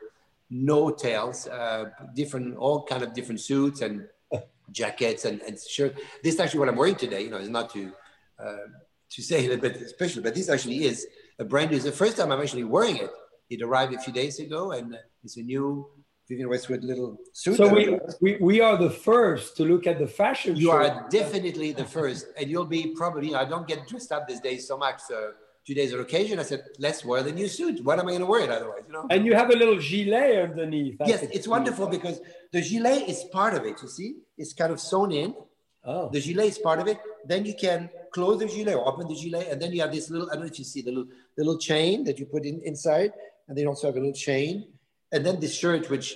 no 0.50 0.92
tails, 0.92 1.48
uh, 1.48 1.86
different, 2.14 2.56
all 2.58 2.84
kind 2.84 3.04
of 3.04 3.14
different 3.14 3.42
suits 3.42 3.82
and 3.82 4.08
jackets 4.72 5.26
and, 5.26 5.42
and 5.42 5.60
shirts. 5.60 6.00
This 6.24 6.36
is 6.36 6.40
actually 6.40 6.60
what 6.60 6.70
I'm 6.70 6.76
wearing 6.76 6.96
today, 6.96 7.22
you 7.24 7.30
know, 7.30 7.38
it's 7.38 7.50
not 7.50 7.72
to, 7.72 7.92
uh, 8.40 8.68
to 9.10 9.22
say 9.22 9.46
it 9.46 9.52
a 9.52 9.58
bit 9.58 9.90
special, 9.90 10.22
but 10.22 10.36
this 10.36 10.50
actually 10.50 10.86
is 10.86 11.08
a 11.40 11.46
brand 11.46 11.72
new, 11.72 11.78
it's 11.78 11.86
the 11.86 11.92
first 11.92 12.18
time 12.18 12.32
I'm 12.32 12.42
actually 12.42 12.64
wearing 12.64 12.98
it. 12.98 13.10
It 13.50 13.62
arrived 13.62 13.94
a 13.94 14.00
few 14.00 14.14
days 14.14 14.40
ago 14.40 14.72
and 14.72 14.98
it's 15.24 15.38
a 15.38 15.42
new 15.42 15.88
Vivienne 16.28 16.50
Westwood 16.50 16.84
little 16.84 17.18
suit. 17.34 17.58
So 17.58 17.72
we, 17.72 18.00
we, 18.20 18.38
we 18.42 18.62
are 18.62 18.78
the 18.78 18.90
first 18.90 19.56
to 19.58 19.64
look 19.64 19.86
at 19.86 20.00
the 20.00 20.08
fashion 20.08 20.56
You 20.56 20.68
show. 20.68 20.72
are 20.72 21.08
definitely 21.10 21.72
the 21.72 21.86
first 21.86 22.28
and 22.38 22.50
you'll 22.50 22.66
be 22.66 22.94
probably, 22.96 23.36
I 23.36 23.46
don't 23.46 23.68
get 23.68 23.88
dressed 23.88 24.12
up 24.12 24.28
these 24.28 24.40
days 24.40 24.68
so 24.68 24.78
much. 24.78 25.02
So 25.02 25.34
two 25.66 25.74
days 25.74 25.94
on 25.94 26.00
occasion, 26.00 26.40
I 26.40 26.44
said, 26.44 26.64
let's 26.80 27.04
wear 27.04 27.24
the 27.24 27.32
new 27.32 27.48
suit. 27.48 27.84
What 27.84 28.00
am 28.00 28.08
I 28.08 28.12
going 28.12 28.22
to 28.22 28.28
wear 28.28 28.42
it 28.42 28.50
otherwise? 28.50 28.84
You 28.88 28.94
know? 28.94 29.08
And 29.10 29.26
you 29.26 29.34
have 29.34 29.50
a 29.50 29.56
little 29.56 29.80
gilet 29.80 30.52
underneath. 30.52 30.98
Yes, 31.06 31.24
it's 31.24 31.48
wonderful 31.48 31.88
because 31.88 32.20
the 32.52 32.62
gilet 32.62 33.10
is 33.10 33.24
part 33.32 33.56
of 33.56 33.66
it. 33.66 33.82
You 33.82 33.90
see, 33.90 34.18
it's 34.38 34.54
kind 34.54 34.72
of 34.72 34.80
sewn 34.80 35.12
in. 35.12 35.36
Oh. 35.84 36.10
The 36.10 36.22
gilet 36.22 36.48
is 36.48 36.58
part 36.60 36.80
of 36.80 36.88
it. 36.88 37.00
Then 37.26 37.46
you 37.46 37.56
can 37.56 37.90
close 38.14 38.40
the 38.40 38.48
gilet 38.48 38.76
or 38.76 38.88
open 38.88 39.08
the 39.08 39.16
gilet, 39.16 39.48
and 39.50 39.62
then 39.62 39.72
you 39.72 39.82
have 39.82 39.92
this 39.92 40.10
little. 40.10 40.30
I 40.30 40.34
don't 40.34 40.44
know 40.44 40.52
if 40.52 40.60
you 40.60 40.66
see 40.66 40.82
the 40.82 40.92
little 40.92 41.12
the 41.36 41.44
little 41.44 41.60
chain 41.60 42.04
that 42.06 42.20
you 42.20 42.26
put 42.26 42.46
in 42.46 42.62
inside, 42.64 43.12
and 43.48 43.58
they 43.58 43.66
also 43.66 43.88
have 43.88 43.96
a 43.96 44.00
little 44.00 44.14
chain. 44.14 44.68
And 45.12 45.26
then 45.26 45.40
this 45.40 45.56
shirt, 45.56 45.90
which 45.90 46.16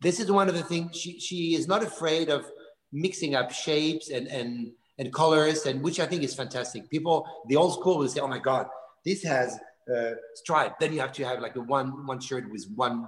this 0.00 0.20
is 0.20 0.30
one 0.30 0.48
of 0.48 0.54
the 0.54 0.62
things 0.62 0.96
she 0.96 1.18
she 1.18 1.54
is 1.54 1.66
not 1.66 1.82
afraid 1.82 2.28
of 2.28 2.44
mixing 2.92 3.34
up 3.34 3.50
shapes 3.52 4.10
and 4.10 4.26
and 4.28 4.72
and 4.98 5.12
colors, 5.12 5.64
and 5.66 5.82
which 5.82 5.98
I 6.00 6.06
think 6.06 6.22
is 6.22 6.34
fantastic. 6.34 6.88
People, 6.90 7.26
the 7.48 7.56
old 7.56 7.72
school 7.74 7.98
will 7.98 8.08
say, 8.08 8.20
"Oh 8.20 8.28
my 8.28 8.38
God, 8.38 8.66
this 9.04 9.22
has 9.24 9.58
uh, 9.94 10.12
stripe. 10.34 10.78
Then 10.78 10.92
you 10.92 11.00
have 11.00 11.12
to 11.12 11.24
have 11.24 11.40
like 11.40 11.56
a 11.56 11.60
one 11.60 12.06
one 12.06 12.20
shirt 12.20 12.50
with 12.50 12.66
one 12.74 13.06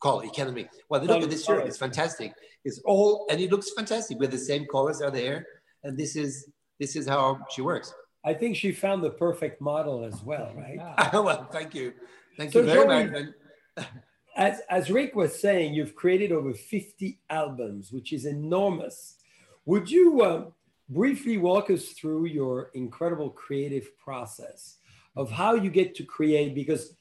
color. 0.00 0.24
You 0.24 0.30
can't 0.30 0.52
make. 0.54 0.68
Well, 0.88 1.02
look 1.02 1.22
at 1.22 1.30
this 1.30 1.44
shirt. 1.44 1.66
It's 1.66 1.78
fantastic. 1.78 2.32
It's 2.64 2.80
all 2.84 3.26
and 3.30 3.40
it 3.40 3.50
looks 3.50 3.70
fantastic 3.76 4.18
with 4.18 4.30
the 4.30 4.38
same 4.38 4.66
colors 4.66 5.00
are 5.00 5.10
there. 5.10 5.46
And 5.84 5.96
this 5.96 6.16
is 6.16 6.48
this 6.80 6.96
is 6.96 7.08
how 7.08 7.40
she 7.50 7.62
works. 7.62 7.92
I 8.24 8.34
think 8.34 8.56
she 8.56 8.72
found 8.72 9.04
the 9.04 9.10
perfect 9.10 9.60
model 9.60 10.04
as 10.04 10.22
well, 10.22 10.52
right? 10.56 10.78
well, 11.12 11.46
thank 11.52 11.74
you, 11.74 11.92
thank 12.36 12.52
so 12.52 12.60
you 12.60 12.66
very 12.66 13.08
Joey, 13.08 13.32
much. 13.76 13.86
as 14.36 14.60
as 14.68 14.90
Rick 14.90 15.14
was 15.14 15.40
saying, 15.40 15.74
you've 15.74 15.94
created 15.94 16.32
over 16.32 16.52
fifty 16.52 17.20
albums, 17.30 17.92
which 17.92 18.12
is 18.12 18.26
enormous. 18.26 19.16
Would 19.64 19.90
you 19.90 20.22
uh, 20.22 20.44
briefly 20.88 21.38
walk 21.38 21.70
us 21.70 21.90
through 21.90 22.26
your 22.26 22.70
incredible 22.74 23.30
creative 23.30 23.96
process? 23.98 24.78
Of 25.16 25.30
how 25.30 25.54
you 25.54 25.70
get 25.70 25.94
to 25.96 26.04
create 26.04 26.54
because 26.54 26.94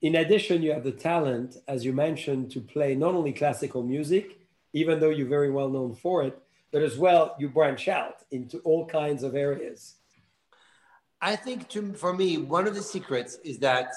in 0.00 0.16
addition 0.16 0.62
you 0.62 0.72
have 0.72 0.84
the 0.84 0.92
talent 0.92 1.56
as 1.68 1.84
you 1.84 1.92
mentioned 1.92 2.50
to 2.50 2.60
play 2.60 2.94
not 2.94 3.14
only 3.14 3.32
classical 3.32 3.82
music 3.82 4.38
even 4.72 4.98
though 4.98 5.10
you're 5.10 5.28
very 5.28 5.50
well 5.50 5.68
known 5.68 5.94
for 5.94 6.22
it 6.22 6.38
but 6.72 6.82
as 6.82 6.96
well 6.96 7.36
you 7.38 7.48
branch 7.48 7.88
out 7.88 8.24
into 8.30 8.58
all 8.60 8.86
kinds 8.86 9.22
of 9.22 9.34
areas. 9.34 9.96
I 11.20 11.36
think 11.36 11.68
to, 11.68 11.92
for 11.92 12.12
me 12.14 12.38
one 12.38 12.66
of 12.66 12.74
the 12.74 12.82
secrets 12.82 13.38
is 13.44 13.58
that 13.58 13.92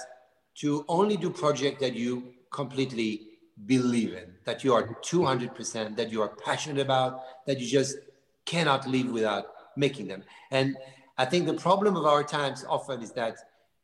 to 0.56 0.86
only 0.88 1.18
do 1.18 1.30
project 1.30 1.80
that 1.80 1.96
you 1.96 2.34
completely 2.52 3.22
believe 3.66 4.14
in 4.14 4.34
that 4.44 4.64
you 4.64 4.74
are 4.74 4.84
200% 4.84 5.96
that 5.96 6.12
you 6.12 6.22
are 6.22 6.34
passionate 6.46 6.82
about 6.82 7.22
that 7.48 7.60
you 7.60 7.68
just 7.68 7.98
cannot 8.46 8.88
live 8.88 9.10
without 9.12 9.46
making 9.76 10.08
them. 10.08 10.24
And 10.52 10.78
I 11.18 11.26
think 11.26 11.46
the 11.46 11.54
mm-hmm. 11.54 11.62
problem 11.62 11.96
of 11.96 12.06
our 12.06 12.24
times 12.24 12.66
often 12.68 13.02
is 13.02 13.12
that 13.14 13.38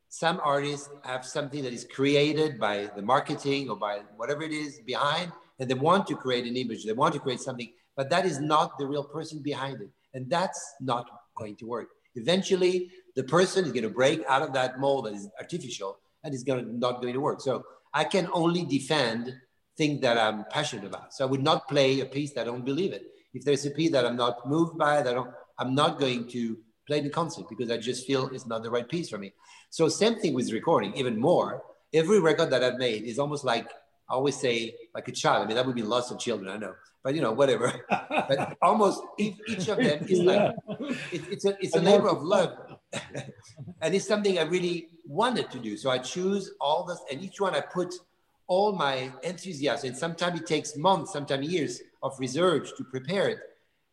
some 0.09 0.41
artists 0.43 0.89
have 1.03 1.25
something 1.25 1.63
that 1.63 1.71
is 1.71 1.85
created 1.85 2.59
by 2.59 2.89
the 2.95 3.01
marketing 3.01 3.69
or 3.69 3.77
by 3.77 4.01
whatever 4.17 4.43
it 4.43 4.51
is 4.51 4.81
behind, 4.85 5.31
and 5.59 5.69
they 5.69 5.73
want 5.73 6.07
to 6.07 6.15
create 6.15 6.45
an 6.45 6.57
image, 6.57 6.85
they 6.85 6.91
want 6.91 7.13
to 7.13 7.19
create 7.19 7.39
something, 7.39 7.71
but 7.95 8.09
that 8.09 8.25
is 8.25 8.39
not 8.39 8.77
the 8.77 8.85
real 8.85 9.05
person 9.05 9.39
behind 9.41 9.79
it. 9.81 9.89
And 10.13 10.29
that's 10.29 10.73
not 10.81 11.07
going 11.37 11.55
to 11.57 11.65
work. 11.65 11.87
Eventually, 12.15 12.91
the 13.15 13.23
person 13.23 13.63
is 13.63 13.71
going 13.71 13.83
to 13.83 13.89
break 13.89 14.23
out 14.27 14.41
of 14.41 14.51
that 14.53 14.79
mold 14.79 15.05
that 15.05 15.13
is 15.13 15.29
artificial 15.39 15.99
and 16.23 16.33
is 16.33 16.43
going 16.43 16.65
to, 16.65 16.77
not 16.77 17.01
going 17.01 17.13
to 17.13 17.21
work. 17.21 17.39
So 17.39 17.63
I 17.93 18.03
can 18.03 18.27
only 18.33 18.65
defend 18.65 19.33
things 19.77 20.01
that 20.01 20.17
I'm 20.17 20.43
passionate 20.49 20.85
about. 20.85 21.13
So 21.13 21.25
I 21.25 21.29
would 21.29 21.43
not 21.43 21.69
play 21.69 22.01
a 22.01 22.05
piece 22.05 22.33
that 22.33 22.41
I 22.41 22.45
don't 22.45 22.65
believe 22.65 22.91
it. 22.91 23.03
If 23.33 23.45
there's 23.45 23.65
a 23.65 23.71
piece 23.71 23.91
that 23.91 24.05
I'm 24.05 24.17
not 24.17 24.47
moved 24.47 24.77
by, 24.77 25.01
that 25.01 25.07
I 25.07 25.13
don't, 25.13 25.31
I'm 25.57 25.73
not 25.73 25.99
going 25.99 26.27
to 26.29 26.57
play 26.91 26.99
the 26.99 27.09
concert 27.09 27.45
because 27.47 27.71
I 27.71 27.77
just 27.77 28.05
feel 28.05 28.29
it's 28.35 28.45
not 28.45 28.63
the 28.63 28.69
right 28.69 28.87
piece 28.95 29.07
for 29.09 29.17
me. 29.17 29.31
So 29.69 29.87
same 29.87 30.15
thing 30.19 30.33
with 30.33 30.51
recording, 30.51 30.93
even 30.95 31.17
more. 31.17 31.63
Every 31.93 32.19
record 32.19 32.49
that 32.49 32.61
I've 32.65 32.79
made 32.87 33.03
is 33.03 33.17
almost 33.17 33.45
like 33.45 33.67
I 34.09 34.13
always 34.13 34.35
say, 34.35 34.75
like 34.93 35.07
a 35.07 35.13
child. 35.13 35.39
I 35.43 35.47
mean, 35.47 35.55
that 35.55 35.65
would 35.65 35.79
be 35.83 35.83
lots 35.83 36.11
of 36.11 36.19
children, 36.19 36.49
I 36.51 36.57
know, 36.57 36.73
but 37.01 37.15
you 37.15 37.21
know, 37.21 37.31
whatever. 37.31 37.67
but 38.29 38.57
almost 38.61 39.01
each, 39.17 39.37
each 39.47 39.69
of 39.69 39.77
them 39.77 40.05
is 40.13 40.19
like 40.19 40.53
it, 41.15 41.21
it's 41.33 41.45
a 41.45 41.53
it's 41.63 41.75
a 41.77 41.83
labor 41.89 42.09
of 42.09 42.21
love, 42.21 42.51
and 43.81 43.95
it's 43.95 44.07
something 44.13 44.37
I 44.37 44.43
really 44.43 44.89
wanted 45.07 45.49
to 45.51 45.59
do. 45.59 45.77
So 45.77 45.89
I 45.89 45.99
choose 45.99 46.51
all 46.59 46.83
this, 46.83 46.99
and 47.09 47.23
each 47.23 47.39
one 47.39 47.55
I 47.55 47.61
put 47.61 47.93
all 48.47 48.73
my 48.73 48.95
enthusiasm. 49.23 49.87
And 49.89 49.97
sometimes 49.97 50.41
it 50.41 50.45
takes 50.45 50.75
months, 50.75 51.13
sometimes 51.13 51.47
years 51.47 51.81
of 52.03 52.19
research 52.19 52.67
to 52.75 52.83
prepare 52.83 53.29
it, 53.29 53.39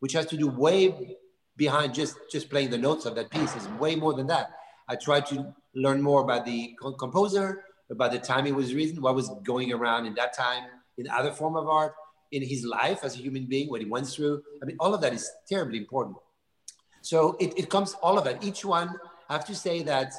which 0.01 0.15
has 0.15 0.27
to 0.33 0.37
do 0.37 0.49
way 0.49 1.17
behind 1.59 1.92
just 1.92 2.16
just 2.31 2.49
playing 2.49 2.71
the 2.71 2.79
notes 2.79 3.05
of 3.05 3.14
that 3.16 3.31
piece 3.31 3.55
is 3.57 3.68
way 3.81 3.94
more 3.97 4.14
than 4.14 4.29
that. 4.29 4.53
I 4.88 4.97
tried 4.97 5.27
to 5.27 5.55
learn 5.75 6.01
more 6.01 6.23
about 6.23 6.47
the 6.47 6.75
composer, 6.99 7.64
about 7.90 8.12
the 8.12 8.18
time 8.18 8.47
he 8.47 8.53
was 8.53 8.73
written, 8.75 9.03
what 9.03 9.14
was 9.14 9.29
going 9.44 9.73
around 9.73 10.07
in 10.07 10.14
that 10.14 10.33
time, 10.35 10.64
in 10.97 11.07
other 11.11 11.33
form 11.33 11.57
of 11.57 11.68
art, 11.68 11.92
in 12.33 12.42
his 12.42 12.64
life 12.64 13.01
as 13.03 13.14
a 13.14 13.18
human 13.18 13.44
being, 13.47 13.69
what 13.69 13.83
he 13.83 13.87
went 13.87 14.06
through. 14.06 14.42
I 14.63 14.67
mean, 14.67 14.77
all 14.81 14.94
of 14.94 15.02
that 15.02 15.13
is 15.13 15.31
terribly 15.46 15.79
important. 15.79 16.17
So 17.02 17.37
it, 17.38 17.52
it 17.59 17.69
comes 17.69 17.94
all 18.02 18.19
of 18.19 18.27
it. 18.27 18.38
Each 18.42 18.65
one, 18.65 18.94
I 19.29 19.35
have 19.35 19.44
to 19.46 19.54
say 19.54 19.83
that 19.83 20.13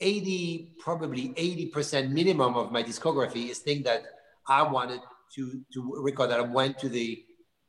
80, 0.00 0.72
probably 0.78 1.30
80% 1.30 2.10
minimum 2.10 2.54
of 2.54 2.70
my 2.70 2.82
discography 2.82 3.50
is 3.50 3.58
things 3.58 3.84
that 3.84 4.02
I 4.48 4.62
wanted 4.62 5.00
to, 5.34 5.60
to 5.72 5.94
record 6.02 6.30
that 6.30 6.38
I 6.38 6.42
went 6.42 6.78
to 6.78 6.88
the 6.88 7.24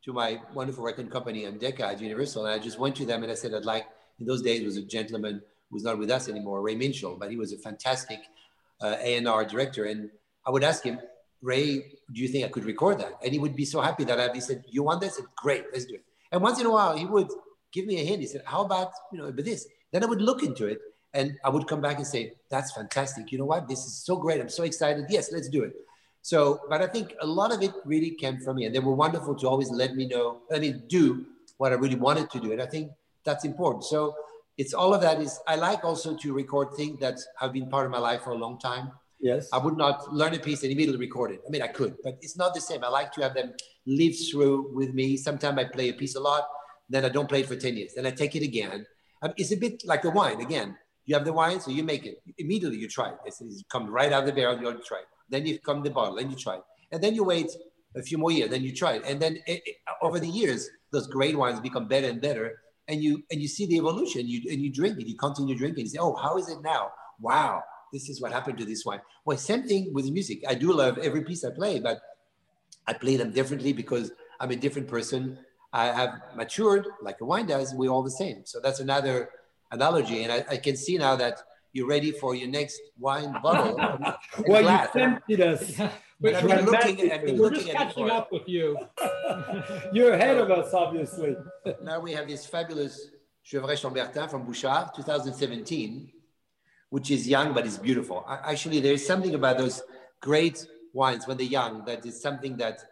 to 0.08 0.14
my 0.14 0.40
wonderful 0.54 0.86
record 0.86 1.12
company 1.12 1.46
Decca 1.52 1.86
at 1.86 2.00
Universal. 2.00 2.46
And 2.46 2.56
I 2.56 2.64
just 2.64 2.80
went 2.80 2.96
to 2.96 3.06
them 3.06 3.24
and 3.24 3.32
I 3.32 3.36
said, 3.36 3.54
I'd 3.54 3.66
like, 3.66 3.86
in 4.20 4.26
those 4.26 4.42
days 4.42 4.64
was 4.64 4.78
a 4.78 4.82
gentleman 4.82 5.42
who's 5.70 5.84
not 5.84 6.00
with 6.00 6.10
us 6.10 6.30
anymore, 6.30 6.62
Ray 6.62 6.76
Minshull, 6.76 7.20
but 7.20 7.30
he 7.30 7.36
was 7.36 7.52
a 7.52 7.58
fantastic 7.58 8.20
uh, 8.80 8.96
A&R 9.02 9.44
director. 9.44 9.84
And 9.84 10.10
I 10.46 10.52
would 10.52 10.64
ask 10.64 10.82
him, 10.82 11.02
Ray, 11.42 11.80
do 12.14 12.22
you 12.22 12.30
think 12.30 12.46
I 12.46 12.48
could 12.48 12.64
record 12.64 13.00
that? 13.00 13.20
And 13.22 13.34
he 13.34 13.38
would 13.38 13.54
be 13.54 13.66
so 13.66 13.82
happy 13.82 14.06
that 14.06 14.18
I, 14.18 14.34
he 14.34 14.40
said, 14.40 14.64
you 14.70 14.82
want 14.82 15.02
this? 15.02 15.16
I 15.16 15.16
said, 15.18 15.26
great, 15.36 15.66
let's 15.74 15.84
do 15.84 15.96
it. 15.96 16.06
And 16.32 16.42
once 16.42 16.58
in 16.62 16.66
a 16.66 16.72
while, 16.72 16.96
he 16.98 17.06
would 17.06 17.28
give 17.74 17.86
me 17.86 18.00
a 18.00 18.06
hint. 18.06 18.22
He 18.22 18.28
said, 18.28 18.44
how 18.46 18.64
about, 18.64 18.94
you 19.12 19.20
know, 19.20 19.30
this? 19.30 19.68
Then 19.92 20.04
I 20.04 20.08
would 20.08 20.22
look 20.22 20.42
into 20.42 20.68
it. 20.68 20.80
And 21.14 21.38
I 21.44 21.50
would 21.50 21.68
come 21.68 21.82
back 21.82 21.98
and 21.98 22.08
say, 22.08 22.34
that's 22.50 22.72
fantastic. 22.72 23.30
You 23.34 23.40
know 23.40 23.46
what? 23.46 23.68
This 23.68 23.86
is 23.86 24.06
so 24.06 24.16
great. 24.16 24.40
I'm 24.40 24.50
so 24.50 24.64
excited. 24.64 25.06
Yes, 25.10 25.34
let's 25.34 25.50
do 25.50 25.64
it. 25.64 25.74
So, 26.28 26.60
but 26.68 26.82
I 26.82 26.88
think 26.88 27.16
a 27.22 27.26
lot 27.26 27.54
of 27.54 27.64
it 27.64 27.72
really 27.86 28.12
came 28.12 28.38
from 28.42 28.58
me. 28.58 28.66
And 28.66 28.76
they 28.76 28.80
were 28.80 28.94
wonderful 28.94 29.34
to 29.36 29.48
always 29.48 29.72
let 29.72 29.96
me 29.96 30.06
know, 30.06 30.40
I 30.54 30.60
mean, 30.60 30.84
do 30.90 31.26
what 31.56 31.72
I 31.72 31.76
really 31.76 31.96
wanted 31.96 32.30
to 32.32 32.40
do. 32.42 32.52
And 32.52 32.62
I 32.62 32.66
think 32.66 32.92
that's 33.24 33.46
important. 33.46 33.86
So 33.86 34.14
it's 34.58 34.74
all 34.74 34.94
of 34.94 35.00
that 35.04 35.22
is, 35.22 35.40
I 35.48 35.56
like 35.56 35.86
also 35.86 36.18
to 36.18 36.34
record 36.34 36.74
things 36.76 37.00
that 37.00 37.18
have 37.40 37.54
been 37.54 37.70
part 37.70 37.86
of 37.86 37.94
my 37.94 38.00
life 38.00 38.24
for 38.24 38.32
a 38.32 38.36
long 38.36 38.60
time. 38.60 38.92
Yes. 39.22 39.48
I 39.54 39.58
would 39.58 39.78
not 39.78 40.14
learn 40.14 40.34
a 40.34 40.40
piece 40.40 40.64
and 40.64 40.72
immediately 40.74 41.00
record 41.00 41.32
it. 41.32 41.40
I 41.48 41.50
mean, 41.50 41.62
I 41.62 41.68
could, 41.68 41.96
but 42.04 42.18
it's 42.22 42.36
not 42.36 42.54
the 42.54 42.60
same. 42.60 42.84
I 42.84 42.90
like 42.90 43.14
to 43.14 43.22
have 43.22 43.34
them 43.34 43.54
live 43.86 44.16
through 44.30 44.76
with 44.76 44.94
me. 44.94 45.16
Sometimes 45.16 45.58
I 45.58 45.64
play 45.64 45.88
a 45.88 45.94
piece 45.94 46.16
a 46.16 46.20
lot, 46.20 46.46
then 46.90 47.06
I 47.06 47.10
don't 47.10 47.30
play 47.30 47.40
it 47.40 47.48
for 47.48 47.56
10 47.56 47.78
years. 47.78 47.94
Then 47.96 48.06
I 48.06 48.12
take 48.12 48.36
it 48.36 48.44
again. 48.44 48.86
Um, 49.22 49.32
it's 49.38 49.54
a 49.54 49.56
bit 49.56 49.82
like 49.86 50.02
the 50.02 50.10
wine. 50.10 50.42
Again, 50.42 50.76
you 51.06 51.16
have 51.16 51.24
the 51.24 51.32
wine, 51.32 51.62
so 51.62 51.72
you 51.72 51.84
make 51.84 52.06
it. 52.06 52.22
Immediately 52.38 52.80
you 52.80 52.90
try 52.90 53.12
it. 53.12 53.18
It's, 53.24 53.40
it 53.40 53.64
comes 53.72 53.90
right 53.90 54.12
out 54.12 54.24
of 54.24 54.26
the 54.26 54.34
barrel, 54.34 54.60
you 54.60 54.66
already 54.66 54.84
try 54.84 54.98
it. 54.98 55.06
Then 55.30 55.46
you 55.46 55.60
come 55.60 55.84
the 55.84 55.90
bottle, 55.90 56.16
then 56.16 56.30
you 56.30 56.36
try 56.36 56.56
it. 56.56 56.64
And 56.92 57.04
then 57.04 57.16
you 57.16 57.24
wait 57.24 57.50
a 57.96 58.02
few 58.02 58.18
more 58.18 58.32
years, 58.32 58.50
then 58.50 58.64
you 58.64 58.74
try 58.74 58.94
it. 58.94 59.04
And 59.06 59.20
then 59.20 59.38
it, 59.48 59.62
it, 59.66 59.76
over 60.02 60.20
the 60.20 60.28
years, 60.28 60.70
those 60.92 61.08
great 61.08 61.38
wines 61.38 61.60
become 61.60 61.88
better 61.88 62.08
and 62.08 62.22
better. 62.22 62.60
And 62.88 63.04
you 63.04 63.24
and 63.32 63.42
you 63.42 63.48
see 63.50 63.66
the 63.66 63.78
evolution. 63.78 64.28
You 64.28 64.50
and 64.50 64.62
you 64.62 64.72
drink 64.72 64.98
it. 65.00 65.08
You 65.08 65.18
continue 65.18 65.58
drinking. 65.58 65.86
You 65.86 65.90
say, 65.90 66.00
"Oh, 66.00 66.16
how 66.16 66.38
is 66.38 66.48
it 66.48 66.62
now? 66.62 66.92
Wow, 67.20 67.62
this 67.92 68.08
is 68.08 68.22
what 68.22 68.32
happened 68.32 68.58
to 68.60 68.66
this 68.66 68.86
wine." 68.86 69.02
Well, 69.26 69.38
same 69.38 69.64
thing 69.64 69.94
with 69.94 70.10
music. 70.10 70.44
I 70.48 70.56
do 70.56 70.72
love 70.72 70.98
every 70.98 71.24
piece 71.26 71.44
I 71.44 71.50
play, 71.52 71.82
but 71.82 72.00
I 72.88 72.94
play 72.94 73.18
them 73.18 73.32
differently 73.32 73.74
because 73.74 74.12
I'm 74.40 74.52
a 74.52 74.56
different 74.56 74.88
person. 74.88 75.38
I 75.74 75.88
have 75.88 76.22
matured 76.36 76.88
like 77.02 77.20
a 77.20 77.26
wine 77.26 77.48
does. 77.48 77.74
We're 77.74 77.92
all 77.92 78.04
the 78.04 78.12
same. 78.12 78.44
So 78.46 78.62
that's 78.62 78.80
another 78.80 79.32
analogy. 79.72 80.24
And 80.24 80.32
I, 80.32 80.46
I 80.50 80.58
can 80.58 80.78
see 80.78 80.98
now 80.98 81.18
that 81.18 81.42
you're 81.74 81.88
ready 81.88 82.12
for 82.12 82.36
your 82.36 82.48
next 82.48 82.80
wine 82.98 83.34
bottle. 83.42 83.76
well, 84.48 84.62
glass. 84.64 84.90
you 84.96 85.02
tempted 85.02 85.42
us. 85.42 85.74
but 86.22 86.34
I've 86.36 86.48
been 86.48 86.66
looking, 86.66 87.12
I've 87.12 87.26
been 87.26 87.38
We're 87.38 87.44
looking 87.50 87.60
just 87.60 87.70
at 87.70 87.76
it 87.76 87.78
catching 87.88 88.08
for- 88.08 88.14
up 88.14 88.32
with 88.32 88.48
you. 88.48 88.78
You're 89.94 90.14
ahead 90.14 90.38
of 90.38 90.50
us, 90.52 90.74
obviously. 90.74 91.36
Now 91.84 92.00
we 92.00 92.14
have 92.14 92.28
this 92.28 92.46
fabulous 92.46 93.10
Gevrey 93.46 93.78
Chambertin 93.80 94.30
from 94.30 94.46
Bouchard, 94.46 94.90
2017, 94.96 96.12
which 96.90 97.12
is 97.12 97.28
young 97.28 97.54
but 97.54 97.66
it's 97.66 97.78
beautiful. 97.78 98.26
A- 98.28 98.50
Actually, 98.50 98.80
there 98.80 98.94
is 98.94 99.06
something 99.06 99.36
about 99.36 99.58
those 99.58 99.82
great 100.22 100.66
wines 100.94 101.28
when 101.28 101.38
they're 101.38 101.46
young 101.46 101.86
that 101.86 102.06
is 102.06 102.20
something 102.20 102.58
that, 102.58 102.84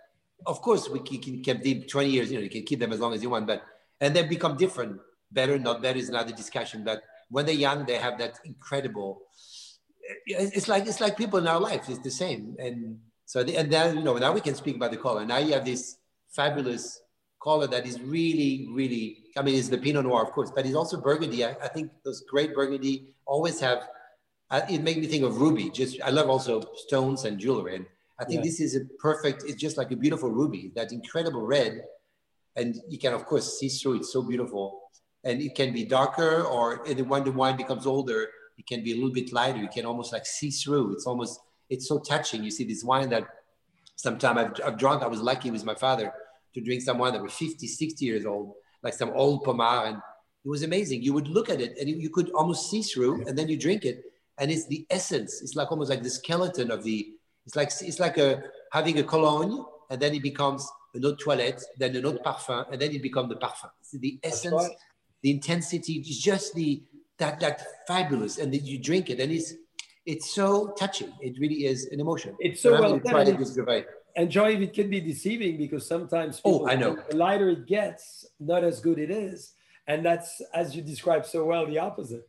of 0.46 0.62
course, 0.62 0.90
we 0.90 1.00
can 1.00 1.20
can 1.22 1.42
keep 1.42 1.64
them 1.64 1.88
20 1.88 2.10
years. 2.10 2.32
You 2.32 2.38
know, 2.38 2.44
you 2.44 2.50
can 2.50 2.64
keep 2.64 2.80
them 2.80 2.92
as 2.94 3.00
long 3.00 3.14
as 3.14 3.24
you 3.24 3.30
want, 3.30 3.48
but 3.48 3.64
and 4.02 4.16
they 4.16 4.24
become 4.24 4.58
different. 4.58 5.00
Better, 5.32 5.58
not 5.58 5.82
better 5.82 5.98
is 5.98 6.10
another 6.10 6.32
discussion. 6.32 6.84
But 6.84 7.02
when 7.30 7.46
they're 7.46 7.56
young, 7.56 7.86
they 7.86 7.98
have 7.98 8.18
that 8.20 8.40
incredible. 8.46 9.22
It's 10.26 10.68
like 10.68 10.86
it's 10.86 11.02
like 11.02 11.18
people 11.18 11.40
in 11.40 11.48
our 11.48 11.60
life. 11.60 11.90
It's 11.90 12.00
the 12.00 12.12
same, 12.12 12.56
and 12.60 13.00
so 13.26 13.44
the, 13.44 13.58
and 13.58 13.72
then 13.72 13.98
you 13.98 14.04
know 14.04 14.18
now 14.18 14.34
we 14.34 14.42
can 14.42 14.56
speak 14.56 14.76
about 14.76 14.92
the 14.92 14.98
color. 14.98 15.26
Now 15.26 15.38
you 15.38 15.54
have 15.54 15.66
this 15.66 15.98
fabulous 16.30 17.02
color 17.46 17.68
that 17.68 17.86
is 17.86 18.02
really, 18.02 18.68
really, 18.72 19.24
I 19.38 19.44
mean, 19.44 19.54
it's 19.54 19.70
the 19.70 19.78
Pinot 19.78 20.04
Noir, 20.04 20.24
of 20.24 20.32
course, 20.32 20.52
but 20.54 20.66
it's 20.66 20.76
also 20.76 21.00
Burgundy. 21.00 21.46
I, 21.46 21.52
I 21.62 21.68
think 21.68 21.92
those 22.04 22.22
great 22.28 22.56
Burgundy 22.56 23.14
always 23.26 23.60
have, 23.60 23.88
uh, 24.50 24.62
it 24.68 24.82
made 24.82 24.98
me 24.98 25.06
think 25.06 25.24
of 25.24 25.40
ruby. 25.40 25.70
Just, 25.70 26.02
I 26.02 26.10
love 26.10 26.28
also 26.28 26.64
stones 26.76 27.24
and 27.24 27.38
jewelry. 27.38 27.76
And 27.76 27.86
I 28.20 28.26
think 28.26 28.40
Yeah. 28.40 28.50
this 28.50 28.60
is 28.60 28.76
a 28.76 28.86
perfect, 29.00 29.44
it's 29.46 29.62
just 29.62 29.78
like 29.78 29.92
a 29.92 29.96
beautiful 29.96 30.32
ruby, 30.32 30.72
that 30.76 30.92
incredible 30.92 31.46
red. 31.46 31.84
And 32.56 32.82
you 32.90 32.98
can, 32.98 33.14
of 33.14 33.26
course, 33.28 33.60
see 33.60 33.70
through 33.70 33.98
it. 33.98 34.06
So 34.06 34.24
beautiful. 34.24 34.90
And 35.26 35.42
it 35.42 35.56
can 35.56 35.74
be 35.74 35.84
darker 35.84 36.44
or 36.44 36.86
when 36.86 37.24
the 37.24 37.32
wine 37.32 37.58
becomes 37.58 37.86
older, 37.86 38.30
it 38.58 38.68
can 38.68 38.84
be 38.84 38.92
a 38.92 38.96
little 38.96 39.12
bit 39.12 39.34
lighter. 39.34 39.58
You 39.58 39.68
can 39.68 39.86
almost 39.86 40.14
like 40.14 40.26
see 40.26 40.52
through. 40.52 40.94
It's 40.94 41.08
almost, 41.08 41.40
it's 41.70 41.88
so 41.88 42.00
touching. 42.00 42.44
You 42.44 42.52
see 42.52 42.64
this 42.64 42.84
wine 42.84 43.10
that 43.10 43.28
sometime 43.96 44.38
I've, 44.38 44.54
I've 44.64 44.78
drunk, 44.78 45.04
I 45.04 45.08
was 45.08 45.22
lucky 45.22 45.52
with 45.52 45.66
my 45.66 45.76
father 45.76 46.14
to 46.54 46.62
drink 46.62 46.84
some 46.84 47.00
wine 47.00 47.14
that 47.14 47.24
was 47.24 47.34
50, 47.34 47.68
60 47.68 48.06
years 48.06 48.26
old, 48.26 48.54
like 48.84 48.94
some 48.94 49.12
old 49.14 49.44
Pommard. 49.44 49.88
And 49.88 49.98
it 50.46 50.50
was 50.50 50.64
amazing. 50.64 51.02
You 51.02 51.14
would 51.14 51.28
look 51.28 51.50
at 51.50 51.60
it 51.60 51.76
and 51.80 51.90
you, 51.90 51.98
you 51.98 52.10
could 52.10 52.30
almost 52.32 52.70
see 52.70 52.82
through 52.82 53.26
and 53.28 53.38
then 53.38 53.50
you 53.50 53.58
drink 53.58 53.84
it. 53.84 54.04
And 54.38 54.52
it's 54.52 54.68
the 54.68 54.86
essence. 54.90 55.42
It's 55.42 55.56
like 55.56 55.72
almost 55.72 55.90
like 55.90 56.04
the 56.04 56.10
skeleton 56.10 56.70
of 56.70 56.84
the, 56.84 57.08
it's 57.46 57.56
like, 57.56 57.70
it's 57.82 58.00
like 58.00 58.18
a, 58.18 58.44
having 58.72 59.00
a 59.00 59.04
cologne 59.04 59.66
and 59.90 60.00
then 60.00 60.14
it 60.14 60.22
becomes 60.22 60.70
an 60.94 61.04
eau 61.04 61.12
de 61.12 61.18
toilette, 61.18 61.62
then 61.78 61.96
an 61.96 62.06
eau 62.06 62.14
de 62.14 62.20
parfum, 62.20 62.66
and 62.72 62.82
then 62.82 62.92
it 62.92 63.02
becomes 63.02 63.30
the 63.30 63.36
parfum. 63.36 63.70
It's 63.82 63.92
the 63.92 64.20
essence, 64.24 64.54
right. 64.54 64.72
The 65.26 65.32
intensity, 65.32 66.00
just 66.02 66.54
the, 66.54 66.84
that, 67.18 67.40
that 67.40 67.66
fabulous. 67.88 68.38
And 68.38 68.54
then 68.54 68.64
you 68.64 68.78
drink 68.78 69.10
it 69.10 69.20
and 69.20 69.32
it's, 69.32 69.56
it's 70.06 70.30
so 70.36 70.72
touching. 70.78 71.12
It 71.20 71.40
really 71.40 71.66
is 71.66 71.88
an 71.88 72.00
emotion. 72.00 72.36
It's 72.40 72.62
so 72.62 72.80
well 72.80 73.00
done. 73.00 73.16
and 73.22 73.30
it 73.30 73.32
it's- 73.32 73.40
with 73.40 73.56
Gervais. 73.56 73.86
And 74.18 74.30
Joy, 74.30 74.56
it 74.56 74.72
can 74.74 74.88
be 74.90 75.02
deceiving 75.02 75.58
because 75.58 75.86
sometimes 75.86 76.42
Oh, 76.46 76.68
I 76.70 76.76
know. 76.76 76.96
the 77.10 77.18
lighter 77.18 77.50
it 77.50 77.66
gets, 77.66 78.26
not 78.40 78.64
as 78.64 78.80
good 78.80 79.00
it 79.00 79.10
is. 79.10 79.54
And 79.88 80.06
that's, 80.06 80.42
as 80.54 80.76
you 80.76 80.82
described 80.84 81.26
so 81.26 81.44
well, 81.44 81.66
the 81.66 81.80
opposite. 81.80 82.26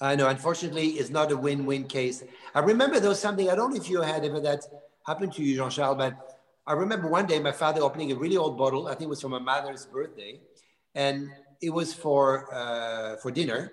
I 0.00 0.16
know. 0.16 0.26
Unfortunately, 0.28 0.88
it's 1.00 1.08
not 1.08 1.30
a 1.30 1.36
win-win 1.36 1.84
case. 1.84 2.24
I 2.54 2.58
remember 2.72 2.98
there 3.00 3.08
was 3.08 3.20
something. 3.20 3.48
I 3.48 3.54
don't 3.54 3.70
know 3.70 3.80
if 3.80 3.88
you 3.88 4.02
had 4.02 4.22
ever 4.24 4.40
that 4.40 4.64
happened 5.06 5.32
to 5.34 5.42
you, 5.42 5.56
Jean-Charles, 5.56 5.96
but 5.96 6.12
I 6.66 6.72
remember 6.74 7.08
one 7.08 7.26
day 7.26 7.38
my 7.38 7.52
father 7.52 7.80
opening 7.80 8.10
a 8.12 8.16
really 8.16 8.36
old 8.36 8.58
bottle. 8.58 8.86
I 8.88 8.90
think 8.90 9.02
it 9.08 9.14
was 9.16 9.22
for 9.22 9.30
my 9.30 9.38
mother's 9.38 9.86
birthday, 9.86 10.40
and 10.94 11.30
it 11.60 11.70
was 11.70 11.92
for 11.94 12.52
uh, 12.54 13.16
for 13.16 13.30
dinner. 13.30 13.72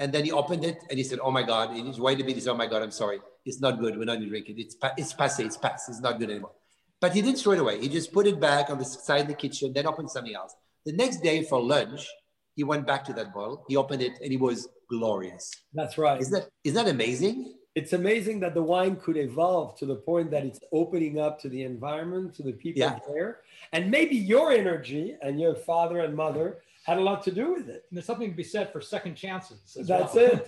And 0.00 0.12
then 0.12 0.24
he 0.24 0.30
opened 0.30 0.64
it 0.64 0.78
and 0.90 0.96
he 0.96 1.04
said, 1.04 1.18
"Oh 1.20 1.30
my 1.30 1.42
God!" 1.42 1.70
And 1.70 1.92
he 1.92 2.00
waited 2.00 2.22
a 2.22 2.26
bit. 2.26 2.36
He 2.36 2.40
said, 2.40 2.50
"Oh 2.52 2.56
my 2.56 2.66
God, 2.68 2.82
I'm 2.82 2.92
sorry. 2.92 3.18
It's 3.44 3.60
not 3.60 3.80
good. 3.80 3.96
We're 3.98 4.04
not 4.04 4.14
going 4.18 4.22
to 4.24 4.28
drink 4.28 4.48
it. 4.48 4.56
It's 4.60 4.76
pa- 4.76 4.94
it's 4.96 5.12
passé. 5.12 5.44
It's 5.44 5.56
past. 5.56 5.88
It's 5.88 6.00
not 6.00 6.18
good 6.20 6.30
anymore." 6.30 6.52
But 7.00 7.14
he 7.14 7.22
didn't 7.22 7.38
throw 7.38 7.52
it 7.52 7.58
away. 7.60 7.80
He 7.80 7.88
just 7.88 8.12
put 8.12 8.26
it 8.26 8.38
back 8.40 8.70
on 8.70 8.78
the 8.78 8.84
side 8.84 9.22
of 9.22 9.28
the 9.28 9.34
kitchen, 9.34 9.72
then 9.72 9.86
opened 9.86 10.10
something 10.10 10.34
else. 10.34 10.54
The 10.84 10.92
next 10.92 11.18
day 11.22 11.42
for 11.44 11.60
lunch, 11.60 12.08
he 12.56 12.64
went 12.64 12.86
back 12.86 13.04
to 13.04 13.12
that 13.14 13.32
bottle. 13.34 13.64
He 13.68 13.76
opened 13.76 14.02
it 14.02 14.14
and 14.22 14.32
it 14.32 14.40
was 14.40 14.68
glorious. 14.88 15.50
That's 15.74 15.96
right. 15.96 16.20
Isn't 16.20 16.32
that, 16.32 16.48
isn't 16.64 16.84
that 16.84 16.90
amazing? 16.92 17.54
It's 17.76 17.92
amazing 17.92 18.40
that 18.40 18.54
the 18.54 18.62
wine 18.62 18.96
could 18.96 19.16
evolve 19.16 19.78
to 19.78 19.86
the 19.86 19.94
point 19.94 20.32
that 20.32 20.44
it's 20.44 20.58
opening 20.72 21.20
up 21.20 21.38
to 21.42 21.48
the 21.48 21.62
environment, 21.62 22.34
to 22.34 22.42
the 22.42 22.52
people 22.52 22.80
Yeah. 22.82 22.98
there. 23.06 23.40
And 23.72 23.90
maybe 23.92 24.16
your 24.16 24.50
energy 24.50 25.16
and 25.22 25.40
your 25.40 25.54
father 25.54 26.00
and 26.00 26.16
mother 26.16 26.58
had 26.88 26.96
a 26.96 27.02
lot 27.02 27.22
to 27.22 27.30
do 27.30 27.52
with 27.52 27.68
it. 27.68 27.84
And 27.88 27.96
there's 27.96 28.06
something 28.06 28.30
to 28.30 28.36
be 28.36 28.42
said 28.42 28.72
for 28.72 28.80
second 28.80 29.14
chances. 29.14 29.76
as 29.78 29.86
That's 29.86 30.14
well. 30.14 30.40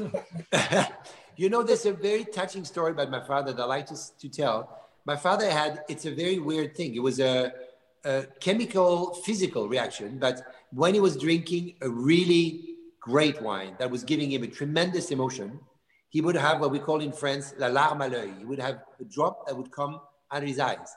it. 0.53 0.91
you 1.37 1.51
know, 1.51 1.63
there's 1.63 1.85
a 1.85 1.93
very 1.93 2.25
touching 2.25 2.65
story 2.65 2.93
about 2.93 3.11
my 3.11 3.23
father 3.23 3.53
that 3.53 3.63
I 3.63 3.67
like 3.67 3.87
to, 3.87 3.99
to 4.23 4.29
tell. 4.31 4.59
My 5.05 5.17
father 5.17 5.51
had, 5.51 5.85
it's 5.87 6.07
a 6.07 6.15
very 6.23 6.39
weird 6.39 6.75
thing. 6.75 6.95
It 6.95 7.03
was 7.03 7.21
a, 7.21 7.53
a 8.05 8.25
chemical, 8.41 9.13
physical 9.27 9.69
reaction, 9.69 10.19
but 10.19 10.37
when 10.73 10.95
he 10.95 11.01
was 11.01 11.15
drinking 11.19 11.75
a 11.83 11.91
really 11.91 12.77
great 13.01 13.43
wine 13.43 13.77
that 13.79 13.91
was 13.91 14.03
giving 14.03 14.33
him 14.33 14.43
a 14.43 14.47
tremendous 14.47 15.11
emotion, 15.11 15.61
he 16.09 16.23
would 16.23 16.37
have 16.37 16.61
what 16.61 16.71
we 16.71 16.79
call 16.79 17.01
in 17.01 17.13
France 17.13 17.53
la 17.59 17.69
larme 17.69 18.01
à 18.01 18.11
l'œil. 18.11 18.39
He 18.39 18.47
would 18.47 18.61
have 18.61 18.81
a 18.99 19.05
drop 19.05 19.47
that 19.47 19.55
would 19.55 19.71
come 19.71 20.01
out 20.33 20.43
of 20.43 20.49
his 20.49 20.59
eyes, 20.59 20.89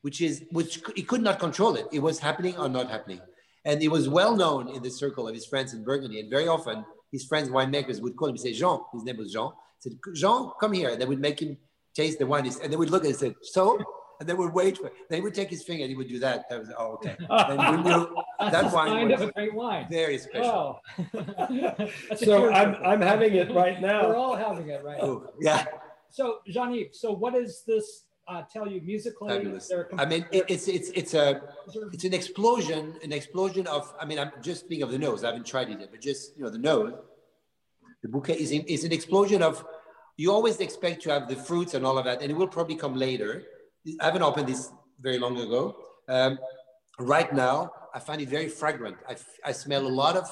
which 0.00 0.22
is, 0.22 0.44
which 0.52 0.82
he 0.96 1.02
could 1.02 1.22
not 1.22 1.38
control 1.38 1.76
it. 1.76 1.86
It 1.92 2.00
was 2.00 2.18
happening 2.18 2.56
or 2.56 2.68
not 2.70 2.90
happening. 2.90 3.20
And 3.64 3.80
he 3.80 3.88
was 3.88 4.08
well 4.08 4.36
known 4.36 4.68
in 4.68 4.82
the 4.82 4.90
circle 4.90 5.28
of 5.28 5.34
his 5.34 5.46
friends 5.46 5.74
in 5.74 5.84
Burgundy. 5.84 6.20
And 6.20 6.30
very 6.30 6.48
often 6.48 6.84
his 7.12 7.24
friends, 7.24 7.48
winemakers, 7.48 8.00
would 8.00 8.16
call 8.16 8.28
him 8.28 8.34
and 8.34 8.40
say, 8.40 8.52
Jean, 8.52 8.80
his 8.92 9.04
name 9.04 9.18
was 9.18 9.32
Jean, 9.32 9.52
said, 9.78 9.92
Jean, 10.14 10.52
come 10.60 10.72
here. 10.72 10.90
And 10.90 11.00
They 11.00 11.06
would 11.06 11.20
make 11.20 11.40
him 11.40 11.56
taste 11.94 12.18
the 12.18 12.26
wine. 12.26 12.46
And 12.46 12.72
they 12.72 12.76
would 12.76 12.90
look 12.90 13.04
at 13.04 13.10
it 13.10 13.20
and 13.22 13.34
say, 13.34 13.34
so? 13.42 13.78
And 14.18 14.28
they 14.28 14.34
would 14.34 14.52
wait. 14.52 14.76
For, 14.78 14.90
they 15.08 15.20
would 15.20 15.34
take 15.34 15.48
his 15.50 15.62
finger 15.62 15.82
and 15.82 15.90
he 15.90 15.96
would 15.96 16.08
do 16.08 16.18
that. 16.20 16.48
That 16.48 16.60
was, 16.60 16.70
oh, 16.78 16.92
okay. 16.94 17.16
And 17.30 17.84
we 17.84 17.90
knew 17.90 18.14
That's 18.38 18.52
that 18.52 18.72
wine 18.72 18.88
sign 18.88 19.12
of 19.12 19.20
a 19.22 19.32
great 19.32 19.54
wine. 19.54 19.86
very 19.90 20.18
special. 20.18 20.80
Oh. 20.98 21.88
So. 22.16 22.52
I'm, 22.52 22.76
I'm 22.84 23.00
having 23.00 23.34
it 23.34 23.50
right 23.54 23.80
now. 23.80 24.08
We're 24.08 24.16
all 24.16 24.36
having 24.36 24.68
it 24.68 24.84
right 24.84 24.98
oh, 25.00 25.06
now. 25.06 25.26
Oh, 25.26 25.32
yeah, 25.40 25.64
So 26.10 26.38
Jean-Yves, 26.46 27.00
so 27.00 27.12
what 27.12 27.34
is 27.34 27.62
this 27.66 28.04
uh, 28.30 28.42
tell 28.52 28.66
you 28.68 28.80
musically? 28.80 29.28
fabulous. 29.28 29.64
Is 29.64 29.68
there 29.70 29.88
a 29.92 30.00
I 30.00 30.06
mean, 30.06 30.24
it, 30.30 30.44
it's, 30.48 30.68
it's, 30.68 30.90
it's 30.90 31.14
a, 31.14 31.42
it's 31.92 32.04
an 32.04 32.14
explosion, 32.14 32.94
an 33.02 33.12
explosion 33.12 33.66
of, 33.66 33.92
I 34.00 34.04
mean, 34.04 34.18
I'm 34.18 34.30
just 34.40 34.60
speaking 34.64 34.84
of 34.84 34.90
the 34.90 34.98
nose. 34.98 35.24
I 35.24 35.28
haven't 35.28 35.46
tried 35.46 35.68
it 35.70 35.80
yet, 35.80 35.90
but 35.90 36.00
just, 36.00 36.36
you 36.36 36.44
know, 36.44 36.50
the 36.50 36.58
nose, 36.58 36.94
the 38.02 38.08
bouquet 38.08 38.34
is, 38.34 38.50
in, 38.52 38.62
is 38.62 38.84
an 38.84 38.92
explosion 38.92 39.42
of, 39.42 39.64
you 40.16 40.32
always 40.32 40.60
expect 40.60 41.02
to 41.02 41.10
have 41.10 41.28
the 41.28 41.36
fruits 41.36 41.74
and 41.74 41.84
all 41.84 41.98
of 41.98 42.04
that, 42.04 42.22
and 42.22 42.30
it 42.30 42.34
will 42.34 42.48
probably 42.48 42.76
come 42.76 42.94
later. 42.94 43.42
I 44.00 44.04
haven't 44.04 44.22
opened 44.22 44.48
this 44.48 44.70
very 45.00 45.18
long 45.18 45.38
ago. 45.40 45.76
Um, 46.08 46.38
right 46.98 47.32
now, 47.32 47.72
I 47.94 47.98
find 47.98 48.20
it 48.20 48.28
very 48.28 48.48
fragrant. 48.48 48.96
I, 49.08 49.12
f- 49.12 49.38
I 49.44 49.52
smell 49.52 49.86
a 49.86 49.88
lot 49.88 50.16
of 50.16 50.30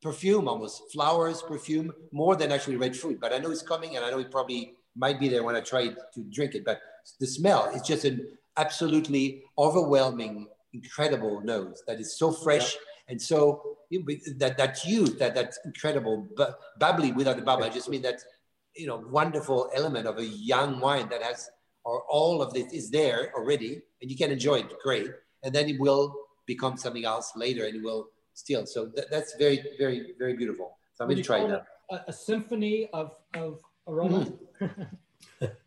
perfume, 0.00 0.48
almost 0.48 0.82
flowers, 0.92 1.42
perfume, 1.42 1.92
more 2.12 2.36
than 2.36 2.52
actually 2.52 2.76
red 2.76 2.96
fruit. 2.96 3.18
But 3.20 3.32
I 3.32 3.38
know 3.38 3.50
it's 3.50 3.62
coming, 3.62 3.96
and 3.96 4.04
I 4.04 4.10
know 4.10 4.20
it 4.20 4.30
probably 4.30 4.74
might 4.96 5.18
be 5.18 5.28
there 5.28 5.42
when 5.42 5.56
I 5.56 5.60
try 5.60 5.88
to 5.88 6.20
drink 6.30 6.54
it. 6.54 6.64
But 6.64 6.80
the 7.20 7.26
smell 7.26 7.70
is 7.74 7.82
just 7.82 8.04
an 8.04 8.26
absolutely 8.56 9.42
overwhelming, 9.58 10.48
incredible 10.72 11.40
nose 11.42 11.82
that 11.86 12.00
is 12.00 12.16
so 12.18 12.32
fresh. 12.32 12.76
And 13.08 13.20
so 13.20 13.76
that 14.38 14.56
that 14.56 14.84
youth, 14.84 15.18
that 15.18 15.34
that 15.34 15.54
incredible 15.64 16.26
but 16.36 16.58
bubbly 16.78 17.12
without 17.12 17.36
the 17.36 17.42
bubble, 17.42 17.64
I 17.64 17.68
just 17.68 17.88
mean 17.88 18.02
that 18.02 18.20
you 18.74 18.86
know 18.86 19.04
wonderful 19.10 19.70
element 19.74 20.06
of 20.06 20.18
a 20.18 20.24
young 20.24 20.80
wine 20.80 21.08
that 21.10 21.22
has 21.22 21.50
or 21.84 22.02
all 22.08 22.40
of 22.40 22.54
this 22.54 22.72
is 22.72 22.90
there 22.90 23.30
already, 23.36 23.82
and 24.00 24.10
you 24.10 24.16
can 24.16 24.30
enjoy 24.30 24.56
it 24.60 24.72
great, 24.82 25.10
and 25.42 25.54
then 25.54 25.68
it 25.68 25.78
will 25.78 26.14
become 26.46 26.76
something 26.78 27.04
else 27.04 27.32
later, 27.36 27.66
and 27.66 27.76
it 27.76 27.82
will 27.82 28.08
still. 28.32 28.64
So 28.66 28.86
that, 28.96 29.10
that's 29.10 29.34
very, 29.36 29.62
very, 29.78 30.14
very 30.18 30.34
beautiful. 30.34 30.78
So 30.94 31.04
I'm 31.04 31.10
going 31.10 31.18
to 31.18 31.22
try 31.22 31.46
that. 31.46 31.66
A, 31.90 32.00
a, 32.08 32.12
symphony 32.12 32.88
of 32.94 33.16
of 33.34 33.60
aroma. 33.86 34.32
Mm. 34.60 34.88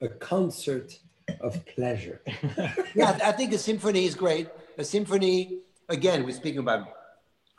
a 0.00 0.08
concert 0.08 0.98
of 1.40 1.64
pleasure. 1.66 2.22
yeah, 2.94 3.18
I 3.24 3.32
think 3.32 3.52
a 3.52 3.58
symphony 3.58 4.06
is 4.06 4.14
great. 4.14 4.48
A 4.78 4.84
symphony, 4.84 5.60
again, 5.88 6.24
we're 6.24 6.32
speaking 6.32 6.60
about 6.60 6.88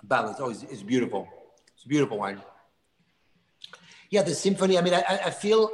balance. 0.03 0.37
Oh, 0.39 0.49
it's, 0.49 0.63
it's 0.63 0.83
beautiful. 0.83 1.27
It's 1.75 1.85
a 1.85 1.87
beautiful 1.87 2.17
wine. 2.17 2.41
Yeah, 4.09 4.23
the 4.23 4.33
symphony. 4.33 4.77
I 4.77 4.81
mean, 4.81 4.93
I, 4.93 5.19
I 5.25 5.29
feel 5.29 5.69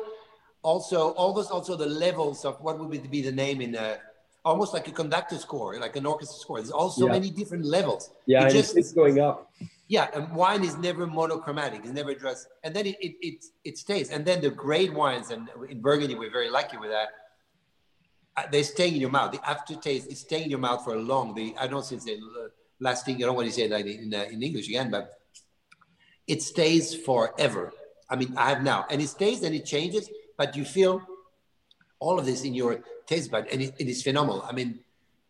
also 0.62 1.12
almost 1.12 1.52
also 1.52 1.76
the 1.76 1.86
levels 1.86 2.44
of 2.44 2.60
what 2.62 2.80
would 2.80 3.12
be 3.12 3.22
the 3.22 3.32
name 3.32 3.62
in 3.62 3.76
a 3.76 3.98
almost 4.44 4.74
like 4.74 4.88
a 4.88 4.92
conductor 4.92 5.38
score, 5.38 5.80
like 5.80 5.96
an 5.96 6.06
orchestra 6.06 6.38
score. 6.40 6.58
There's 6.58 6.72
also 6.72 7.06
yeah. 7.08 7.14
many 7.14 7.30
different 7.30 7.66
levels. 7.66 8.12
Yeah, 8.26 8.48
it 8.48 8.52
just, 8.52 8.78
it's 8.78 8.92
going 8.92 9.20
up. 9.20 9.52
Yeah, 9.88 10.10
and 10.14 10.36
wine 10.36 10.64
is 10.64 10.78
never 10.78 11.06
monochromatic. 11.06 11.82
It's 11.84 11.94
never 11.94 12.16
just, 12.16 12.48
and 12.64 12.76
then 12.76 12.88
it, 12.88 12.98
it, 13.00 13.16
it, 13.22 13.46
it 13.64 13.78
stays. 13.78 14.10
And 14.10 14.26
then 14.26 14.42
the 14.42 14.50
great 14.50 14.92
wines, 14.92 15.30
and 15.30 15.48
in 15.70 15.80
Burgundy, 15.80 16.16
we're 16.16 16.32
very 16.32 16.50
lucky 16.50 16.78
with 16.78 16.90
that 16.90 17.10
uh, 18.38 18.44
they 18.52 18.64
stay 18.64 18.90
in 18.90 18.96
your 18.96 19.10
mouth. 19.10 19.32
The 19.32 19.50
aftertaste 19.50 20.12
is 20.12 20.20
staying 20.20 20.46
in 20.46 20.50
your 20.50 20.60
mouth 20.60 20.84
for 20.84 20.96
a 20.96 21.00
long. 21.00 21.34
The 21.34 21.56
I 21.60 21.68
don't 21.68 21.86
since 21.86 22.04
the 22.06 22.20
last 22.80 23.06
thing 23.06 23.16
I 23.18 23.20
don't 23.20 23.36
want 23.36 23.48
to 23.48 23.54
say 23.54 23.68
that 23.68 23.86
in, 23.86 24.14
uh, 24.14 24.26
in 24.30 24.44
English 24.44 24.68
again, 24.68 24.92
but 24.92 25.20
it 26.28 26.42
stays 26.42 26.94
forever. 26.94 27.74
I 28.10 28.16
mean, 28.16 28.34
I 28.38 28.50
have 28.50 28.64
now, 28.64 28.86
and 28.90 29.02
it 29.02 29.08
stays 29.08 29.42
and 29.44 29.56
it 29.56 29.66
changes, 29.66 30.10
but 30.38 30.56
you 30.56 30.66
feel 30.66 31.02
all 32.00 32.20
of 32.20 32.26
this 32.26 32.44
in 32.44 32.54
your 32.54 32.82
taste 33.08 33.32
bud, 33.32 33.48
and 33.52 33.62
it, 33.62 33.74
it 33.80 33.88
is 33.88 34.04
phenomenal. 34.04 34.44
I 34.48 34.52
mean, 34.52 34.80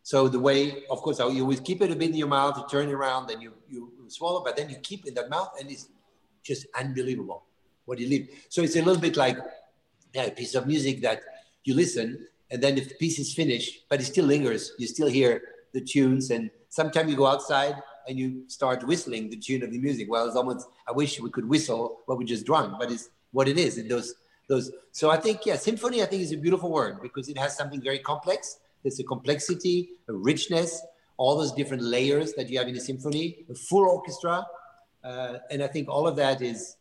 so 0.06 0.28
the 0.28 0.39
way, 0.39 0.86
of 0.93 1.01
course, 1.01 1.18
you 1.18 1.41
always 1.41 1.60
keep 1.60 1.82
it 1.82 1.89
a 1.89 1.95
bit 1.95 2.12
in 2.12 2.16
your 2.16 2.28
mouth, 2.28 2.53
you 2.58 2.66
turn 2.70 2.89
it 2.89 2.93
around, 2.93 3.28
then 3.28 3.41
you 3.41 3.53
you 3.68 3.91
swallow, 4.08 4.43
but 4.43 4.56
then 4.56 4.70
you 4.70 4.78
keep 4.89 4.99
it 5.06 5.10
in 5.10 5.16
that 5.16 5.30
mouth, 5.32 5.51
and 5.60 5.66
it's 5.74 5.89
just 6.43 6.68
unbelievable 6.78 7.43
what 7.86 7.97
you 7.97 8.08
leave. 8.08 8.30
So 8.49 8.62
it's 8.62 8.76
a 8.76 8.84
little 8.84 9.01
bit 9.01 9.18
like 9.18 9.38
yeah, 10.14 10.26
a 10.26 10.32
piece 10.32 10.53
of 10.53 10.68
music 10.68 11.01
that 11.01 11.22
you 11.64 11.74
listen 11.74 12.28
and 12.51 12.62
then 12.62 12.76
the 12.76 12.86
piece 12.99 13.18
is 13.20 13.34
finished, 13.34 13.86
but 13.89 13.99
it 13.99 14.06
still 14.06 14.26
lingers, 14.26 14.74
you 14.78 14.88
still 14.88 15.08
hear 15.08 15.41
the 15.74 15.82
tunes. 15.82 16.30
And 16.30 16.51
sometimes 16.70 17.10
you 17.10 17.18
go 17.18 17.26
outside 17.26 17.76
and 18.08 18.18
you 18.18 18.43
start 18.47 18.86
whistling 18.86 19.30
the 19.30 19.38
tune 19.38 19.64
of 19.64 19.72
the 19.72 19.80
music. 19.80 20.08
Well, 20.10 20.28
it's 20.28 20.36
almost, 20.36 20.68
I 20.88 20.91
wish 20.91 21.20
we 21.20 21.32
could 21.32 21.47
whistle 21.47 22.01
what 22.06 22.18
we 22.18 22.26
just 22.26 22.45
drunk, 22.45 22.76
but 22.80 22.91
it's 22.91 23.10
what 23.32 23.47
it 23.47 23.58
is. 23.58 23.84
those, 23.88 24.14
those. 24.47 24.72
So 24.91 25.10
I 25.10 25.18
think, 25.18 25.45
yeah, 25.45 25.56
symphony, 25.56 26.03
I 26.03 26.06
think 26.06 26.22
is 26.22 26.32
a 26.32 26.38
beautiful 26.38 26.72
word 26.72 27.01
because 27.01 27.30
it 27.30 27.38
has 27.38 27.58
something 27.58 27.82
very 27.82 27.99
complex. 27.99 28.60
There's 28.86 29.00
a 29.00 29.04
complexity, 29.04 29.90
a 30.08 30.14
richness, 30.14 30.80
all 31.18 31.36
those 31.36 31.54
different 31.54 31.82
layers 31.82 32.34
that 32.34 32.50
you 32.50 32.60
have 32.60 32.68
in 32.68 32.76
a 32.76 32.80
symphony, 32.80 33.46
a 33.50 33.56
full 33.56 33.90
orchestra. 33.90 34.46
Uh, 35.04 35.40
and 35.50 35.64
I 35.64 35.68
think 35.68 35.90
all 35.90 36.08
of 36.08 36.16
that 36.18 36.44
is, 36.44 36.78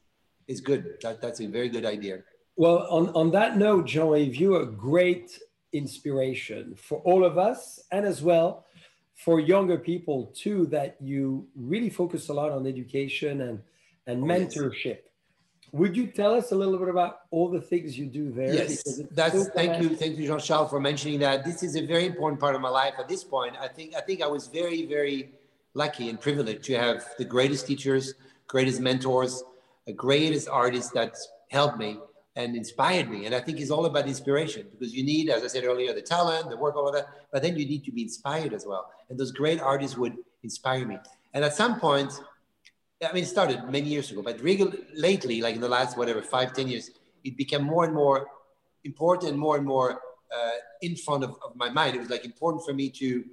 is 0.47 0.61
good. 0.61 0.99
That, 1.03 1.23
that's 1.23 1.41
a 1.41 1.47
very 1.47 1.71
good 1.71 1.87
idea. 1.87 2.19
Well, 2.57 2.87
on, 2.91 3.09
on 3.15 3.31
that 3.31 3.57
note, 3.57 3.87
Jean-Yves, 3.87 4.39
you 4.39 4.55
are 4.55 4.67
great 4.67 5.41
inspiration 5.73 6.75
for 6.77 6.99
all 6.99 7.25
of 7.25 7.39
us 7.39 7.81
and 7.91 8.05
as 8.05 8.21
well 8.21 8.67
for 9.15 9.41
younger 9.41 9.79
people 9.79 10.27
too 10.35 10.67
that 10.67 10.97
you 11.01 11.49
really 11.57 11.89
focus 11.89 12.29
a 12.29 12.35
lot 12.35 12.51
on 12.51 12.67
education 12.67 13.41
and 13.41 13.61
and 14.07 14.23
oh, 14.23 14.27
mentorship. 14.27 14.99
Would 15.79 15.97
you 15.97 16.07
tell 16.07 16.33
us 16.35 16.53
a 16.53 16.55
little 16.55 16.79
bit 16.79 16.89
about 16.89 17.13
all 17.31 17.49
the 17.51 17.61
things 17.61 17.99
you 17.99 18.07
do 18.07 18.31
there 18.31 18.53
yes 18.55 19.01
that's 19.11 19.35
so 19.35 19.45
thank 19.59 19.83
you 19.83 19.89
thank 20.03 20.17
you 20.17 20.27
jean-charles 20.27 20.71
for 20.71 20.81
mentioning 20.81 21.19
that 21.19 21.45
this 21.45 21.63
is 21.63 21.77
a 21.77 21.85
very 21.85 22.07
important 22.07 22.39
part 22.41 22.55
of 22.55 22.61
my 22.61 22.69
life 22.83 22.95
at 22.99 23.09
this 23.09 23.25
point 23.25 23.55
i 23.61 23.69
think 23.77 23.95
i 23.95 24.01
think 24.01 24.23
i 24.23 24.27
was 24.37 24.47
very 24.47 24.87
very 24.87 25.19
lucky 25.75 26.09
and 26.11 26.21
privileged 26.21 26.63
to 26.63 26.75
have 26.87 26.99
the 27.19 27.25
greatest 27.25 27.67
teachers 27.67 28.15
greatest 28.47 28.81
mentors 28.81 29.43
the 29.87 29.93
greatest 29.93 30.49
artists 30.49 30.91
that 30.93 31.17
helped 31.51 31.79
me 31.79 31.99
and 32.37 32.57
inspired 32.57 33.09
me. 33.09 33.27
And 33.27 33.35
I 33.35 33.41
think 33.41 33.61
it's 33.61 33.71
all 33.71 33.87
about 33.87 34.07
inspiration 34.07 34.67
because 34.73 34.95
you 34.95 35.05
need, 35.05 35.31
as 35.31 35.45
I 35.45 35.47
said 35.47 35.65
earlier, 35.65 35.93
the 35.93 36.03
talent, 36.03 36.51
the 36.51 36.57
work, 36.57 36.77
all 36.77 36.89
of 36.89 36.95
that, 36.95 37.07
but 37.33 37.43
then 37.43 37.57
you 37.57 37.67
need 37.67 37.85
to 37.85 37.93
be 37.93 38.03
inspired 38.03 38.53
as 38.53 38.67
well. 38.67 38.91
And 39.09 39.19
those 39.19 39.31
great 39.31 39.61
artists 39.61 39.97
would 39.97 40.17
inspire 40.43 40.87
me. 40.87 40.99
And 41.33 41.45
at 41.45 41.55
some 41.55 41.79
point, 41.79 42.13
I 43.03 43.13
mean, 43.13 43.25
it 43.25 43.27
started 43.27 43.65
many 43.65 43.89
years 43.89 44.11
ago, 44.11 44.23
but 44.23 44.41
regular, 44.41 44.73
lately, 44.95 45.41
like 45.41 45.55
in 45.55 45.61
the 45.61 45.69
last, 45.69 45.97
whatever, 45.97 46.23
five, 46.23 46.53
ten 46.53 46.69
years, 46.69 46.91
it 47.23 47.37
became 47.37 47.65
more 47.65 47.85
and 47.85 47.95
more 47.95 48.29
important 48.85 49.37
more 49.37 49.57
and 49.57 49.67
more 49.67 50.01
uh, 50.35 50.51
in 50.83 50.97
front 50.97 51.25
of, 51.25 51.31
of 51.45 51.57
my 51.57 51.71
mind. 51.71 51.97
It 51.97 52.01
was 52.01 52.11
like 52.11 52.25
important 52.25 52.65
for 52.65 52.73
me 52.73 52.91
to 52.91 53.25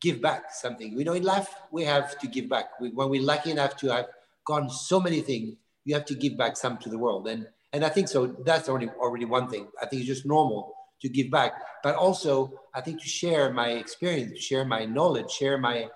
give 0.00 0.20
back 0.20 0.52
something. 0.52 0.98
You 0.98 1.04
know, 1.04 1.12
in 1.12 1.22
life, 1.22 1.48
we 1.70 1.84
have 1.84 2.18
to 2.18 2.26
give 2.26 2.48
back. 2.48 2.80
We, 2.80 2.90
when 2.90 3.08
we're 3.08 3.22
lucky 3.22 3.50
enough 3.50 3.76
to 3.78 3.88
have 3.92 4.06
gone 4.44 4.70
so 4.70 5.00
many 5.00 5.20
things, 5.20 5.56
you 5.84 5.94
have 5.94 6.04
to 6.06 6.14
give 6.14 6.36
back 6.36 6.56
some 6.56 6.78
to 6.78 6.88
the 6.88 6.98
world. 6.98 7.28
And 7.28 7.46
and 7.72 7.84
I 7.84 7.88
think 7.90 8.08
so 8.08 8.26
that's 8.26 8.68
already 8.68 8.88
already 8.88 9.24
one 9.24 9.48
thing. 9.48 9.68
I 9.80 9.86
think 9.86 10.00
it's 10.00 10.08
just 10.08 10.26
normal 10.26 10.74
to 11.02 11.08
give 11.08 11.30
back, 11.30 11.52
but 11.82 11.94
also 11.94 12.52
I 12.74 12.80
think 12.80 13.02
to 13.02 13.08
share 13.08 13.52
my 13.52 13.70
experience, 13.70 14.40
share 14.40 14.64
my 14.64 14.86
knowledge, 14.86 15.30
share 15.30 15.58
my 15.58 15.88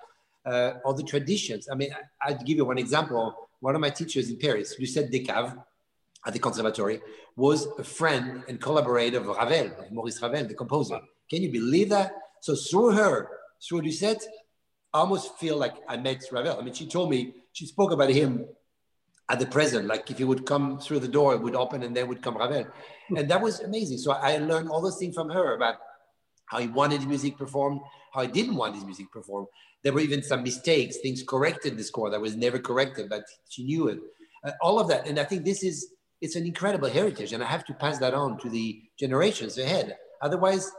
uh, 0.46 0.74
all 0.84 0.94
the 0.94 1.02
traditions. 1.02 1.68
I 1.70 1.74
mean, 1.74 1.90
I, 2.22 2.32
would 2.32 2.44
give 2.44 2.56
you 2.56 2.64
one 2.64 2.78
example. 2.78 3.48
One 3.60 3.74
of 3.74 3.80
my 3.80 3.90
teachers 3.90 4.30
in 4.30 4.38
Paris, 4.38 4.74
Lucette 4.78 5.10
Descaves, 5.10 5.52
at 6.26 6.32
the 6.32 6.38
conservatory, 6.38 7.00
was 7.36 7.66
a 7.78 7.84
friend 7.84 8.42
and 8.48 8.60
collaborator 8.60 9.18
of 9.18 9.26
Ravel, 9.26 9.72
of 9.78 9.92
Maurice 9.92 10.20
Ravel, 10.20 10.46
the 10.46 10.54
composer. 10.54 11.00
Can 11.28 11.42
you 11.42 11.52
believe 11.52 11.90
that? 11.90 12.12
So 12.40 12.54
through 12.54 12.92
her, 12.92 13.28
through 13.66 13.82
Lucette, 13.82 14.22
I 14.92 14.98
almost 14.98 15.36
feel 15.38 15.56
like 15.56 15.74
I 15.88 15.96
met 15.96 16.22
Ravel. 16.32 16.58
I 16.58 16.62
mean, 16.62 16.74
she 16.74 16.86
told 16.86 17.10
me, 17.10 17.34
she 17.52 17.66
spoke 17.66 17.92
about 17.92 18.10
him 18.10 18.46
at 19.28 19.38
the 19.38 19.46
present. 19.46 19.86
Like 19.86 20.10
if 20.10 20.18
he 20.18 20.24
would 20.24 20.44
come 20.44 20.78
through 20.78 21.00
the 21.00 21.08
door, 21.08 21.34
it 21.34 21.42
would 21.42 21.54
open 21.54 21.82
and 21.82 21.96
then 21.96 22.08
would 22.08 22.22
come 22.22 22.36
Ravel. 22.36 22.66
And 23.16 23.28
that 23.30 23.40
was 23.40 23.60
amazing. 23.60 23.98
So 23.98 24.12
I 24.12 24.38
learned 24.38 24.68
all 24.68 24.80
those 24.80 24.98
things 24.98 25.14
from 25.14 25.30
her 25.30 25.54
about 25.54 25.76
how 26.50 26.58
he 26.58 26.66
wanted 26.66 26.96
his 26.96 27.06
music 27.06 27.38
performed, 27.38 27.80
how 28.12 28.22
he 28.22 28.28
didn't 28.28 28.56
want 28.56 28.74
his 28.74 28.84
music 28.84 29.10
performed. 29.12 29.46
There 29.84 29.92
were 29.92 30.00
even 30.00 30.22
some 30.22 30.42
mistakes, 30.42 30.98
things 30.98 31.22
corrected 31.22 31.78
the 31.78 31.84
score 31.84 32.10
that 32.10 32.20
was 32.20 32.36
never 32.36 32.58
corrected, 32.58 33.08
but 33.08 33.22
she 33.48 33.62
knew 33.62 33.86
it. 33.86 34.00
Uh, 34.44 34.50
all 34.60 34.80
of 34.80 34.88
that. 34.88 35.06
And 35.06 35.18
I 35.18 35.24
think 35.24 35.44
this 35.44 35.62
is, 35.62 35.92
it's 36.20 36.34
an 36.34 36.44
incredible 36.44 36.88
heritage 36.88 37.32
and 37.32 37.42
I 37.42 37.46
have 37.46 37.64
to 37.66 37.74
pass 37.74 37.98
that 37.98 38.14
on 38.14 38.36
to 38.40 38.50
the 38.50 38.82
generations 38.98 39.58
ahead. 39.58 39.96
Otherwise, 40.22 40.70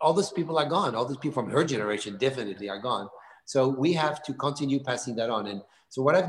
all 0.00 0.14
those 0.14 0.30
people 0.32 0.56
are 0.58 0.68
gone. 0.68 0.94
All 0.94 1.04
those 1.04 1.18
people 1.18 1.42
from 1.42 1.50
her 1.50 1.64
generation 1.64 2.16
definitely 2.16 2.70
are 2.70 2.80
gone. 2.80 3.08
So 3.46 3.68
we 3.68 3.92
have 3.94 4.22
to 4.24 4.34
continue 4.34 4.80
passing 4.80 5.16
that 5.16 5.28
on. 5.28 5.48
And 5.48 5.60
so 5.88 6.02
what 6.02 6.14
I've 6.14 6.28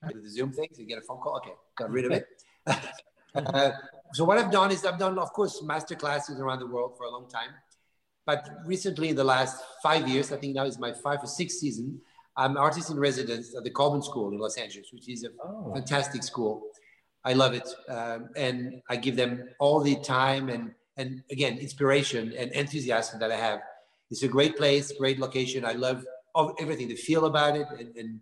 the 0.22 0.30
Zoom 0.30 0.52
thing 0.52 0.68
to 0.76 0.84
get 0.84 0.98
a 0.98 1.00
phone 1.00 1.18
call. 1.18 1.38
Okay, 1.38 1.54
got 1.76 1.90
rid 1.90 2.04
of 2.04 2.12
it. 2.12 2.26
uh, 3.46 3.72
so 4.12 4.24
what 4.24 4.38
I've 4.38 4.50
done 4.50 4.70
is 4.70 4.84
I've 4.84 4.98
done, 4.98 5.18
of 5.18 5.32
course, 5.32 5.62
master 5.62 5.94
classes 5.94 6.40
around 6.40 6.60
the 6.60 6.66
world 6.66 6.94
for 6.96 7.04
a 7.04 7.10
long 7.10 7.28
time. 7.28 7.50
But 8.26 8.48
recently, 8.66 9.08
in 9.08 9.16
the 9.16 9.24
last 9.24 9.62
five 9.82 10.06
years, 10.08 10.32
I 10.32 10.36
think 10.36 10.54
now 10.54 10.64
is 10.64 10.78
my 10.78 10.92
five 10.92 11.18
or 11.22 11.26
sixth 11.26 11.58
season, 11.58 12.00
I'm 12.38 12.56
artist 12.56 12.88
in 12.90 12.98
residence 13.00 13.54
at 13.56 13.64
the 13.64 13.70
Colburn 13.70 14.00
School 14.00 14.30
in 14.30 14.38
Los 14.38 14.56
Angeles, 14.56 14.90
which 14.92 15.08
is 15.08 15.24
a 15.24 15.30
oh. 15.44 15.72
fantastic 15.74 16.22
school. 16.22 16.62
I 17.24 17.32
love 17.32 17.52
it. 17.52 17.68
Um, 17.88 18.28
and 18.36 18.80
I 18.88 18.96
give 18.96 19.16
them 19.16 19.48
all 19.58 19.80
the 19.80 19.96
time 19.96 20.48
and, 20.48 20.72
and 20.96 21.22
again, 21.32 21.58
inspiration 21.58 22.32
and 22.38 22.52
enthusiasm 22.52 23.18
that 23.18 23.32
I 23.32 23.36
have. 23.36 23.60
It's 24.10 24.22
a 24.22 24.28
great 24.28 24.56
place, 24.56 24.92
great 24.92 25.18
location. 25.18 25.64
I 25.64 25.72
love 25.72 26.04
everything, 26.60 26.86
the 26.86 26.94
feel 26.94 27.24
about 27.26 27.56
it 27.56 27.66
and, 27.76 27.94
and 27.96 28.20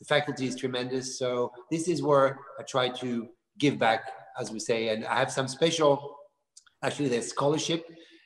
the 0.00 0.04
faculty 0.06 0.46
is 0.48 0.56
tremendous. 0.56 1.16
So 1.16 1.52
this 1.70 1.86
is 1.86 2.02
where 2.02 2.40
I 2.58 2.64
try 2.64 2.88
to 2.88 3.28
give 3.58 3.78
back, 3.78 4.10
as 4.38 4.50
we 4.50 4.60
say, 4.60 4.88
and 4.88 5.04
I 5.04 5.18
have 5.18 5.30
some 5.30 5.48
special, 5.48 6.16
actually 6.82 7.08
the 7.08 7.22
scholarship 7.22 7.84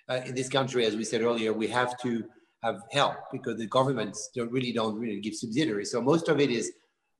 uh, 0.08 0.20
in 0.24 0.34
this 0.34 0.48
country, 0.48 0.86
as 0.86 0.96
we 0.96 1.04
said 1.04 1.22
earlier, 1.22 1.52
we 1.52 1.68
have 1.68 1.98
to 2.02 2.24
have 2.62 2.80
help 2.90 3.16
because 3.32 3.58
the 3.58 3.66
governments 3.66 4.30
don't 4.34 4.50
really 4.50 4.72
don't 4.72 4.98
really 4.98 5.20
give 5.20 5.34
subsidiaries. 5.34 5.90
So 5.90 6.00
most 6.00 6.28
of 6.28 6.40
it 6.40 6.50
is 6.50 6.72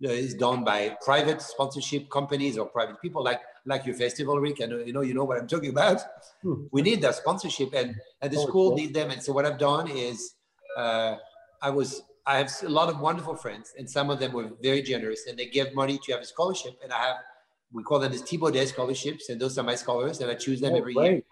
uh, 0.04 0.10
is 0.10 0.34
done 0.34 0.64
by 0.64 0.96
private 1.04 1.40
sponsorship 1.40 2.10
companies 2.10 2.58
or 2.58 2.66
private 2.66 3.00
people 3.00 3.24
like 3.24 3.40
like 3.64 3.86
your 3.86 3.94
festival, 3.94 4.38
Rick. 4.38 4.58
I 4.62 4.66
know 4.66 4.78
you 4.78 4.92
know 4.92 5.02
you 5.02 5.14
know 5.14 5.24
what 5.24 5.38
I'm 5.38 5.48
talking 5.48 5.70
about. 5.70 6.00
Hmm. 6.42 6.64
We 6.72 6.82
need 6.82 7.00
that 7.02 7.14
sponsorship, 7.14 7.72
and 7.74 7.94
and 8.20 8.32
the 8.32 8.38
oh, 8.38 8.46
school 8.46 8.68
cool. 8.70 8.76
need 8.76 8.94
them. 8.94 9.10
And 9.10 9.22
so 9.22 9.32
what 9.32 9.46
I've 9.46 9.58
done 9.58 9.88
is 9.88 10.34
uh, 10.76 11.16
I 11.62 11.70
was 11.70 12.02
I 12.26 12.38
have 12.38 12.52
a 12.64 12.68
lot 12.68 12.88
of 12.88 13.00
wonderful 13.00 13.36
friends, 13.36 13.72
and 13.78 13.88
some 13.88 14.10
of 14.10 14.18
them 14.18 14.32
were 14.32 14.50
very 14.60 14.82
generous, 14.82 15.26
and 15.26 15.38
they 15.38 15.46
give 15.46 15.74
money 15.74 15.98
to 16.04 16.12
have 16.12 16.22
a 16.22 16.26
scholarship. 16.26 16.74
And 16.82 16.92
I 16.92 16.98
have, 17.06 17.16
we 17.76 17.82
call 17.82 17.98
them 17.98 18.12
as 18.12 18.22
Thibaudet 18.22 18.66
scholarships, 18.68 19.28
and 19.28 19.40
those 19.40 19.58
are 19.58 19.62
my 19.62 19.74
scholars, 19.74 20.20
and 20.20 20.30
I 20.30 20.34
choose 20.34 20.60
them 20.60 20.72
oh, 20.72 20.78
every 20.78 20.94
year. 20.94 21.22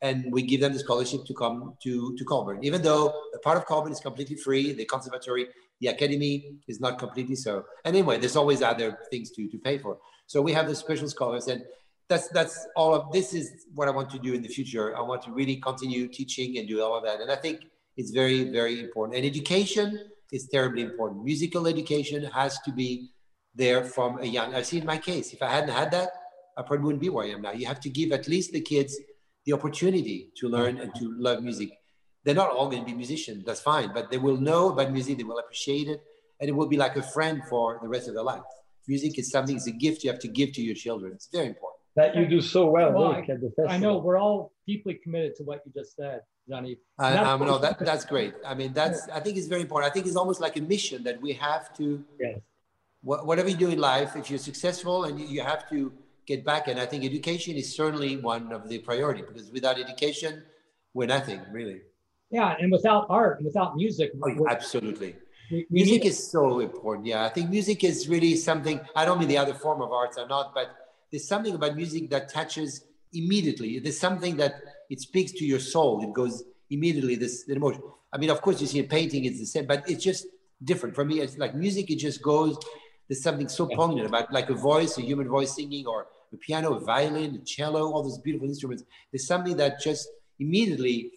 and 0.00 0.32
we 0.32 0.42
give 0.42 0.60
them 0.60 0.72
the 0.72 0.78
scholarship 0.78 1.24
to 1.26 1.34
come 1.34 1.74
to, 1.82 2.16
to 2.16 2.24
Colburn. 2.24 2.58
Even 2.64 2.80
though 2.82 3.12
a 3.34 3.38
part 3.38 3.58
of 3.58 3.66
Colburn 3.66 3.92
is 3.92 4.00
completely 4.00 4.36
free, 4.36 4.72
the 4.72 4.86
conservatory, 4.86 5.48
the 5.80 5.88
academy 5.88 6.56
is 6.66 6.80
not 6.80 6.98
completely 6.98 7.36
so. 7.36 7.64
And 7.84 7.94
anyway, 7.94 8.18
there's 8.18 8.36
always 8.36 8.62
other 8.62 8.98
things 9.10 9.30
to, 9.32 9.48
to 9.48 9.58
pay 9.58 9.76
for. 9.78 9.98
So 10.26 10.40
we 10.40 10.52
have 10.52 10.66
the 10.66 10.74
special 10.74 11.08
scholars 11.08 11.46
and 11.48 11.62
that's 12.08 12.28
that's 12.28 12.66
all 12.76 12.94
of 12.94 13.12
this 13.12 13.32
is 13.32 13.66
what 13.74 13.88
I 13.88 13.90
want 13.90 14.10
to 14.10 14.18
do 14.18 14.34
in 14.34 14.42
the 14.42 14.48
future. 14.48 14.96
I 14.96 15.00
want 15.00 15.22
to 15.22 15.32
really 15.32 15.56
continue 15.56 16.08
teaching 16.08 16.58
and 16.58 16.68
do 16.68 16.82
all 16.82 16.96
of 16.96 17.04
that. 17.04 17.20
And 17.20 17.30
I 17.30 17.36
think 17.36 17.60
it's 17.96 18.10
very, 18.10 18.50
very 18.50 18.80
important. 18.80 19.16
And 19.16 19.24
education 19.24 19.98
is 20.30 20.48
terribly 20.48 20.82
important. 20.82 21.24
Musical 21.24 21.66
education 21.66 22.24
has 22.24 22.58
to 22.66 22.72
be 22.72 23.10
there 23.54 23.84
from 23.84 24.18
a 24.18 24.24
young. 24.24 24.54
I 24.54 24.62
see 24.62 24.78
in 24.78 24.86
my 24.86 24.98
case, 24.98 25.32
if 25.32 25.42
I 25.42 25.48
hadn't 25.48 25.74
had 25.74 25.90
that, 25.92 26.10
I 26.56 26.62
probably 26.62 26.84
wouldn't 26.84 27.02
be 27.02 27.08
where 27.08 27.26
I 27.26 27.30
am 27.30 27.42
now. 27.42 27.52
You 27.52 27.66
have 27.66 27.80
to 27.80 27.90
give 27.90 28.12
at 28.12 28.28
least 28.28 28.52
the 28.52 28.60
kids 28.60 28.96
the 29.44 29.52
opportunity 29.52 30.30
to 30.36 30.48
learn 30.48 30.78
and 30.78 30.94
to 30.96 31.14
love 31.18 31.42
music. 31.42 31.70
They're 32.24 32.34
not 32.34 32.50
all 32.50 32.68
going 32.68 32.82
to 32.82 32.86
be 32.86 32.94
musicians, 32.94 33.44
that's 33.44 33.60
fine, 33.60 33.92
but 33.92 34.10
they 34.10 34.18
will 34.18 34.36
know 34.36 34.70
about 34.70 34.92
music, 34.92 35.18
they 35.18 35.24
will 35.24 35.38
appreciate 35.38 35.88
it, 35.88 36.00
and 36.40 36.48
it 36.48 36.52
will 36.52 36.68
be 36.68 36.76
like 36.76 36.96
a 36.96 37.02
friend 37.02 37.42
for 37.48 37.80
the 37.82 37.88
rest 37.88 38.06
of 38.08 38.14
their 38.14 38.22
life. 38.22 38.42
Music 38.86 39.18
is 39.18 39.30
something, 39.30 39.56
it's 39.56 39.66
a 39.66 39.72
gift 39.72 40.04
you 40.04 40.10
have 40.10 40.20
to 40.20 40.28
give 40.28 40.52
to 40.52 40.62
your 40.62 40.74
children. 40.74 41.12
It's 41.14 41.28
very 41.32 41.46
important. 41.46 41.80
That 41.96 42.16
you 42.16 42.26
do 42.26 42.40
so 42.40 42.70
well, 42.70 42.92
Well, 42.92 43.14
Rick, 43.14 43.28
at 43.28 43.40
the 43.40 43.48
festival. 43.48 43.70
I 43.70 43.76
know 43.76 43.98
we're 43.98 44.16
all 44.16 44.52
deeply 44.66 44.98
committed 45.02 45.34
to 45.36 45.42
what 45.42 45.60
you 45.66 45.72
just 45.76 45.94
said, 45.96 46.20
Johnny. 46.48 46.78
I, 46.98 47.18
I 47.18 47.36
know 47.36 47.58
that 47.58 47.78
that's 47.80 48.04
great. 48.04 48.34
I 48.46 48.54
mean, 48.54 48.72
that's 48.72 49.08
I 49.08 49.20
think 49.20 49.36
it's 49.36 49.46
very 49.46 49.60
important. 49.60 49.90
I 49.90 49.92
think 49.92 50.06
it's 50.06 50.16
almost 50.16 50.40
like 50.40 50.56
a 50.56 50.62
mission 50.62 51.02
that 51.04 51.20
we 51.20 51.34
have 51.34 51.76
to 51.76 52.02
Yes. 52.18 52.38
Wha- 53.02 53.22
whatever 53.24 53.48
you 53.48 53.56
do 53.56 53.68
in 53.70 53.78
life, 53.78 54.16
if 54.16 54.30
you're 54.30 54.38
successful 54.38 55.04
and 55.04 55.20
you, 55.20 55.42
have 55.42 55.68
to 55.70 55.92
get 56.26 56.44
back. 56.44 56.68
And 56.68 56.78
I 56.80 56.86
think 56.86 57.04
education 57.04 57.56
is 57.56 57.74
certainly 57.74 58.16
one 58.16 58.52
of 58.52 58.68
the 58.68 58.78
priority 58.78 59.22
because 59.22 59.50
without 59.50 59.78
education, 59.78 60.42
we're 60.94 61.08
nothing 61.08 61.40
really. 61.50 61.80
Yeah, 62.30 62.56
and 62.58 62.70
without 62.72 63.06
art 63.10 63.38
and 63.38 63.46
without 63.46 63.76
music, 63.76 64.12
Oh, 64.22 64.46
absolutely. 64.48 65.16
we, 65.50 65.58
we 65.58 65.66
Music 65.70 66.04
is 66.06 66.30
so 66.30 66.60
important. 66.60 67.06
Yeah, 67.06 67.24
I 67.24 67.28
think 67.28 67.50
music 67.50 67.84
is 67.84 68.08
really 68.08 68.36
something. 68.36 68.80
I 68.96 69.04
don't 69.04 69.18
mean 69.18 69.28
the 69.28 69.38
other 69.38 69.54
form 69.54 69.82
of 69.82 69.92
arts 69.92 70.16
are 70.16 70.26
not, 70.26 70.54
but 70.54 70.68
there's 71.10 71.28
something 71.28 71.54
about 71.54 71.76
music 71.76 72.08
that 72.10 72.30
touches 72.30 72.84
immediately. 73.12 73.78
There's 73.80 74.00
something 74.00 74.36
that 74.38 74.54
it 74.88 75.00
speaks 75.00 75.32
to 75.32 75.44
your 75.44 75.58
soul. 75.60 76.02
It 76.02 76.12
goes 76.14 76.42
immediately. 76.70 77.16
This 77.16 77.44
the 77.44 77.54
emotion. 77.54 77.82
I 78.14 78.16
mean, 78.18 78.30
of 78.30 78.40
course, 78.40 78.60
you 78.62 78.66
see 78.66 78.78
a 78.80 78.84
painting, 78.84 79.24
it's 79.26 79.38
the 79.38 79.46
same, 79.46 79.66
but 79.66 79.88
it's 79.90 80.02
just 80.02 80.26
different. 80.64 80.94
For 80.94 81.04
me, 81.04 81.20
it's 81.20 81.36
like 81.36 81.54
music. 81.54 81.90
It 81.90 81.96
just 81.96 82.22
goes. 82.22 82.56
There's 83.08 83.22
something 83.22 83.48
so 83.48 83.66
poignant 83.66 84.06
about 84.06 84.32
like 84.32 84.48
a 84.50 84.54
voice, 84.54 84.96
a 84.98 85.02
human 85.02 85.28
voice 85.28 85.54
singing, 85.54 85.86
or 85.86 86.06
a 86.32 86.36
piano, 86.36 86.74
a 86.74 86.80
violin, 86.80 87.34
a 87.36 87.44
cello, 87.44 87.92
all 87.92 88.02
those 88.02 88.18
beautiful 88.18 88.48
instruments. 88.48 88.84
There's 89.10 89.26
something 89.26 89.56
that 89.58 89.80
just 89.80 90.08
immediately 90.38 91.12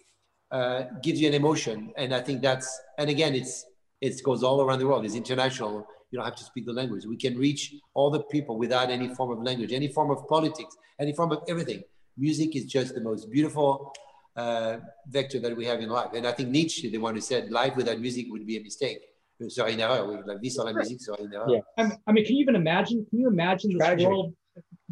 uh, 0.50 0.84
gives 1.02 1.20
you 1.20 1.28
an 1.28 1.34
emotion, 1.34 1.92
and 1.96 2.14
I 2.14 2.20
think 2.20 2.42
that's. 2.42 2.68
And 2.98 3.08
again, 3.10 3.34
it's 3.34 3.64
it 4.00 4.22
goes 4.22 4.42
all 4.42 4.60
around 4.60 4.78
the 4.78 4.86
world. 4.86 5.04
It's 5.04 5.14
international. 5.14 5.86
You 6.10 6.18
don't 6.18 6.24
have 6.24 6.36
to 6.36 6.44
speak 6.44 6.66
the 6.66 6.72
language. 6.72 7.04
We 7.06 7.16
can 7.16 7.36
reach 7.36 7.74
all 7.94 8.10
the 8.10 8.20
people 8.20 8.58
without 8.58 8.90
any 8.90 9.12
form 9.14 9.30
of 9.32 9.42
language, 9.42 9.72
any 9.72 9.88
form 9.88 10.10
of 10.10 10.28
politics, 10.28 10.76
any 11.00 11.12
form 11.12 11.32
of 11.32 11.42
everything. 11.48 11.82
Music 12.16 12.54
is 12.54 12.64
just 12.66 12.94
the 12.94 13.00
most 13.00 13.30
beautiful 13.30 13.92
uh, 14.36 14.76
vector 15.08 15.40
that 15.40 15.56
we 15.56 15.64
have 15.64 15.80
in 15.80 15.88
life. 15.88 16.10
And 16.14 16.26
I 16.26 16.32
think 16.32 16.50
Nietzsche, 16.50 16.90
the 16.90 16.98
one 16.98 17.14
who 17.14 17.20
said 17.20 17.50
life 17.50 17.74
without 17.74 17.98
music 17.98 18.26
would 18.30 18.46
be 18.46 18.56
a 18.56 18.62
mistake. 18.62 19.00
Serait 19.48 19.74
une 19.74 19.80
erreur. 19.80 20.08
Oui, 20.08 20.16
la 20.26 20.36
vie 20.36 20.50
sans 20.50 20.64
la 20.64 20.72
musique 20.72 21.00
serait 21.02 21.22
une 21.22 21.32
erreur. 21.32 21.50
Yeah. 21.50 21.60
I 21.76 21.82
mean- 21.84 21.98
I 22.06 22.12
mean, 22.12 22.24
can 22.24 22.34
you 22.36 22.42
even 22.42 22.56
imagine? 22.56 23.04
Can 23.10 23.18
you 23.18 23.28
imagine 23.28 23.70
this 23.70 23.78
Tragic. 23.78 24.08
world 24.08 24.34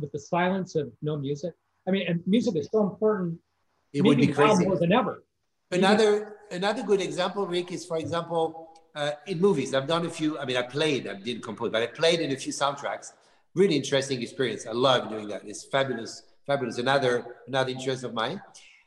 with 0.00 0.12
the 0.12 0.18
silence 0.18 0.74
of 0.74 0.92
no 1.02 1.16
music? 1.16 1.54
I 1.86 1.90
mean, 1.90 2.06
and 2.08 2.22
music 2.26 2.54
is 2.56 2.68
so 2.72 2.82
important. 2.82 3.38
It 3.92 4.02
would 4.04 4.18
be 4.18 4.28
crazy. 4.28 4.66
more 4.66 4.78
than 4.78 4.92
ever. 4.92 5.22
Another 5.70 6.36
another 6.50 6.82
good 6.82 7.00
example, 7.00 7.46
Rick, 7.46 7.72
is 7.72 7.84
for 7.86 7.96
example 7.98 8.68
uh, 8.94 9.12
in 9.26 9.40
movies. 9.40 9.74
I've 9.74 9.86
done 9.86 10.04
a 10.06 10.10
few. 10.10 10.38
I 10.38 10.44
mean, 10.44 10.56
I 10.56 10.62
played. 10.62 11.08
I 11.08 11.14
didn't 11.14 11.42
compose, 11.42 11.70
but 11.70 11.82
I 11.82 11.86
played 11.86 12.20
in 12.20 12.30
a 12.32 12.36
few 12.36 12.52
soundtracks. 12.52 13.12
Really 13.54 13.76
interesting 13.76 14.20
experience. 14.22 14.66
I 14.66 14.72
love 14.72 15.08
doing 15.08 15.28
that. 15.28 15.42
It's 15.44 15.64
fabulous, 15.64 16.22
fabulous. 16.46 16.78
Another 16.78 17.12
another 17.46 17.70
interest 17.70 18.04
of 18.04 18.12
mine. 18.14 18.40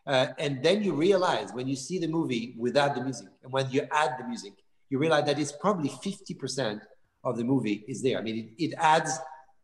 Uh, 0.05 0.27
and 0.39 0.63
then 0.63 0.83
you 0.83 0.93
realize 0.93 1.51
when 1.51 1.67
you 1.67 1.75
see 1.75 1.99
the 1.99 2.07
movie 2.07 2.55
without 2.57 2.95
the 2.95 3.01
music, 3.03 3.27
and 3.43 3.51
when 3.51 3.69
you 3.71 3.81
add 3.91 4.11
the 4.19 4.25
music, 4.27 4.53
you 4.89 4.97
realize 4.99 5.25
that 5.25 5.39
it's 5.39 5.51
probably 5.51 5.89
fifty 5.89 6.33
percent 6.33 6.81
of 7.23 7.37
the 7.37 7.43
movie 7.43 7.83
is 7.87 8.01
there. 8.01 8.17
I 8.17 8.21
mean, 8.21 8.37
it, 8.57 8.63
it 8.65 8.73
adds 8.77 9.19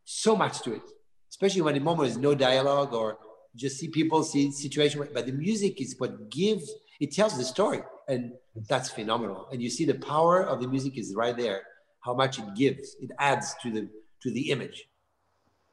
so 0.06 0.36
much 0.36 0.62
to 0.64 0.74
it, 0.74 0.82
especially 1.30 1.62
when 1.62 1.76
the 1.76 1.80
moment 1.80 2.10
is 2.10 2.18
no 2.18 2.36
dialogue 2.36 2.94
or 2.94 3.18
just 3.56 3.78
see 3.78 3.88
people, 3.88 4.24
see 4.24 4.52
situation. 4.52 5.08
But 5.14 5.26
the 5.26 5.32
music 5.32 5.80
is 5.80 5.96
what 5.98 6.30
gives, 6.30 6.70
it 7.00 7.14
tells 7.14 7.38
the 7.38 7.44
story. 7.44 7.82
And 8.08 8.34
that's 8.68 8.90
phenomenal. 8.90 9.48
And 9.52 9.62
you 9.62 9.70
see 9.70 9.86
the 9.86 9.96
power 9.96 10.42
of 10.42 10.60
the 10.60 10.68
music 10.68 10.98
is 10.98 11.14
right 11.16 11.38
there, 11.38 11.62
how 12.02 12.14
much 12.14 12.38
it 12.40 12.46
gives, 12.56 12.96
it 13.00 13.12
adds 13.18 13.56
to 13.62 13.72
the 13.72 13.90
to 14.24 14.32
the 14.32 14.52
image. 14.52 14.88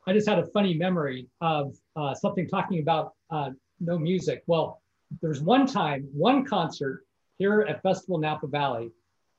I 0.07 0.13
just 0.13 0.29
had 0.29 0.39
a 0.39 0.47
funny 0.47 0.75
memory 0.75 1.29
of 1.41 1.75
uh, 1.97 2.15
something 2.15 2.49
talking 2.49 2.81
about 2.81 3.15
uh, 3.31 3.51
no 3.81 3.99
music. 3.99 4.43
Well, 4.47 4.81
there's 5.21 5.41
one 5.41 5.67
time, 5.67 6.09
one 6.13 6.45
concert 6.45 7.05
here 7.39 7.63
at 7.63 7.83
Festival 7.83 8.19
Napa 8.19 8.47
Valley. 8.47 8.91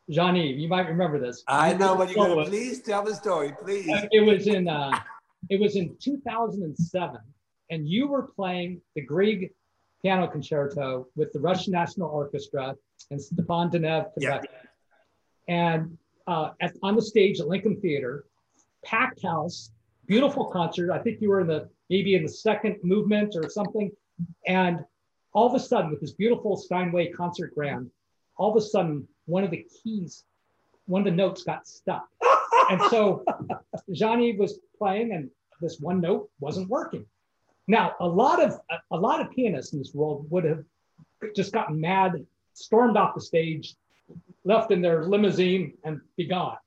Johnny, 0.10 0.52
you 0.52 0.68
might 0.68 0.88
remember 0.88 1.20
this. 1.20 1.44
I 1.48 1.74
know 1.74 2.02
you're 2.04 2.16
going 2.16 2.44
to 2.44 2.50
please 2.50 2.82
tell 2.82 3.04
the 3.04 3.16
story, 3.16 3.54
please. 3.62 3.88
It 4.12 4.22
was 4.22 4.48
in 4.48 4.68
uh, 4.68 4.98
it 5.50 5.60
was 5.60 5.76
in 5.76 5.96
2007, 6.00 7.18
and 7.70 7.88
you 7.88 8.08
were 8.08 8.24
playing 8.24 8.82
the 8.96 9.02
Grieg 9.02 9.52
Piano 10.02 10.28
Concerto 10.28 11.08
with 11.16 11.32
the 11.34 11.40
Russian 11.40 11.74
National 11.74 12.10
Orchestra 12.10 12.76
and 13.10 13.22
Stepan 13.22 13.70
Denev. 13.70 14.10
Yeah. 14.18 14.42
And 15.48 15.98
uh, 16.28 16.52
at, 16.62 16.74
on 16.84 16.96
the 16.96 17.02
stage 17.02 17.40
at 17.40 17.48
Lincoln 17.48 17.80
Theater, 17.80 18.26
packed 18.84 19.22
house, 19.24 19.72
beautiful 20.08 20.46
concert. 20.46 20.92
I 20.92 21.00
think 21.00 21.22
you 21.22 21.30
were 21.30 21.42
in 21.42 21.48
the 21.48 21.70
maybe 21.90 22.16
in 22.16 22.24
the 22.24 22.30
second 22.30 22.78
movement 22.84 23.36
or 23.36 23.50
something. 23.50 23.92
And 24.48 24.80
all 25.34 25.48
of 25.48 25.56
a 25.56 25.60
sudden, 25.60 25.92
with 25.92 26.02
this 26.02 26.14
beautiful 26.14 26.58
Steinway 26.58 27.12
concert 27.12 27.54
grand, 27.56 27.90
all 28.38 28.52
of 28.52 28.58
a 28.58 28.66
sudden, 28.66 29.08
one 29.32 29.46
of 29.46 29.50
the 29.50 29.66
keys, 29.82 30.26
one 30.86 31.02
of 31.02 31.06
the 31.06 31.12
notes 31.12 31.44
got 31.44 31.66
stuck. 31.66 32.06
And 32.70 32.82
so 32.90 33.24
Johnny 33.94 34.36
was 34.36 34.60
playing, 34.78 35.14
and 35.14 35.30
this 35.62 35.80
one 35.80 36.02
note 36.02 36.30
wasn't 36.40 36.70
working. 36.70 37.06
Now, 37.68 37.96
a 38.00 38.08
lot 38.08 38.42
of 38.42 38.60
a, 38.70 38.76
a 38.92 38.98
lot 38.98 39.22
of 39.22 39.32
pianists 39.32 39.72
in 39.74 39.80
this 39.80 39.94
world 39.94 40.28
would 40.30 40.44
have 40.44 40.64
just 41.34 41.54
gotten 41.54 41.80
mad, 41.80 42.26
stormed 42.54 42.98
off 42.98 43.16
the 43.16 43.22
stage, 43.22 43.76
left 44.44 44.72
in 44.72 44.82
their 44.82 45.06
limousine, 45.06 45.74
and 45.86 46.02
be 46.18 46.26
gone. 46.26 46.58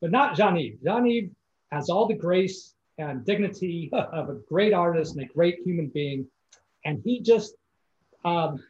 But 0.00 0.12
not 0.12 0.36
Johnny. 0.36 0.76
Johnny 0.84 1.30
has 1.72 1.90
all 1.90 2.06
the 2.06 2.14
grace 2.14 2.74
and 2.98 3.24
dignity 3.26 3.90
of 3.92 4.28
a 4.28 4.34
great 4.48 4.72
artist 4.72 5.16
and 5.16 5.28
a 5.28 5.32
great 5.32 5.58
human 5.64 5.88
being, 5.88 6.26
and 6.84 7.02
he 7.04 7.20
just 7.20 7.54
um, 8.24 8.62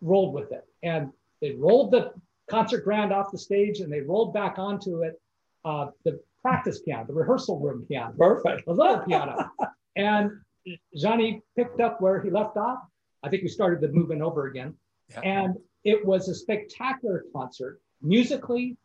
rolled 0.00 0.32
with 0.32 0.52
it. 0.52 0.64
And 0.84 1.12
they 1.40 1.52
rolled 1.52 1.90
the 1.90 2.12
concert 2.50 2.84
grand 2.84 3.12
off 3.12 3.30
the 3.30 3.38
stage, 3.38 3.80
and 3.80 3.92
they 3.92 4.00
rolled 4.00 4.32
back 4.32 4.58
onto 4.58 5.02
it 5.02 5.20
uh, 5.64 5.86
the 6.04 6.20
practice 6.42 6.80
piano, 6.80 7.04
the 7.06 7.12
rehearsal 7.12 7.58
room 7.60 7.84
piano, 7.88 8.14
Perfect. 8.16 8.66
the 8.66 8.72
little 8.72 8.98
piano. 9.00 9.50
And 9.96 10.30
Johnny 10.96 11.42
picked 11.56 11.80
up 11.80 12.00
where 12.00 12.20
he 12.20 12.30
left 12.30 12.56
off. 12.56 12.78
I 13.22 13.28
think 13.28 13.42
we 13.42 13.48
started 13.48 13.80
the 13.80 13.88
movement 13.88 14.22
over 14.22 14.46
again. 14.46 14.74
Yeah. 15.10 15.20
And 15.20 15.54
it 15.84 16.04
was 16.04 16.28
a 16.28 16.34
spectacular 16.34 17.24
concert, 17.34 17.80
musically 18.02 18.76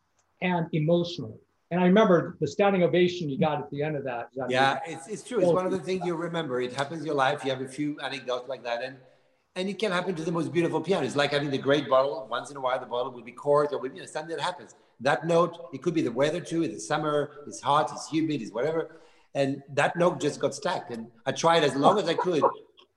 and 0.42 0.66
emotionally. 0.72 1.38
And 1.70 1.80
I 1.80 1.84
remember 1.86 2.36
the 2.40 2.46
standing 2.46 2.82
ovation 2.82 3.28
you 3.28 3.38
got 3.38 3.60
at 3.60 3.70
the 3.70 3.82
end 3.82 3.96
of 3.96 4.04
that. 4.04 4.34
Johnny. 4.34 4.52
Yeah, 4.52 4.80
it's, 4.86 5.08
it's 5.08 5.22
true. 5.22 5.40
It's 5.40 5.48
one 5.48 5.66
of 5.66 5.72
the 5.72 5.78
things 5.78 6.04
you 6.04 6.14
remember. 6.14 6.60
It 6.60 6.72
happens 6.72 7.00
in 7.00 7.06
your 7.06 7.14
life. 7.14 7.44
You 7.44 7.50
have 7.50 7.60
a 7.60 7.68
few 7.68 7.98
anecdotes 8.00 8.48
like 8.48 8.62
that. 8.64 8.82
And 8.82 8.96
and 9.56 9.68
it 9.68 9.78
can 9.78 9.92
happen 9.92 10.14
to 10.14 10.22
the 10.22 10.32
most 10.32 10.52
beautiful 10.52 10.80
piano. 10.80 11.06
It's 11.06 11.16
like 11.16 11.30
having 11.30 11.50
the 11.50 11.58
great 11.58 11.88
bottle. 11.88 12.26
Once 12.30 12.50
in 12.50 12.56
a 12.56 12.60
while, 12.60 12.80
the 12.80 12.86
bottle 12.86 13.12
will 13.12 13.22
be 13.22 13.32
corked 13.32 13.72
or 13.72 13.86
you 13.86 14.00
know, 14.00 14.06
something 14.06 14.36
that 14.36 14.42
happens. 14.42 14.74
That 15.00 15.26
note, 15.26 15.68
it 15.72 15.82
could 15.82 15.94
be 15.94 16.02
the 16.02 16.12
weather 16.12 16.40
too. 16.40 16.62
It's 16.62 16.86
summer, 16.86 17.30
it's 17.46 17.60
hot, 17.60 17.90
it's 17.92 18.08
humid, 18.08 18.42
it's 18.42 18.52
whatever. 18.52 19.00
And 19.34 19.62
that 19.74 19.96
note 19.96 20.20
just 20.20 20.40
got 20.40 20.54
stuck. 20.54 20.90
And 20.90 21.08
I 21.26 21.32
tried 21.32 21.64
as 21.64 21.74
long 21.74 21.98
as 21.98 22.08
I 22.08 22.14
could 22.14 22.42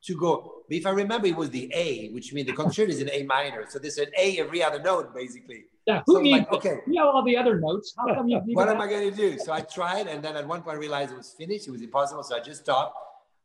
to 0.04 0.16
go. 0.16 0.64
But 0.68 0.78
if 0.78 0.86
I 0.86 0.92
remember, 0.92 1.28
it 1.28 1.36
was 1.36 1.50
the 1.50 1.72
A, 1.74 2.10
which 2.10 2.34
means 2.34 2.48
the 2.48 2.54
concerto 2.54 2.92
is 2.92 3.02
in 3.02 3.10
A 3.12 3.24
minor. 3.24 3.66
So 3.70 3.80
there's 3.80 3.98
an 3.98 4.08
A 4.18 4.40
every 4.40 4.64
other 4.64 4.82
note, 4.82 5.14
basically. 5.14 5.66
Yeah, 5.86 6.04
who 6.06 6.16
So 6.16 6.22
needs 6.22 6.40
like, 6.40 6.52
okay, 6.52 6.80
You 6.86 6.96
know 6.96 7.10
all 7.10 7.24
the 7.24 7.38
other 7.38 7.60
notes. 7.60 7.94
How 7.98 8.14
come 8.14 8.28
you 8.28 8.42
what 8.48 8.68
am 8.68 8.82
I 8.82 8.88
going 8.88 9.10
to 9.10 9.16
do? 9.16 9.40
So 9.40 9.54
I 9.54 9.62
tried, 9.62 10.08
and 10.08 10.22
then 10.22 10.36
at 10.36 10.46
one 10.46 10.62
point 10.62 10.76
I 10.76 10.80
realized 10.80 11.14
it 11.14 11.18
was 11.18 11.34
finished. 11.38 11.68
It 11.68 11.72
was 11.72 11.82
impossible. 11.82 12.24
So 12.24 12.36
I 12.36 12.42
just 12.42 12.64
stopped. 12.64 12.96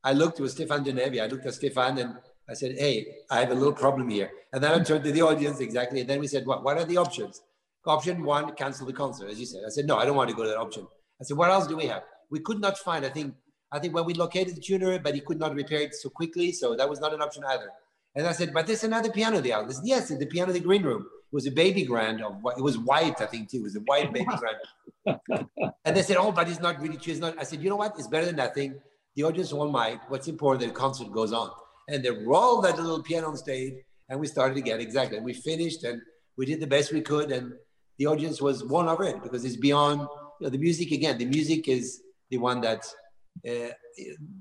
I 0.02 0.12
looked, 0.12 0.40
it 0.40 0.42
was 0.42 0.52
Stefan 0.52 0.84
Denevi. 0.84 1.22
I 1.22 1.26
looked 1.26 1.46
at 1.46 1.54
Stefan 1.54 1.98
and 1.98 2.16
I 2.48 2.54
said, 2.54 2.76
Hey, 2.78 3.06
I 3.30 3.40
have 3.40 3.50
a 3.50 3.54
little 3.54 3.72
problem 3.72 4.08
here. 4.08 4.30
And 4.52 4.62
then 4.62 4.72
I 4.72 4.82
turned 4.82 5.04
to 5.04 5.12
the 5.12 5.22
audience 5.22 5.60
exactly. 5.60 6.00
And 6.00 6.10
then 6.10 6.20
we 6.20 6.26
said, 6.26 6.46
What, 6.46 6.62
what 6.62 6.78
are 6.78 6.84
the 6.84 6.96
options? 6.96 7.40
Option 7.86 8.22
one, 8.22 8.54
cancel 8.54 8.86
the 8.86 8.92
concert, 8.92 9.28
as 9.30 9.40
you 9.40 9.46
said. 9.46 9.62
I 9.66 9.70
said, 9.70 9.86
No, 9.86 9.96
I 9.96 10.04
don't 10.04 10.16
want 10.16 10.30
to 10.30 10.36
go 10.36 10.42
to 10.42 10.48
that 10.48 10.58
option. 10.58 10.86
I 11.20 11.24
said, 11.24 11.36
What 11.36 11.50
else 11.50 11.66
do 11.66 11.76
we 11.76 11.86
have? 11.86 12.02
We 12.30 12.40
could 12.40 12.60
not 12.60 12.78
find, 12.78 13.04
I 13.04 13.10
think, 13.10 13.34
I 13.70 13.78
think 13.78 13.94
when 13.94 14.04
we 14.04 14.14
located 14.14 14.56
the 14.56 14.60
tuner, 14.60 14.98
but 14.98 15.14
he 15.14 15.20
could 15.20 15.38
not 15.38 15.54
repair 15.54 15.80
it 15.80 15.94
so 15.94 16.08
quickly. 16.10 16.52
So 16.52 16.76
that 16.76 16.88
was 16.88 17.00
not 17.00 17.14
an 17.14 17.22
option 17.22 17.44
either. 17.44 17.70
And 18.14 18.26
I 18.26 18.32
said, 18.32 18.52
but 18.52 18.66
there's 18.66 18.84
another 18.84 19.10
piano 19.10 19.40
there. 19.40 19.64
They 19.66 19.72
said, 19.72 19.84
yes, 19.86 20.08
the 20.08 20.26
piano 20.26 20.50
in 20.50 20.54
the 20.54 20.60
green 20.60 20.82
room. 20.82 21.06
It 21.32 21.34
was 21.34 21.46
a 21.46 21.50
baby 21.50 21.84
grand 21.84 22.22
of 22.22 22.34
it 22.58 22.62
was 22.62 22.76
white, 22.76 23.18
I 23.22 23.26
think 23.26 23.48
too. 23.50 23.58
It 23.58 23.62
was 23.62 23.76
a 23.76 23.80
white 23.80 24.12
baby 24.12 24.26
grand. 24.26 25.18
and 25.84 25.96
they 25.96 26.02
said, 26.02 26.18
oh, 26.18 26.30
but 26.30 26.46
it's 26.48 26.60
not 26.60 26.78
really 26.78 26.98
true. 26.98 27.12
It's 27.12 27.22
not. 27.22 27.38
I 27.38 27.44
said, 27.44 27.62
you 27.62 27.70
know 27.70 27.76
what? 27.76 27.94
It's 27.98 28.06
better 28.06 28.26
than 28.26 28.36
nothing. 28.36 28.74
The 29.16 29.22
audience 29.22 29.52
won't 29.52 29.72
mind. 29.72 30.00
What's 30.08 30.28
important 30.28 30.60
that 30.60 30.74
the 30.74 30.78
concert 30.78 31.10
goes 31.10 31.32
on. 31.32 31.50
And 31.92 32.02
they 32.02 32.10
rolled 32.10 32.64
that 32.64 32.76
little 32.76 33.02
piano 33.02 33.28
on 33.28 33.36
stage, 33.36 33.74
and 34.08 34.18
we 34.18 34.26
started 34.26 34.56
again. 34.56 34.80
Exactly. 34.80 35.16
And 35.18 35.24
we 35.24 35.34
finished, 35.34 35.84
and 35.84 36.00
we 36.36 36.46
did 36.46 36.58
the 36.60 36.66
best 36.66 36.92
we 36.92 37.02
could, 37.02 37.30
and 37.30 37.52
the 37.98 38.06
audience 38.06 38.40
was 38.40 38.64
won 38.64 38.88
over 38.88 39.04
it 39.04 39.22
because 39.22 39.44
it's 39.44 39.56
beyond 39.56 40.00
you 40.00 40.46
know, 40.46 40.50
the 40.50 40.58
music. 40.58 40.90
Again, 40.90 41.18
the 41.18 41.26
music 41.26 41.68
is 41.68 42.02
the 42.30 42.38
one 42.38 42.60
that 42.62 42.82
uh, 43.46 43.72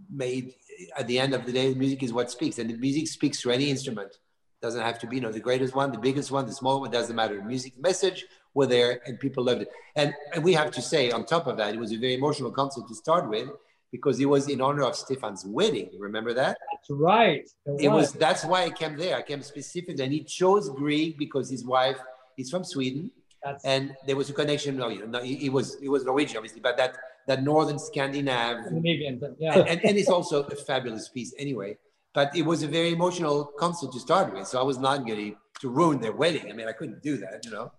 made. 0.09 0.53
At 0.97 1.07
the 1.07 1.19
end 1.19 1.33
of 1.35 1.45
the 1.45 1.51
day, 1.51 1.73
the 1.73 1.79
music 1.79 2.01
is 2.01 2.11
what 2.13 2.31
speaks, 2.31 2.57
and 2.57 2.69
the 2.69 2.77
music 2.77 3.07
speaks 3.07 3.41
to 3.41 3.51
any 3.51 3.69
instrument. 3.69 4.17
Doesn't 4.61 4.81
have 4.81 4.99
to 4.99 5.07
be, 5.07 5.17
you 5.17 5.21
know, 5.21 5.31
the 5.31 5.39
greatest 5.39 5.75
one, 5.75 5.91
the 5.91 5.97
biggest 5.97 6.31
one, 6.31 6.45
the 6.45 6.53
small 6.53 6.79
one. 6.81 6.91
Doesn't 6.91 7.15
matter. 7.15 7.35
The 7.35 7.43
music 7.43 7.73
message 7.79 8.25
were 8.53 8.67
there, 8.67 9.01
and 9.05 9.19
people 9.19 9.43
loved 9.43 9.63
it. 9.63 9.69
And, 9.95 10.13
and 10.33 10.43
we 10.43 10.53
have 10.53 10.71
to 10.71 10.81
say, 10.81 11.11
on 11.11 11.25
top 11.25 11.47
of 11.47 11.57
that, 11.57 11.73
it 11.73 11.79
was 11.79 11.91
a 11.91 11.97
very 11.97 12.15
emotional 12.15 12.51
concert 12.51 12.87
to 12.87 12.95
start 12.95 13.29
with 13.29 13.49
because 13.91 14.19
it 14.19 14.25
was 14.25 14.47
in 14.49 14.61
honor 14.61 14.83
of 14.83 14.95
Stefan's 14.95 15.45
wedding. 15.45 15.89
Remember 15.99 16.33
that? 16.33 16.57
That's 16.71 16.89
right. 16.89 17.47
It, 17.65 17.85
it 17.85 17.89
was. 17.89 18.13
That's 18.13 18.45
why 18.45 18.63
I 18.63 18.69
came 18.69 18.97
there. 18.97 19.15
I 19.15 19.21
came 19.21 19.41
specifically, 19.41 20.03
and 20.03 20.13
he 20.13 20.23
chose 20.23 20.69
Grieg 20.69 21.17
because 21.17 21.49
his 21.49 21.65
wife 21.65 21.99
is 22.37 22.49
from 22.49 22.63
Sweden, 22.63 23.11
that's... 23.43 23.63
and 23.65 23.95
there 24.07 24.15
was 24.15 24.29
a 24.29 24.33
connection. 24.33 24.77
No, 24.77 24.89
you 24.89 25.05
know, 25.05 25.21
he, 25.21 25.49
was 25.49 25.77
he 25.79 25.89
was 25.89 26.05
Norwegian, 26.05 26.37
obviously, 26.37 26.61
but 26.61 26.77
that 26.77 26.97
that 27.27 27.43
northern 27.43 27.77
Scandinavian, 27.77 28.63
Scandinavian 28.63 29.35
yeah. 29.39 29.59
and, 29.59 29.67
and, 29.69 29.85
and 29.85 29.97
it's 29.97 30.09
also 30.09 30.43
a 30.43 30.55
fabulous 30.55 31.09
piece 31.09 31.33
anyway. 31.37 31.77
But 32.13 32.35
it 32.35 32.41
was 32.41 32.61
a 32.61 32.67
very 32.67 32.91
emotional 32.91 33.45
concert 33.57 33.93
to 33.93 33.99
start 33.99 34.33
with, 34.33 34.45
so 34.45 34.59
I 34.59 34.63
was 34.63 34.77
not 34.77 35.07
going 35.07 35.35
to 35.61 35.69
ruin 35.69 36.01
their 36.01 36.11
wedding. 36.11 36.51
I 36.51 36.53
mean, 36.53 36.67
I 36.67 36.73
couldn't 36.73 37.01
do 37.01 37.15
that, 37.17 37.45
you 37.45 37.51
know. 37.51 37.71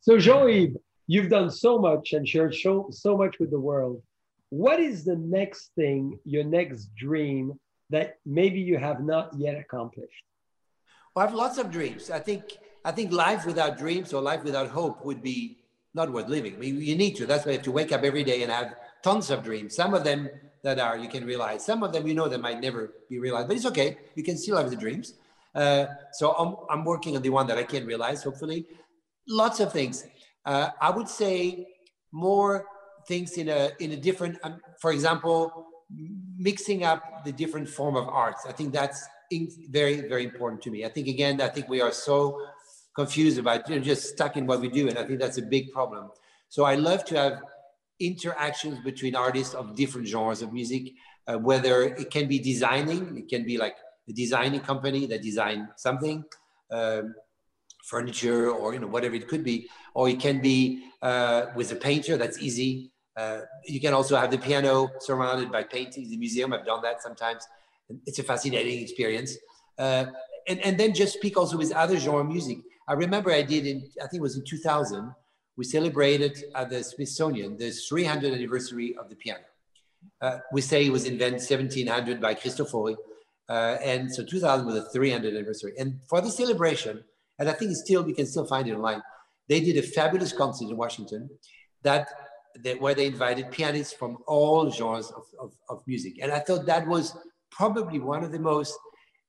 So, 0.00 0.16
Jean-Yves, 0.16 0.78
you've 1.08 1.28
done 1.28 1.50
so 1.50 1.78
much 1.78 2.14
and 2.14 2.26
shared 2.26 2.54
so, 2.54 2.88
so 2.90 3.18
much 3.18 3.38
with 3.38 3.50
the 3.50 3.60
world 3.60 4.00
what 4.54 4.78
is 4.78 5.04
the 5.04 5.16
next 5.16 5.72
thing, 5.74 6.16
your 6.24 6.44
next 6.44 6.94
dream 6.94 7.58
that 7.90 8.18
maybe 8.24 8.60
you 8.60 8.78
have 8.78 9.00
not 9.02 9.34
yet 9.36 9.56
accomplished? 9.58 10.24
Well, 11.12 11.24
I 11.24 11.28
have 11.28 11.36
lots 11.36 11.58
of 11.58 11.72
dreams. 11.72 12.08
I 12.08 12.20
think 12.20 12.42
I 12.84 12.92
think 12.92 13.10
life 13.10 13.46
without 13.46 13.78
dreams 13.78 14.12
or 14.12 14.22
life 14.22 14.44
without 14.44 14.68
hope 14.68 15.04
would 15.04 15.22
be 15.22 15.58
not 15.92 16.12
worth 16.12 16.28
living. 16.28 16.54
I 16.54 16.58
mean, 16.58 16.80
you 16.80 16.96
need 16.96 17.16
to. 17.16 17.26
That's 17.26 17.44
why 17.44 17.52
you 17.52 17.58
have 17.58 17.64
to 17.64 17.72
wake 17.72 17.90
up 17.90 18.04
every 18.04 18.22
day 18.22 18.42
and 18.42 18.52
have 18.52 18.76
tons 19.02 19.30
of 19.30 19.42
dreams. 19.42 19.74
Some 19.74 19.92
of 19.92 20.04
them 20.04 20.28
that 20.62 20.78
are 20.78 20.96
you 20.96 21.08
can 21.08 21.24
realize. 21.24 21.66
Some 21.66 21.82
of 21.82 21.92
them 21.92 22.06
you 22.06 22.14
know 22.14 22.28
that 22.28 22.40
might 22.40 22.60
never 22.60 22.92
be 23.10 23.18
realized, 23.18 23.48
but 23.48 23.56
it's 23.56 23.66
okay. 23.66 23.98
You 24.14 24.22
can 24.22 24.36
still 24.36 24.56
have 24.56 24.70
the 24.70 24.76
dreams. 24.76 25.14
Uh, 25.52 25.86
so 26.12 26.32
I'm, 26.32 26.50
I'm 26.70 26.84
working 26.84 27.16
on 27.16 27.22
the 27.22 27.30
one 27.30 27.48
that 27.48 27.58
I 27.58 27.64
can 27.64 27.86
realize. 27.86 28.22
Hopefully, 28.22 28.66
lots 29.26 29.58
of 29.58 29.72
things. 29.72 30.04
Uh, 30.46 30.68
I 30.80 30.90
would 30.90 31.08
say 31.08 31.66
more 32.12 32.66
things 33.06 33.36
in 33.36 33.48
a 33.48 33.70
in 33.80 33.92
a 33.92 33.96
different 33.96 34.38
um, 34.42 34.60
for 34.80 34.92
example 34.92 35.66
mixing 36.36 36.84
up 36.84 37.24
the 37.24 37.32
different 37.32 37.68
form 37.68 37.96
of 37.96 38.08
arts. 38.08 38.46
I 38.46 38.52
think 38.52 38.72
that's 38.72 39.06
very 39.70 40.08
very 40.08 40.24
important 40.24 40.62
to 40.62 40.70
me. 40.70 40.84
I 40.84 40.88
think 40.88 41.08
again 41.08 41.40
i 41.40 41.48
think 41.48 41.68
we 41.68 41.80
are 41.80 41.92
so 41.92 42.40
confused 42.94 43.38
about 43.38 43.68
you 43.68 43.76
know, 43.76 43.82
just 43.82 44.08
stuck 44.14 44.36
in 44.36 44.46
what 44.46 44.60
we 44.60 44.68
do 44.68 44.88
and 44.88 44.96
i 44.98 45.04
think 45.04 45.18
that's 45.18 45.38
a 45.38 45.42
big 45.42 45.72
problem. 45.72 46.10
So 46.48 46.64
i 46.64 46.74
love 46.74 47.04
to 47.06 47.16
have 47.16 47.42
interactions 48.00 48.78
between 48.80 49.14
artists 49.14 49.54
of 49.54 49.76
different 49.76 50.06
genres 50.06 50.42
of 50.42 50.52
music 50.52 50.92
uh, 51.28 51.38
whether 51.38 51.82
it 51.82 52.10
can 52.10 52.26
be 52.26 52.38
designing 52.38 53.16
it 53.18 53.28
can 53.28 53.44
be 53.44 53.56
like 53.56 53.76
a 54.08 54.12
designing 54.12 54.60
company 54.60 55.06
that 55.06 55.22
design 55.22 55.68
something 55.76 56.24
um, 56.70 57.14
furniture 57.84 58.50
or 58.50 58.72
you 58.74 58.80
know 58.80 58.86
whatever 58.86 59.14
it 59.14 59.28
could 59.28 59.44
be 59.44 59.68
or 59.94 60.08
it 60.08 60.18
can 60.18 60.40
be 60.40 60.84
uh, 61.02 61.46
with 61.54 61.70
a 61.72 61.76
painter 61.76 62.16
that's 62.16 62.38
easy 62.40 62.90
uh, 63.16 63.40
you 63.64 63.80
can 63.80 63.94
also 63.94 64.16
have 64.16 64.30
the 64.30 64.38
piano 64.38 64.90
surrounded 64.98 65.50
by 65.50 65.62
paintings. 65.62 66.10
The 66.10 66.16
museum, 66.16 66.52
I've 66.52 66.66
done 66.66 66.82
that 66.82 67.02
sometimes. 67.02 67.46
It's 68.06 68.18
a 68.18 68.22
fascinating 68.22 68.82
experience. 68.82 69.36
Uh, 69.78 70.06
and, 70.48 70.60
and 70.60 70.78
then 70.78 70.94
just 70.94 71.14
speak 71.14 71.36
also 71.36 71.56
with 71.56 71.72
other 71.72 71.96
genre 71.98 72.24
music. 72.24 72.58
I 72.88 72.94
remember 72.94 73.30
I 73.30 73.42
did 73.42 73.66
in, 73.66 73.88
I 74.02 74.06
think 74.06 74.14
it 74.14 74.22
was 74.22 74.36
in 74.36 74.44
2000, 74.44 75.14
we 75.56 75.64
celebrated 75.64 76.44
at 76.54 76.70
the 76.70 76.82
Smithsonian 76.82 77.56
the 77.56 77.66
300th 77.66 78.34
anniversary 78.34 78.96
of 78.96 79.08
the 79.08 79.16
piano. 79.16 79.44
Uh, 80.20 80.38
we 80.52 80.60
say 80.60 80.86
it 80.86 80.90
was 80.90 81.06
invented 81.06 81.40
1700 81.40 82.20
by 82.20 82.34
Cristofori. 82.34 82.96
Uh, 83.48 83.76
and 83.82 84.12
so 84.12 84.24
2000 84.24 84.66
was 84.66 84.74
the 84.74 84.98
300th 84.98 85.28
anniversary. 85.28 85.72
And 85.78 86.00
for 86.08 86.20
the 86.20 86.30
celebration, 86.30 87.04
and 87.38 87.48
I 87.48 87.52
think 87.52 87.74
still, 87.76 88.02
we 88.02 88.14
can 88.14 88.26
still 88.26 88.46
find 88.46 88.68
it 88.68 88.74
online, 88.74 89.02
they 89.48 89.60
did 89.60 89.76
a 89.76 89.82
fabulous 89.82 90.32
concert 90.32 90.68
in 90.68 90.76
Washington 90.76 91.30
that 91.82 92.08
that 92.62 92.80
where 92.80 92.94
they 92.94 93.06
invited 93.06 93.50
pianists 93.50 93.92
from 93.92 94.18
all 94.26 94.70
genres 94.70 95.10
of, 95.10 95.24
of, 95.40 95.52
of, 95.68 95.82
music. 95.86 96.18
And 96.22 96.30
I 96.30 96.38
thought 96.38 96.66
that 96.66 96.86
was 96.86 97.16
probably 97.50 97.98
one 97.98 98.22
of 98.22 98.32
the 98.32 98.38
most 98.38 98.78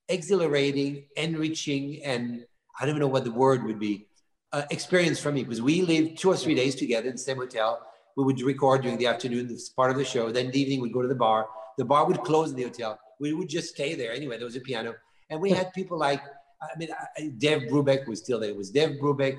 exhilarating, 0.10 1.06
enriching, 1.18 2.04
and 2.04 2.46
I 2.80 2.86
don't 2.86 2.90
even 2.90 3.02
know 3.02 3.08
what 3.08 3.24
the 3.24 3.32
word 3.32 3.64
would 3.64 3.80
be, 3.80 4.08
uh, 4.54 4.64
experience 4.70 5.20
for 5.20 5.32
me 5.32 5.44
because 5.44 5.62
we 5.62 5.82
lived 5.82 6.20
two 6.20 6.30
or 6.30 6.38
three 6.38 6.56
days 6.56 6.76
together 6.76 7.08
in 7.08 7.14
the 7.14 7.20
same 7.20 7.38
hotel. 7.38 7.82
We 8.16 8.24
would 8.24 8.40
record 8.42 8.84
during 8.84 8.98
the 8.98 9.08
afternoon, 9.08 9.48
this 9.48 9.70
part 9.70 9.92
of 9.92 9.98
the 9.98 10.06
show. 10.06 10.32
Then 10.32 10.52
the 10.52 10.62
evening, 10.62 10.82
we'd 10.82 10.94
go 10.94 11.02
to 11.02 11.08
the 11.08 11.16
bar. 11.16 11.48
The 11.78 11.86
bar 11.86 12.06
would 12.06 12.22
close 12.22 12.52
in 12.52 12.56
the 12.56 12.64
hotel. 12.64 13.00
We 13.20 13.34
would 13.34 13.50
just 13.50 13.74
stay 13.74 13.96
there 13.96 14.14
anyway. 14.14 14.38
There 14.38 14.46
was 14.46 14.56
a 14.56 14.62
piano. 14.62 14.96
And 15.30 15.42
we 15.42 15.50
had 15.50 15.74
people 15.74 15.98
like, 15.98 16.22
I 16.62 16.78
mean, 16.78 16.90
Dave 17.38 17.64
Brubeck 17.64 18.08
was 18.08 18.20
still 18.20 18.40
there. 18.40 18.52
It 18.52 18.56
was 18.56 18.70
Dave 18.70 18.98
Brubeck, 19.02 19.38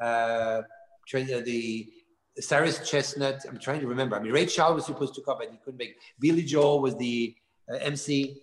uh, 0.00 0.62
the 1.10 1.88
Cyrus 2.40 2.88
Chestnut. 2.88 3.44
I'm 3.48 3.58
trying 3.58 3.80
to 3.80 3.86
remember. 3.86 4.16
I 4.16 4.20
mean, 4.20 4.32
Ray 4.32 4.46
Charles 4.46 4.76
was 4.76 4.86
supposed 4.86 5.14
to 5.14 5.22
come, 5.22 5.38
but 5.38 5.50
he 5.50 5.58
couldn't 5.58 5.78
make. 5.78 5.96
Billy 6.18 6.42
Joel 6.42 6.80
was 6.80 6.96
the 6.96 7.34
uh, 7.70 7.76
MC. 7.76 8.42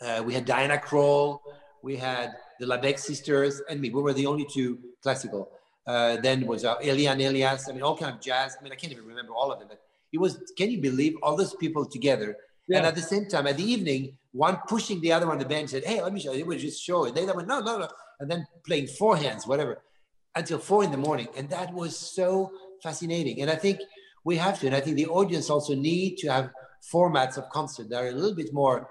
Uh, 0.00 0.22
we 0.24 0.34
had 0.34 0.44
Diana 0.44 0.78
Krall. 0.78 1.40
We 1.82 1.96
had 1.96 2.32
the 2.60 2.66
Labèque 2.66 2.98
sisters 2.98 3.60
and 3.68 3.80
me. 3.80 3.90
We 3.90 4.02
were 4.02 4.12
the 4.12 4.26
only 4.26 4.46
two 4.52 4.78
classical. 5.02 5.50
Uh, 5.86 6.16
then 6.18 6.46
was 6.46 6.64
uh, 6.64 6.76
Eliane 6.78 7.28
Elias. 7.28 7.68
I 7.68 7.72
mean, 7.72 7.82
all 7.82 7.96
kind 7.96 8.14
of 8.14 8.20
jazz. 8.20 8.56
I 8.58 8.62
mean, 8.62 8.72
I 8.72 8.76
can't 8.76 8.92
even 8.92 9.04
remember 9.04 9.32
all 9.32 9.50
of 9.50 9.58
them. 9.58 9.68
But 9.68 9.80
it 10.12 10.18
was. 10.18 10.52
Can 10.56 10.70
you 10.70 10.80
believe 10.80 11.16
all 11.22 11.36
those 11.36 11.54
people 11.54 11.84
together? 11.84 12.36
Yeah. 12.68 12.78
And 12.78 12.86
at 12.86 12.94
the 12.94 13.02
same 13.02 13.26
time, 13.26 13.46
at 13.48 13.56
the 13.56 13.64
evening, 13.64 14.16
one 14.32 14.58
pushing 14.68 15.00
the 15.00 15.12
other 15.12 15.30
on 15.30 15.38
the 15.38 15.44
bench 15.44 15.70
said, 15.70 15.84
"Hey, 15.84 16.00
let 16.00 16.12
me 16.12 16.20
show 16.20 16.32
you." 16.32 16.38
They 16.38 16.44
would 16.44 16.58
just 16.58 16.82
show 16.82 17.04
it. 17.04 17.14
They 17.14 17.24
went, 17.24 17.48
"No, 17.48 17.60
no, 17.60 17.78
no," 17.78 17.88
and 18.20 18.30
then 18.30 18.46
playing 18.64 18.86
four 18.86 19.16
hands, 19.16 19.46
whatever, 19.46 19.82
until 20.36 20.58
four 20.58 20.84
in 20.84 20.92
the 20.92 20.96
morning. 20.96 21.28
And 21.36 21.50
that 21.50 21.74
was 21.74 21.96
so 21.96 22.52
fascinating. 22.82 23.40
And 23.40 23.50
I 23.50 23.56
think 23.56 23.80
we 24.24 24.36
have 24.36 24.58
to, 24.60 24.66
and 24.66 24.76
I 24.76 24.80
think 24.80 24.96
the 24.96 25.06
audience 25.06 25.50
also 25.50 25.74
need 25.74 26.16
to 26.18 26.28
have 26.28 26.50
formats 26.92 27.36
of 27.36 27.48
concert 27.50 27.88
that 27.90 28.02
are 28.02 28.08
a 28.08 28.12
little 28.12 28.34
bit 28.34 28.52
more 28.52 28.88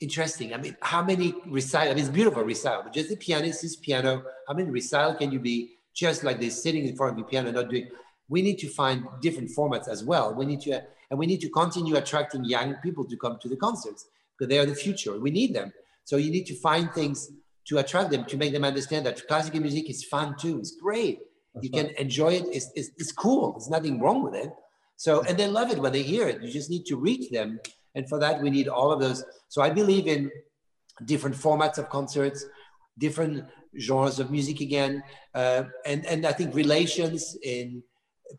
interesting. 0.00 0.52
I 0.52 0.56
mean, 0.56 0.76
how 0.80 1.02
many 1.02 1.34
recital? 1.46 1.92
I 1.92 1.94
mean, 1.94 2.04
it's 2.04 2.12
beautiful 2.12 2.42
recital, 2.42 2.82
but 2.84 2.92
just 2.92 3.08
the 3.08 3.16
pianist, 3.16 3.64
is 3.64 3.76
piano. 3.76 4.24
How 4.48 4.54
many 4.54 4.70
recital 4.70 5.14
can 5.14 5.30
you 5.30 5.38
be 5.38 5.76
just 5.94 6.24
like 6.24 6.40
this, 6.40 6.62
sitting 6.62 6.86
in 6.86 6.96
front 6.96 7.12
of 7.12 7.18
the 7.18 7.24
piano, 7.24 7.52
not 7.52 7.70
doing? 7.70 7.88
We 8.28 8.42
need 8.42 8.58
to 8.60 8.68
find 8.68 9.04
different 9.20 9.50
formats 9.50 9.88
as 9.88 10.02
well. 10.02 10.34
We 10.34 10.46
need 10.46 10.62
to, 10.62 10.82
and 11.10 11.18
we 11.18 11.26
need 11.26 11.40
to 11.42 11.50
continue 11.50 11.96
attracting 11.96 12.44
young 12.44 12.74
people 12.76 13.04
to 13.04 13.16
come 13.16 13.38
to 13.42 13.48
the 13.48 13.56
concerts 13.56 14.06
because 14.36 14.48
they 14.48 14.58
are 14.58 14.66
the 14.66 14.74
future. 14.74 15.18
We 15.18 15.30
need 15.30 15.54
them. 15.54 15.72
So 16.04 16.16
you 16.16 16.30
need 16.30 16.46
to 16.46 16.54
find 16.54 16.92
things 16.92 17.30
to 17.66 17.78
attract 17.78 18.10
them, 18.10 18.24
to 18.24 18.36
make 18.36 18.52
them 18.52 18.64
understand 18.64 19.06
that 19.06 19.26
classical 19.28 19.60
music 19.60 19.88
is 19.88 20.02
fun 20.04 20.34
too. 20.36 20.58
It's 20.58 20.76
great. 20.76 21.20
That's 21.54 21.64
you 21.64 21.70
can 21.70 21.90
enjoy 21.98 22.34
it. 22.34 22.44
It's, 22.52 22.70
it's, 22.74 22.90
it's 22.96 23.12
cool. 23.12 23.52
There's 23.52 23.70
nothing 23.70 24.00
wrong 24.00 24.22
with 24.22 24.34
it. 24.34 24.50
So, 24.96 25.22
and 25.22 25.36
they 25.36 25.48
love 25.48 25.70
it 25.70 25.78
when 25.78 25.92
they 25.92 26.02
hear 26.02 26.28
it. 26.28 26.42
You 26.42 26.50
just 26.50 26.70
need 26.70 26.86
to 26.86 26.96
reach 26.96 27.30
them. 27.30 27.60
And 27.94 28.08
for 28.08 28.18
that, 28.20 28.40
we 28.40 28.50
need 28.50 28.68
all 28.68 28.92
of 28.92 29.00
those. 29.00 29.24
So 29.48 29.60
I 29.62 29.70
believe 29.70 30.06
in 30.06 30.30
different 31.04 31.36
formats 31.36 31.78
of 31.78 31.88
concerts, 31.88 32.44
different 32.98 33.44
genres 33.78 34.18
of 34.18 34.30
music 34.30 34.60
again. 34.60 35.02
Uh, 35.34 35.64
and, 35.84 36.06
and 36.06 36.26
I 36.26 36.32
think 36.32 36.54
relations 36.54 37.36
in 37.42 37.82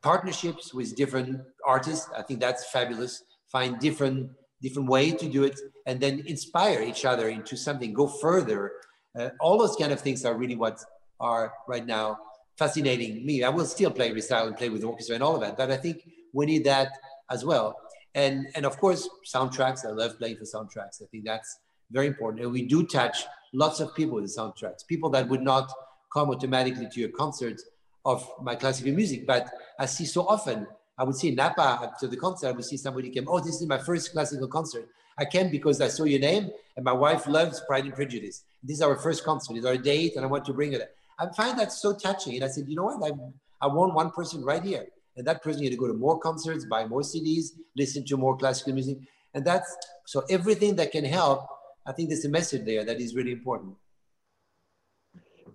partnerships 0.02 0.74
with 0.74 0.96
different 0.96 1.42
artists, 1.66 2.08
I 2.18 2.22
think 2.24 2.40
that's 2.40 2.70
fabulous. 2.72 3.24
Find 3.52 3.78
different, 3.80 4.30
different 4.62 4.90
way 4.90 5.12
to 5.12 5.30
do 5.30 5.44
it 5.44 5.60
and 5.86 6.00
then 6.00 6.24
inspire 6.26 6.82
each 6.82 7.06
other 7.06 7.30
into 7.30 7.58
something, 7.58 7.94
go 7.94 8.08
further. 8.08 8.72
Uh, 9.18 9.30
all 9.40 9.60
those 9.60 9.76
kind 9.76 9.92
of 9.92 10.00
things 10.00 10.26
are 10.26 10.36
really 10.36 10.56
what 10.56 10.80
are 11.20 11.54
right 11.68 11.86
now 11.86 12.18
fascinating 12.58 13.26
me. 13.26 13.44
I 13.44 13.50
will 13.50 13.66
still 13.66 13.92
play 13.92 14.12
recital 14.12 14.48
and 14.48 14.58
play 14.58 14.70
with 14.70 14.82
the 14.82 14.88
orchestra 14.88 15.16
and 15.16 15.24
all 15.24 15.36
of 15.36 15.42
that, 15.42 15.58
but 15.58 15.72
I 15.72 15.78
think 15.78 16.08
we 16.34 16.46
need 16.46 16.64
that 16.66 16.90
as 17.30 17.44
well. 17.44 17.76
And 18.16 18.48
and 18.56 18.66
of 18.66 18.78
course, 18.78 19.10
soundtracks. 19.26 19.86
I 19.86 19.90
love 19.90 20.18
playing 20.18 20.38
for 20.38 20.44
soundtracks. 20.44 21.02
I 21.02 21.06
think 21.12 21.26
that's 21.26 21.60
very 21.92 22.08
important. 22.08 22.44
And 22.44 22.52
we 22.52 22.64
do 22.64 22.86
touch 22.86 23.26
lots 23.54 23.80
of 23.80 23.96
people 23.96 24.16
with 24.16 24.26
the 24.26 24.42
soundtracks, 24.42 24.86
people 24.86 25.10
that 25.12 25.28
would 25.30 25.42
not 25.42 25.72
come 26.12 26.30
automatically 26.30 26.88
to 26.92 27.00
your 27.00 27.10
concert 27.10 27.62
of 28.06 28.28
my 28.42 28.56
classical 28.56 28.94
music. 28.94 29.26
But 29.26 29.50
I 29.80 29.86
see 29.86 30.06
so 30.06 30.28
often, 30.28 30.68
I 30.98 31.04
would 31.04 31.16
see 31.16 31.32
Napa 31.32 31.80
after 31.84 32.08
the 32.08 32.18
concert, 32.18 32.48
I 32.48 32.52
would 32.52 32.66
see 32.66 32.78
somebody 32.78 33.10
came, 33.10 33.28
oh, 33.28 33.40
this 33.40 33.62
is 33.62 33.68
my 33.68 33.78
first 33.78 34.12
classical 34.12 34.48
concert. 34.48 34.88
I 35.18 35.26
came 35.26 35.50
because 35.50 35.80
I 35.82 35.88
saw 35.88 36.04
your 36.04 36.20
name 36.20 36.50
and 36.76 36.84
my 36.84 36.92
wife 36.92 37.28
loves 37.28 37.62
Pride 37.68 37.86
and 37.86 37.94
Prejudice. 37.94 38.44
This 38.64 38.78
is 38.78 38.82
our 38.82 38.96
first 38.98 39.24
concert. 39.24 39.58
It's 39.58 39.66
our 39.66 39.78
date, 39.78 40.16
and 40.16 40.26
I 40.26 40.28
want 40.28 40.46
to 40.46 40.54
bring 40.54 40.74
it. 40.74 40.96
I 41.20 41.28
find 41.36 41.58
that 41.60 41.72
so 41.72 41.94
touching. 41.94 42.36
And 42.36 42.44
I 42.44 42.48
said, 42.48 42.66
you 42.68 42.76
know 42.76 42.84
what? 42.84 43.04
I, 43.04 43.66
I 43.66 43.68
want 43.68 43.94
one 43.94 44.12
person 44.12 44.44
right 44.44 44.64
here. 44.64 44.88
And 45.16 45.28
that 45.28 45.44
person 45.44 45.64
had 45.64 45.72
to 45.72 45.78
go 45.78 45.88
to 45.88 45.94
more 45.94 46.20
concerts, 46.20 46.66
buy 46.66 46.86
more 46.86 47.02
CDs, 47.02 47.50
listen 47.78 48.04
to 48.06 48.18
more 48.18 48.36
classical 48.36 48.74
music. 48.74 48.98
And 49.34 49.46
that's 49.46 49.76
so 50.06 50.24
everything 50.30 50.76
that 50.78 50.92
can 50.92 51.06
help. 51.06 51.48
I 51.86 51.92
think 51.92 52.10
there's 52.10 52.26
a 52.26 52.30
message 52.30 52.66
there 52.66 52.84
that 52.86 53.00
is 53.00 53.16
really 53.16 53.32
important. 53.32 53.76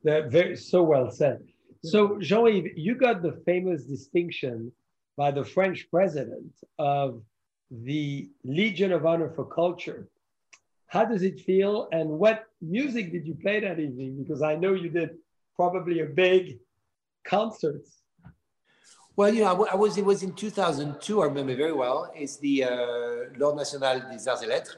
That 0.04 0.30
very 0.30 0.56
so 0.56 0.82
well 0.82 1.10
said. 1.10 1.42
So 1.82 2.18
Jean-Yves, 2.20 2.70
you 2.76 2.94
got 2.94 3.22
the 3.22 3.32
famous 3.44 3.84
distinction 3.84 4.72
by 5.16 5.30
the 5.30 5.44
French 5.44 5.88
president 5.90 6.52
of 6.78 7.22
the 7.70 8.30
Legion 8.44 8.92
of 8.92 9.06
Honor 9.06 9.30
for 9.30 9.44
Culture. 9.44 10.08
How 10.86 11.04
does 11.04 11.22
it 11.22 11.40
feel? 11.40 11.88
And 11.92 12.08
what 12.08 12.46
music 12.62 13.12
did 13.12 13.26
you 13.26 13.34
play 13.34 13.60
that 13.60 13.78
evening? 13.78 14.22
Because 14.22 14.42
I 14.42 14.54
know 14.54 14.74
you 14.74 14.88
did 14.88 15.10
probably 15.58 16.00
a 16.00 16.06
big 16.06 16.60
concert. 17.24 17.82
Well, 19.16 19.34
you 19.34 19.42
know, 19.42 19.66
I, 19.66 19.74
was, 19.74 19.98
it 19.98 20.04
was 20.04 20.22
in 20.22 20.32
2002, 20.32 21.20
I 21.20 21.24
remember 21.24 21.56
very 21.56 21.72
well. 21.72 22.12
It's 22.14 22.36
the 22.36 22.62
uh, 22.62 22.70
L'Ordre 23.36 23.56
National 23.56 23.98
des 23.98 24.30
Arts 24.30 24.42
et 24.44 24.46
Lettres 24.46 24.76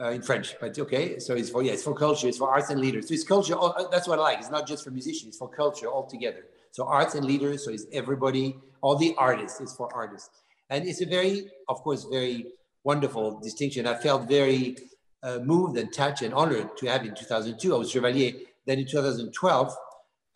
uh, 0.00 0.08
in 0.12 0.22
French, 0.22 0.56
but 0.58 0.78
okay. 0.78 1.18
So 1.18 1.34
it's 1.34 1.50
for, 1.50 1.62
yeah, 1.62 1.72
it's 1.72 1.82
for 1.82 1.94
culture, 1.94 2.28
it's 2.28 2.38
for 2.38 2.48
arts 2.48 2.70
and 2.70 2.80
leaders. 2.80 3.08
So 3.08 3.14
it's 3.14 3.24
culture, 3.24 3.54
uh, 3.60 3.88
that's 3.92 4.08
what 4.08 4.18
I 4.18 4.22
like. 4.22 4.38
It's 4.38 4.50
not 4.50 4.66
just 4.66 4.82
for 4.82 4.90
musicians, 4.90 5.28
it's 5.28 5.36
for 5.36 5.48
culture 5.48 5.88
altogether. 5.88 6.46
So 6.70 6.86
arts 6.86 7.14
and 7.14 7.26
leaders, 7.26 7.66
so 7.66 7.70
it's 7.70 7.84
everybody, 7.92 8.56
all 8.80 8.96
the 8.96 9.14
artists, 9.18 9.60
it's 9.60 9.74
for 9.74 9.94
artists. 9.94 10.30
And 10.70 10.88
it's 10.88 11.02
a 11.02 11.06
very, 11.06 11.50
of 11.68 11.82
course, 11.82 12.06
very 12.10 12.46
wonderful 12.84 13.38
distinction. 13.40 13.86
I 13.86 13.96
felt 13.96 14.26
very 14.26 14.78
uh, 15.22 15.40
moved 15.40 15.76
and 15.76 15.92
touched 15.92 16.22
and 16.22 16.32
honored 16.32 16.74
to 16.78 16.86
have 16.86 17.04
in 17.04 17.14
2002. 17.14 17.74
I 17.74 17.78
was 17.78 17.90
Chevalier. 17.90 18.32
Then 18.64 18.78
in 18.80 18.86
2012, 18.86 19.76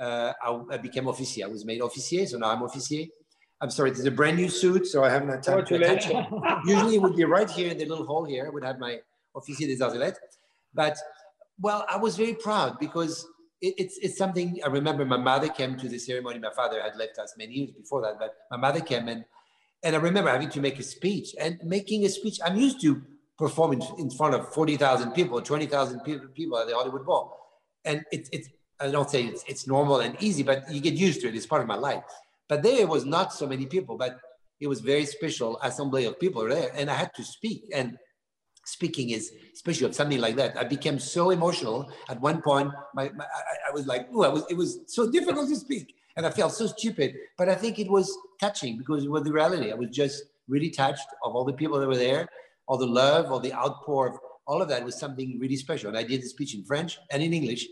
uh, 0.01 0.33
I, 0.43 0.61
I, 0.73 0.77
became 0.79 1.07
officier. 1.09 1.45
I 1.45 1.49
was 1.49 1.65
made 1.65 1.81
officier, 1.83 2.27
so 2.27 2.39
now 2.39 2.51
I'm 2.51 2.63
officier. 2.63 3.07
I'm 3.61 3.71
sorry, 3.71 3.91
it's 3.91 4.05
a 4.05 4.11
brand 4.11 4.39
new 4.39 4.49
suit, 4.49 4.87
so 4.87 5.05
I 5.05 5.11
haven't 5.11 5.29
had 5.29 5.43
time 5.43 5.67
to 5.67 5.75
attach 5.75 6.09
it. 6.09 6.27
Usually 6.65 6.97
it 6.97 7.03
would 7.03 7.15
be 7.15 7.25
right 7.25 7.51
here 7.51 7.71
in 7.71 7.77
the 7.77 7.85
little 7.85 8.07
hole 8.07 8.25
here. 8.25 8.47
I 8.47 8.51
would 8.51 8.65
have 8.65 8.79
my 8.79 9.01
officier 9.37 9.67
des 9.67 9.85
arts. 9.85 10.19
But, 10.73 10.97
well, 11.59 11.85
I 11.89 11.99
was 11.99 12.17
very 12.17 12.35
proud 12.35 12.79
because 12.79 13.27
it, 13.61 13.75
it's, 13.77 13.99
it's 13.99 14.17
something 14.17 14.59
I 14.65 14.69
remember 14.69 15.05
my 15.05 15.19
mother 15.19 15.49
came 15.49 15.77
to 15.77 15.89
the 15.89 15.99
ceremony. 15.99 16.39
My 16.39 16.53
father 16.57 16.81
had 16.81 16.97
left 16.97 17.19
us 17.19 17.35
many 17.37 17.53
years 17.53 17.71
before 17.73 18.01
that, 18.03 18.19
but 18.19 18.35
my 18.51 18.57
mother 18.57 18.81
came 18.81 19.09
and 19.09 19.25
and 19.83 19.97
I 19.97 19.99
remember 19.99 20.31
having 20.31 20.51
to 20.51 20.61
make 20.61 20.79
a 20.79 20.83
speech 20.83 21.35
and 21.41 21.59
making 21.65 22.05
a 22.05 22.09
speech. 22.11 22.39
I'm 22.45 22.57
used 22.57 22.83
to 22.83 23.03
performing 23.39 23.83
in 23.99 24.11
front 24.11 24.35
of 24.35 24.53
40,000 24.53 25.13
people, 25.13 25.41
20,000 25.41 26.01
people 26.35 26.59
at 26.59 26.67
the 26.67 26.75
Hollywood 26.75 27.07
Bowl. 27.07 27.35
And 27.85 28.05
it's, 28.13 28.29
it's 28.31 28.49
I 28.81 28.91
don't 28.91 29.11
say 29.11 29.25
it's, 29.25 29.45
it's 29.47 29.67
normal 29.67 30.01
and 30.01 30.17
easy, 30.23 30.43
but 30.43 30.71
you 30.71 30.81
get 30.81 30.95
used 30.95 31.21
to 31.23 31.29
it. 31.29 31.35
It's 31.35 31.47
part 31.47 31.63
of 31.63 31.69
my 31.69 31.77
life. 31.77 32.03
But 32.49 32.63
there 32.63 32.87
was 32.87 33.05
not 33.05 33.33
so 33.33 33.47
many 33.47 33.67
people, 33.67 33.97
but 33.97 34.19
it 34.59 34.67
was 34.67 34.81
very 34.81 35.07
special 35.07 35.59
assembly 35.63 36.05
of 36.05 36.19
people 36.19 36.47
there. 36.49 36.71
And 36.75 36.91
I 36.91 36.95
had 36.95 37.15
to 37.15 37.25
speak. 37.25 37.65
And 37.75 37.97
speaking 38.65 39.11
is, 39.11 39.33
especially 39.55 39.87
of 39.87 39.95
something 39.95 40.21
like 40.21 40.37
that, 40.37 40.57
I 40.57 40.65
became 40.65 40.99
so 40.99 41.31
emotional. 41.31 41.91
At 42.09 42.21
one 42.21 42.43
point, 42.43 42.71
my, 42.95 43.11
my 43.11 43.25
I, 43.25 43.69
I, 43.69 43.73
was 43.73 43.87
like, 43.87 44.09
oh, 44.13 44.23
I 44.23 44.29
was, 44.29 44.45
it 44.51 44.57
was 44.57 44.81
so 44.87 45.11
difficult 45.11 45.49
to 45.49 45.57
speak 45.57 45.95
and 46.17 46.27
I 46.27 46.31
felt 46.31 46.53
so 46.53 46.67
stupid. 46.67 47.15
But 47.39 47.49
I 47.49 47.55
think 47.55 47.79
it 47.79 47.91
was 47.91 48.11
touching 48.41 48.79
because 48.79 49.05
it 49.05 49.11
was 49.11 49.25
the 49.25 49.33
reality. 49.33 49.71
I 49.71 49.75
was 49.75 49.91
just 49.91 50.23
really 50.49 50.71
touched 50.71 51.07
of 51.25 51.35
all 51.35 51.45
the 51.45 51.53
people 51.53 51.79
that 51.79 51.87
were 51.87 51.97
there, 51.97 52.29
all 52.67 52.79
the 52.79 52.87
love, 52.87 53.31
all 53.31 53.41
the 53.41 53.53
outpour 53.53 54.09
of 54.09 54.19
all 54.47 54.61
of 54.61 54.69
that 54.69 54.85
was 54.85 54.99
something 54.99 55.39
really 55.39 55.57
special. 55.57 55.89
And 55.89 55.97
I 55.99 56.03
did 56.03 56.23
the 56.23 56.29
speech 56.29 56.55
in 56.55 56.65
French 56.65 56.99
and 57.13 57.23
in 57.23 57.33
English 57.33 57.67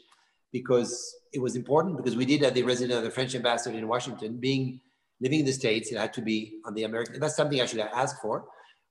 because 0.52 1.14
it 1.32 1.40
was 1.40 1.56
important 1.56 1.96
because 1.96 2.16
we 2.16 2.24
did 2.24 2.42
at 2.42 2.54
the 2.54 2.62
resident 2.62 2.98
of 2.98 3.04
the 3.04 3.10
French 3.10 3.34
ambassador 3.34 3.76
in 3.76 3.86
Washington, 3.86 4.38
being 4.38 4.80
living 5.20 5.40
in 5.40 5.46
the 5.46 5.52
States, 5.52 5.90
it 5.92 5.98
had 5.98 6.12
to 6.14 6.22
be 6.22 6.60
on 6.64 6.74
the 6.74 6.84
American, 6.84 7.20
that's 7.20 7.36
something 7.36 7.60
I 7.60 7.66
should 7.66 7.80
have 7.80 7.92
asked 7.92 8.22
for. 8.22 8.44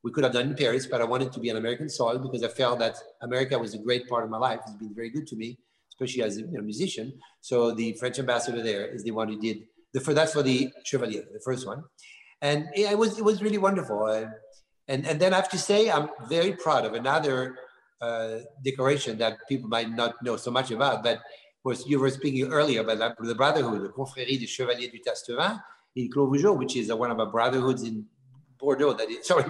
We 0.04 0.12
could 0.12 0.24
have 0.24 0.34
done 0.34 0.50
in 0.50 0.56
Paris, 0.56 0.86
but 0.86 1.02
I 1.02 1.06
wanted 1.06 1.32
to 1.34 1.40
be 1.40 1.50
on 1.50 1.58
American 1.58 1.90
soil 1.90 2.20
because 2.20 2.44
I 2.44 2.50
felt 2.50 2.80
that 2.80 2.96
America 3.22 3.58
was 3.58 3.74
a 3.74 3.80
great 3.80 4.08
part 4.08 4.24
of 4.24 4.30
my 4.30 4.38
life. 4.38 4.60
It's 4.68 4.76
been 4.76 4.94
very 4.94 5.10
good 5.10 5.28
to 5.28 5.36
me 5.36 5.58
especially 6.00 6.24
as 6.24 6.38
a 6.38 6.42
you 6.42 6.52
know, 6.52 6.62
musician. 6.62 7.14
So 7.42 7.72
the 7.72 7.94
French 7.94 8.20
ambassador 8.20 8.62
there 8.62 8.86
is 8.88 9.04
the 9.04 9.12
one 9.12 9.28
who 9.28 9.40
did 9.40 9.58
the 9.94 10.00
for 10.00 10.14
that's 10.14 10.34
for 10.34 10.44
the 10.44 10.70
Chevalier, 10.84 11.24
the 11.34 11.40
first 11.44 11.66
one, 11.66 11.84
and 12.42 12.68
it 12.76 12.98
was 12.98 13.18
it 13.18 13.24
was 13.24 13.42
really 13.42 13.58
wonderful. 13.58 14.04
Uh, 14.04 14.26
and 14.88 15.08
and 15.08 15.20
then 15.20 15.34
I 15.34 15.38
have 15.38 15.50
to 15.50 15.58
say 15.58 15.90
I'm 15.90 16.10
very 16.30 16.54
proud 16.54 16.86
of 16.86 16.94
another 16.94 17.56
uh, 18.02 18.40
decoration 18.64 19.18
that 19.18 19.38
people 19.50 19.70
might 19.70 19.90
not 19.90 20.22
know 20.22 20.38
so 20.38 20.52
much 20.52 20.72
about, 20.72 21.04
but 21.04 21.22
was 21.64 21.88
you 21.88 22.00
were 22.00 22.10
speaking 22.10 22.52
earlier 22.52 22.82
about 22.82 23.16
the 23.20 23.36
brotherhood, 23.36 23.84
the 23.84 23.90
Confrérie 23.90 24.40
des 24.40 24.48
Chevaliers 24.48 24.90
du 24.90 25.00
Tastevin 25.00 25.62
in 25.96 26.10
Clos 26.10 26.30
which 26.58 26.76
is 26.76 26.92
one 26.94 27.12
of 27.12 27.20
our 27.20 27.26
brotherhoods 27.26 27.84
in 27.84 28.06
Bordeaux. 28.60 28.94
That 28.94 29.10
is, 29.10 29.26
sorry, 29.28 29.46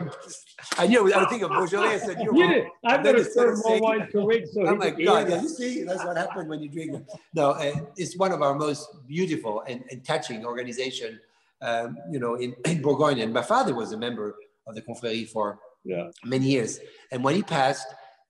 I 0.77 0.87
knew 0.87 1.13
I 1.13 1.25
think 1.25 1.43
of 1.43 1.51
Beaujolais. 1.51 1.95
I 1.95 1.97
said, 1.97 2.17
you 2.21 2.33
did. 2.33 2.65
I'm 2.85 3.03
going 3.03 3.15
to 3.15 3.25
serve 3.25 3.57
more 3.63 3.79
wine 3.79 4.09
to 4.11 4.21
win. 4.21 4.47
So 4.47 4.67
oh 4.67 4.75
my 4.75 4.89
God! 4.89 5.29
Yeah, 5.29 5.41
you 5.41 5.49
see, 5.49 5.83
that's 5.83 6.03
what 6.03 6.17
happened 6.17 6.49
when 6.49 6.61
you 6.61 6.69
drink. 6.69 7.03
No, 7.33 7.51
uh, 7.51 7.73
it's 7.95 8.17
one 8.17 8.31
of 8.31 8.41
our 8.41 8.53
most 8.53 8.87
beautiful 9.07 9.61
and, 9.67 9.83
and 9.91 10.03
touching 10.03 10.45
organization. 10.45 11.19
Um, 11.59 11.97
you 12.11 12.19
know, 12.19 12.35
in, 12.35 12.55
in 12.65 12.83
Bourgogne, 12.83 13.19
and 13.19 13.33
my 13.33 13.41
father 13.41 13.73
was 13.73 13.91
a 13.91 13.97
member 13.97 14.35
of 14.67 14.75
the 14.75 14.81
Confrérie 14.83 15.27
for 15.27 15.59
yeah. 15.83 16.09
many 16.23 16.45
years. 16.45 16.79
And 17.11 17.23
when 17.23 17.33
he 17.33 17.41
passed, 17.41 17.87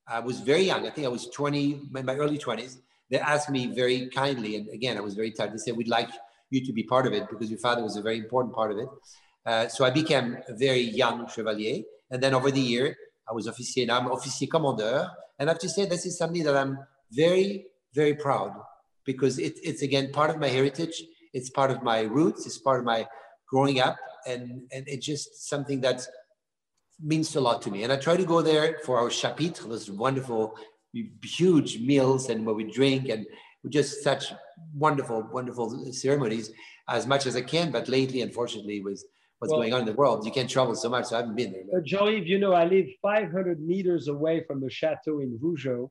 I 0.08 0.20
was 0.22 0.40
very 0.40 0.62
young. 0.62 0.88
I 0.88 0.92
think 0.92 1.06
I 1.06 1.10
was 1.10 1.28
20, 1.28 1.90
in 1.94 2.06
my 2.06 2.16
early 2.16 2.38
20s. 2.38 2.78
They 3.10 3.20
asked 3.20 3.50
me 3.50 3.68
very 3.68 4.10
kindly, 4.10 4.56
and 4.58 4.70
again, 4.70 4.98
I 4.98 5.02
was 5.02 5.16
very 5.16 5.32
touched. 5.32 5.54
They 5.54 5.58
said, 5.60 5.78
"We'd 5.78 5.88
like 5.88 6.10
you 6.50 6.66
to 6.66 6.74
be 6.74 6.84
part 6.84 7.08
of 7.08 7.14
it 7.14 7.30
because 7.30 7.50
your 7.50 7.60
father 7.60 7.84
was 7.84 7.96
a 7.96 8.02
very 8.02 8.18
important 8.18 8.54
part 8.54 8.72
of 8.72 8.78
it." 8.78 8.90
Uh, 9.48 9.66
so 9.70 9.86
I 9.86 9.92
became 9.92 10.38
a 10.50 10.54
very 10.54 10.82
young 10.82 11.26
chevalier. 11.30 11.84
And 12.12 12.22
then 12.22 12.34
over 12.34 12.52
the 12.52 12.60
year, 12.60 12.98
I 13.30 13.34
was 13.34 13.48
officier. 13.48 13.86
Now 13.86 14.00
I'm 14.00 14.12
officier 14.12 14.48
commandeur. 14.48 15.10
And 15.40 15.50
I 15.50 15.54
have 15.54 15.60
to 15.60 15.70
say, 15.70 15.86
this 15.86 16.06
is 16.06 16.18
something 16.18 16.44
that 16.44 16.58
I'm 16.58 16.80
very, 17.12 17.68
very 17.94 18.14
proud 18.14 18.52
because 19.06 19.40
it, 19.40 19.54
it's 19.64 19.82
again 19.82 20.12
part 20.12 20.30
of 20.30 20.38
my 20.38 20.50
heritage. 20.50 21.02
It's 21.34 21.50
part 21.50 21.72
of 21.72 21.82
my 21.82 22.02
roots. 22.02 22.46
It's 22.46 22.58
part 22.58 22.80
of 22.80 22.86
my 22.86 23.08
growing 23.50 23.80
up. 23.80 23.96
And, 24.26 24.64
and 24.74 24.84
it's 24.86 25.06
just 25.06 25.48
something 25.48 25.80
that 25.82 26.06
means 27.00 27.34
a 27.36 27.40
lot 27.40 27.62
to 27.62 27.72
me. 27.72 27.84
And 27.84 27.94
I 27.94 27.96
try 27.96 28.18
to 28.18 28.26
go 28.26 28.42
there 28.42 28.80
for 28.84 29.00
our 29.00 29.10
chapitre, 29.10 29.64
those 29.64 29.90
wonderful, 29.90 30.56
huge 31.24 31.80
meals 31.80 32.30
and 32.30 32.46
where 32.46 32.56
we 32.56 32.64
drink 32.64 33.10
and 33.10 33.26
just 33.70 34.04
such 34.04 34.34
wonderful, 34.74 35.28
wonderful 35.32 35.92
ceremonies 35.92 36.52
as 36.90 37.06
much 37.06 37.26
as 37.26 37.36
I 37.36 37.42
can. 37.42 37.72
But 37.72 37.88
lately, 37.88 38.22
unfortunately, 38.22 38.82
with 38.82 39.04
what's 39.40 39.52
well, 39.52 39.62
going 39.62 39.74
on 39.74 39.82
in 39.82 39.86
the 39.86 39.94
world. 39.94 40.26
You 40.26 40.32
can't 40.32 40.50
travel 40.50 40.76
so 40.76 40.90
much, 40.90 41.06
so 41.06 41.16
I 41.16 41.20
haven't 41.20 41.36
been 41.36 41.52
there. 41.52 41.64
But 41.72 41.84
Jean-Yves, 41.84 42.28
you 42.28 42.40
know, 42.40 42.54
I 42.54 42.66
live 42.66 42.88
500 43.02 43.62
meters 43.62 44.08
away 44.08 44.44
from 44.48 44.62
the 44.62 44.70
chateau 44.70 45.20
in 45.20 45.38
Vougeot. 45.42 45.90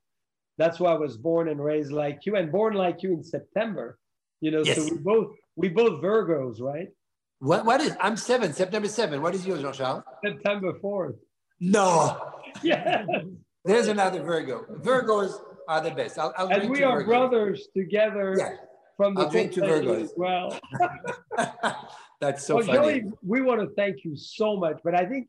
That's 0.59 0.81
why 0.81 0.93
I 0.93 0.99
was 0.99 1.17
born 1.17 1.49
and 1.49 1.63
raised 1.63 1.93
like 1.93 2.21
you, 2.25 2.37
and 2.37 2.51
born 2.51 2.75
like 2.75 3.03
you 3.03 3.13
in 3.13 3.23
September. 3.23 3.99
You 4.41 4.51
know, 4.51 4.63
yes. 4.65 4.77
so 4.77 4.85
we 4.85 4.99
both 4.99 5.35
we 5.55 5.69
both 5.69 6.03
Virgos, 6.03 6.61
right? 6.61 6.89
What 7.41 7.67
what 7.67 7.81
is? 7.83 7.95
I'm 8.01 8.17
seven, 8.17 8.55
September 8.55 8.89
seven. 8.89 9.21
What 9.21 9.35
is 9.35 9.47
yours, 9.47 9.61
Jean 9.61 9.73
Charles? 9.73 10.03
September 10.25 10.73
fourth. 10.81 11.17
No. 11.61 12.33
Yeah. 12.63 13.05
There's 13.67 13.89
another 13.89 14.23
Virgo. 14.23 14.65
Virgos 14.81 15.33
are 15.69 15.81
the 15.81 15.91
best. 15.91 16.19
I'll, 16.19 16.33
I'll 16.37 16.49
and 16.49 16.71
we 16.71 16.83
are 16.83 17.03
Virgos. 17.03 17.07
brothers 17.07 17.69
together. 17.77 18.37
Yeah. 18.39 18.57
From 18.97 19.15
the 19.15 19.23
I'll 19.23 19.31
drink 19.31 19.53
two 19.53 19.63
Virgos. 19.63 20.03
As 20.03 20.13
well. 20.17 20.59
That's 22.21 22.47
so 22.47 22.57
well, 22.57 22.67
funny. 22.67 23.01
Joey, 23.01 23.13
we 23.23 23.43
want 23.43 23.61
to 23.61 23.69
thank 23.75 24.05
you 24.05 24.17
so 24.17 24.57
much, 24.57 24.81
but 24.83 24.95
I 24.95 25.05
think 25.05 25.29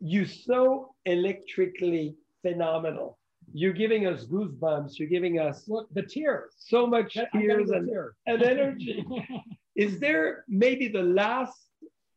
you're 0.00 0.26
so 0.26 0.94
electrically 1.04 2.14
phenomenal. 2.42 3.18
You're 3.52 3.72
giving 3.72 4.06
us 4.06 4.24
goosebumps. 4.24 4.98
You're 4.98 5.08
giving 5.08 5.38
us 5.40 5.64
Look, 5.68 5.88
the 5.92 6.02
tears. 6.02 6.52
So 6.58 6.86
much 6.86 7.16
tears 7.32 7.70
and, 7.70 7.90
and 8.26 8.42
energy. 8.42 9.04
Is 9.76 9.98
there 9.98 10.44
maybe 10.48 10.88
the 10.88 11.02
last 11.02 11.56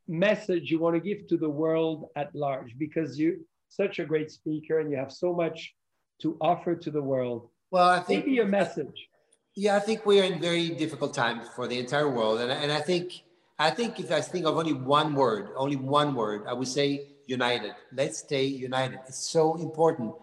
message 0.08 0.72
you 0.72 0.80
want 0.80 0.96
to 0.96 1.02
give 1.02 1.28
to 1.28 1.38
the 1.38 1.50
world 1.50 2.10
at 2.16 2.34
large? 2.36 2.78
Because 2.78 3.20
you're 3.20 3.38
such 3.70 3.99
a 3.99 4.05
great 4.05 4.32
speaker 4.32 4.80
and 4.80 4.91
you 4.91 4.97
have 4.97 5.11
so 5.11 5.34
much 5.34 5.74
to 6.22 6.38
offer 6.41 6.76
to 6.76 6.91
the 6.91 7.01
world. 7.01 7.49
Well, 7.72 7.88
I 7.88 7.99
think 7.99 8.26
maybe 8.26 8.39
a 8.39 8.45
message. 8.45 9.07
Yeah, 9.55 9.76
I 9.76 9.80
think 9.80 10.05
we 10.05 10.20
are 10.20 10.24
in 10.24 10.39
very 10.41 10.70
difficult 10.70 11.13
times 11.13 11.47
for 11.55 11.67
the 11.67 11.80
entire 11.80 12.09
world, 12.09 12.39
and, 12.39 12.51
and 12.51 12.72
I 12.72 12.80
think 12.80 13.24
I 13.57 13.70
think 13.70 13.99
if 13.99 14.11
I 14.11 14.22
think 14.22 14.45
of 14.45 14.57
only 14.57 14.74
one 14.74 15.13
word, 15.13 15.49
only 15.55 15.76
one 15.76 16.15
word, 16.15 16.43
I 16.47 16.53
would 16.53 16.67
say 16.67 17.15
united. 17.28 17.74
Let's 17.93 18.20
stay 18.20 18.45
united. 18.45 18.99
It's 19.07 19.30
so 19.30 19.55
important. 19.55 20.13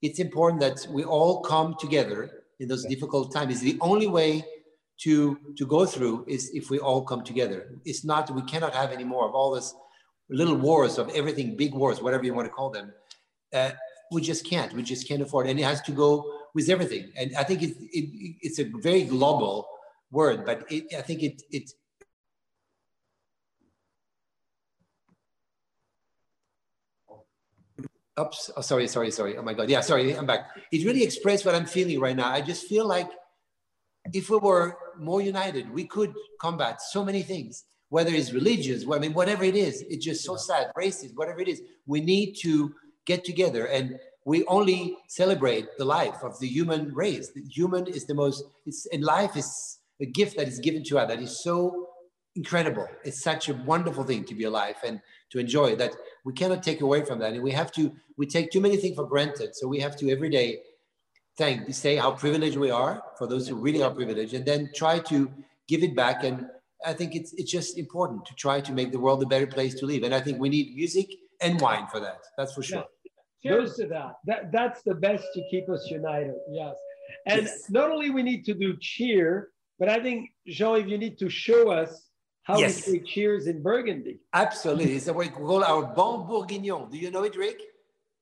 It's 0.00 0.18
important 0.18 0.60
that 0.60 0.86
we 0.90 1.04
all 1.04 1.40
come 1.40 1.74
together 1.78 2.44
in 2.60 2.68
those 2.68 2.84
difficult 2.84 3.32
times. 3.32 3.52
It's 3.52 3.62
the 3.62 3.78
only 3.80 4.06
way 4.06 4.44
to 4.98 5.38
to 5.58 5.66
go 5.66 5.84
through 5.86 6.24
is 6.28 6.50
if 6.54 6.70
we 6.70 6.78
all 6.78 7.02
come 7.02 7.24
together. 7.24 7.74
It's 7.84 8.04
not 8.04 8.30
we 8.30 8.42
cannot 8.42 8.74
have 8.74 8.92
any 8.92 9.04
more 9.04 9.26
of 9.28 9.34
all 9.34 9.50
this 9.52 9.74
little 10.30 10.56
wars 10.56 10.98
of 10.98 11.10
everything, 11.10 11.56
big 11.56 11.74
wars, 11.74 12.02
whatever 12.02 12.24
you 12.24 12.34
want 12.34 12.46
to 12.46 12.52
call 12.52 12.70
them. 12.70 12.92
Uh, 13.52 13.70
we 14.10 14.20
just 14.20 14.48
can't. 14.48 14.72
We 14.72 14.82
just 14.82 15.06
can't 15.08 15.22
afford. 15.22 15.46
And 15.46 15.58
it 15.58 15.62
has 15.64 15.80
to 15.82 15.92
go 15.92 16.32
with 16.54 16.68
everything. 16.68 17.12
And 17.16 17.34
I 17.36 17.44
think 17.44 17.62
it, 17.62 17.76
it, 17.92 18.36
it's 18.40 18.58
a 18.58 18.64
very 18.64 19.04
global 19.04 19.68
word, 20.10 20.44
but 20.44 20.64
it, 20.70 20.94
I 20.96 21.02
think 21.02 21.22
it, 21.22 21.42
it 21.50 21.70
Oops, 28.18 28.50
oh, 28.56 28.60
sorry, 28.60 28.86
sorry, 28.86 29.10
sorry. 29.10 29.36
Oh 29.36 29.42
my 29.42 29.54
God. 29.54 29.68
Yeah, 29.68 29.80
sorry, 29.80 30.16
I'm 30.16 30.24
back. 30.24 30.50
It 30.70 30.86
really 30.86 31.02
expressed 31.02 31.44
what 31.44 31.56
I'm 31.56 31.66
feeling 31.66 31.98
right 31.98 32.14
now. 32.14 32.30
I 32.30 32.42
just 32.42 32.68
feel 32.68 32.86
like 32.86 33.10
if 34.12 34.30
we 34.30 34.38
were 34.38 34.76
more 34.96 35.20
united, 35.20 35.68
we 35.72 35.84
could 35.84 36.14
combat 36.40 36.80
so 36.80 37.04
many 37.04 37.22
things, 37.22 37.64
whether 37.94 38.12
it's 38.12 38.32
religious, 38.32 38.84
I 38.90 38.98
mean, 38.98 39.14
whatever 39.14 39.44
it 39.44 39.54
is, 39.54 39.82
it's 39.82 40.04
just 40.04 40.24
so 40.24 40.34
sad, 40.34 40.72
racist, 40.76 41.12
whatever 41.14 41.40
it 41.40 41.46
is. 41.46 41.62
We 41.86 42.00
need 42.00 42.34
to 42.42 42.74
get 43.06 43.22
together 43.24 43.66
and 43.66 44.00
we 44.24 44.44
only 44.46 44.96
celebrate 45.06 45.66
the 45.78 45.84
life 45.84 46.24
of 46.24 46.36
the 46.40 46.48
human 46.48 46.92
race. 46.92 47.30
The 47.30 47.42
human 47.42 47.86
is 47.86 48.04
the 48.04 48.14
most, 48.14 48.42
it's, 48.66 48.86
and 48.86 49.04
life 49.04 49.36
is 49.36 49.78
a 50.00 50.06
gift 50.06 50.36
that 50.38 50.48
is 50.48 50.58
given 50.58 50.82
to 50.86 50.98
us 50.98 51.06
that 51.08 51.20
is 51.20 51.44
so 51.44 51.86
incredible. 52.34 52.88
It's 53.04 53.22
such 53.22 53.48
a 53.48 53.54
wonderful 53.54 54.02
thing 54.02 54.24
to 54.24 54.34
be 54.34 54.42
alive 54.42 54.78
and 54.84 55.00
to 55.30 55.38
enjoy 55.38 55.76
that 55.76 55.92
we 56.24 56.32
cannot 56.32 56.64
take 56.64 56.80
away 56.80 57.04
from 57.04 57.20
that. 57.20 57.34
And 57.34 57.44
we 57.44 57.52
have 57.52 57.70
to, 57.78 57.92
we 58.16 58.26
take 58.26 58.50
too 58.50 58.60
many 58.60 58.76
things 58.76 58.96
for 58.96 59.06
granted. 59.06 59.54
So 59.54 59.68
we 59.68 59.78
have 59.78 59.94
to 59.98 60.10
every 60.10 60.30
day 60.30 60.62
thank, 61.38 61.72
say 61.72 61.94
how 61.94 62.10
privileged 62.10 62.56
we 62.56 62.72
are 62.72 63.04
for 63.18 63.28
those 63.28 63.46
who 63.46 63.54
really 63.54 63.84
are 63.84 63.94
privileged 63.94 64.34
and 64.34 64.44
then 64.44 64.70
try 64.74 64.98
to 65.10 65.30
give 65.68 65.84
it 65.84 65.94
back. 65.94 66.24
And 66.24 66.48
I 66.86 66.92
think 66.92 67.14
it's, 67.14 67.32
it's 67.34 67.50
just 67.50 67.78
important 67.78 68.24
to 68.26 68.34
try 68.34 68.60
to 68.60 68.72
make 68.72 68.92
the 68.92 68.98
world 68.98 69.22
a 69.22 69.26
better 69.26 69.46
place 69.46 69.74
to 69.80 69.86
live. 69.86 70.02
And 70.02 70.14
I 70.14 70.20
think 70.20 70.38
we 70.38 70.48
need 70.48 70.74
music 70.74 71.08
and 71.40 71.60
wine 71.60 71.86
for 71.90 72.00
that. 72.00 72.20
That's 72.36 72.54
for 72.54 72.62
sure. 72.62 72.84
Yeah. 73.42 73.52
Cheers 73.52 73.74
to 73.76 73.86
that. 73.88 74.12
that. 74.26 74.52
That's 74.52 74.82
the 74.82 74.94
best 74.94 75.24
to 75.34 75.42
keep 75.50 75.68
us 75.68 75.86
united. 75.90 76.34
Yes. 76.50 76.76
And 77.26 77.42
yes. 77.42 77.70
not 77.70 77.90
only 77.90 78.10
we 78.10 78.22
need 78.22 78.44
to 78.46 78.54
do 78.54 78.76
cheer, 78.80 79.50
but 79.78 79.88
I 79.88 80.00
think, 80.00 80.30
Jean, 80.46 80.76
if 80.76 80.86
you 80.88 80.98
need 80.98 81.18
to 81.18 81.28
show 81.28 81.70
us 81.70 82.08
how 82.44 82.58
yes. 82.58 82.86
we 82.86 82.92
say 82.92 82.98
cheers 83.00 83.46
in 83.46 83.62
Burgundy. 83.62 84.20
Absolutely. 84.32 84.96
It's 84.96 85.06
what 85.06 85.16
we 85.16 85.28
call 85.28 85.64
our 85.64 85.82
ban 85.82 86.26
bourguignon. 86.26 86.90
Do 86.90 86.98
you 86.98 87.10
know 87.10 87.24
it, 87.24 87.36
Rick? 87.36 87.60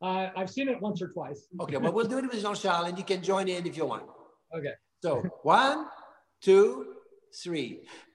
Uh, 0.00 0.30
I've 0.36 0.50
seen 0.50 0.68
it 0.68 0.80
once 0.80 1.00
or 1.02 1.08
twice. 1.08 1.46
Okay, 1.60 1.76
but 1.76 1.94
we'll 1.94 2.06
do 2.06 2.18
it 2.18 2.24
with 2.24 2.42
Jean-Charles 2.42 2.88
and 2.88 2.98
you 2.98 3.04
can 3.04 3.22
join 3.22 3.48
in 3.48 3.66
if 3.66 3.76
you 3.76 3.86
want. 3.86 4.04
Okay. 4.56 4.72
So 5.00 5.22
one, 5.42 5.86
two, 6.40 6.94
three. 7.42 7.82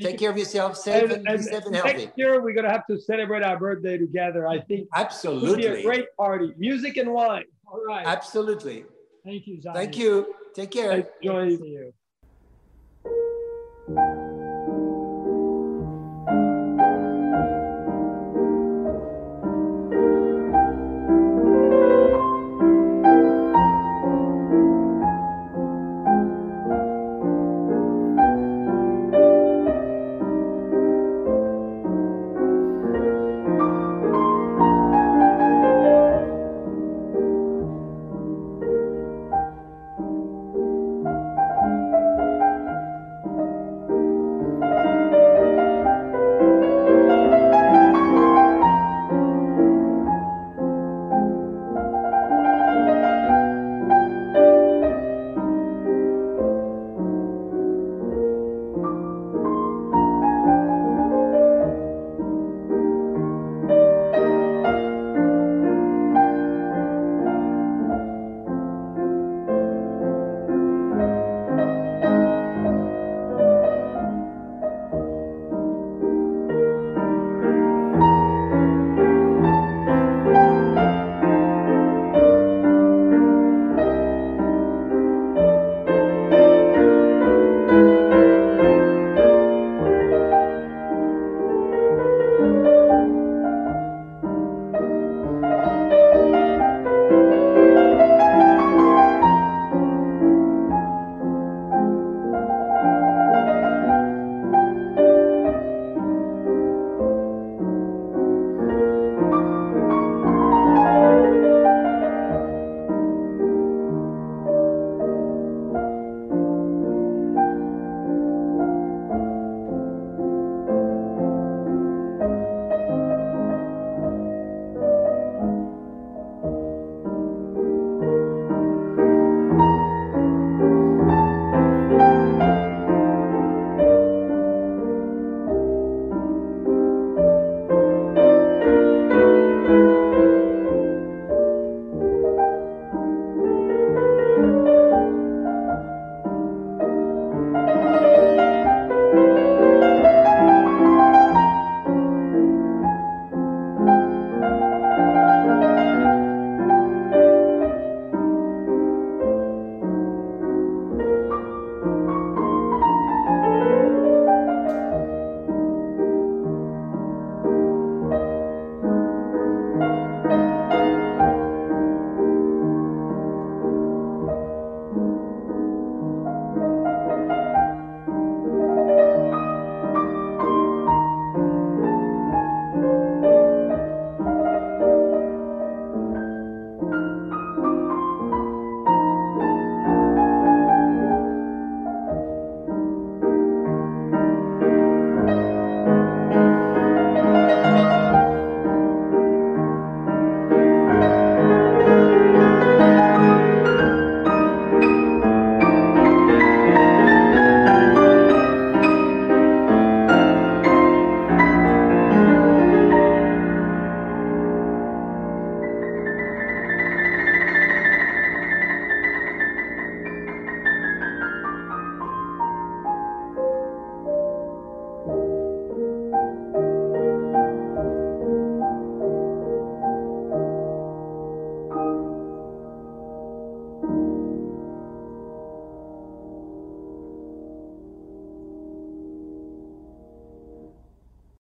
Take 0.00 0.18
care 0.18 0.30
of 0.30 0.38
yourself, 0.38 0.76
safe 0.76 1.10
and, 1.10 1.26
and, 1.28 1.44
safe 1.44 1.64
and 1.64 1.74
healthy. 1.74 2.06
Next 2.06 2.18
year, 2.18 2.40
we're 2.42 2.52
going 2.52 2.66
to 2.66 2.70
have 2.70 2.86
to 2.86 3.00
celebrate 3.00 3.42
our 3.42 3.58
birthday 3.58 3.98
together. 3.98 4.46
I 4.46 4.60
think 4.60 4.88
absolutely 4.94 5.64
it'll 5.64 5.74
be 5.74 5.80
a 5.80 5.82
great 5.82 6.16
party, 6.16 6.54
music 6.56 6.96
and 6.96 7.12
wine. 7.12 7.44
All 7.66 7.82
right. 7.86 8.06
Absolutely. 8.06 8.84
Thank 9.24 9.46
you, 9.46 9.60
Zion. 9.60 9.74
Thank 9.74 9.98
you. 9.98 10.34
Take 10.54 10.70
care. 10.70 11.04
Enjoy. 11.22 11.56
See 11.56 11.78
you. 13.88 14.24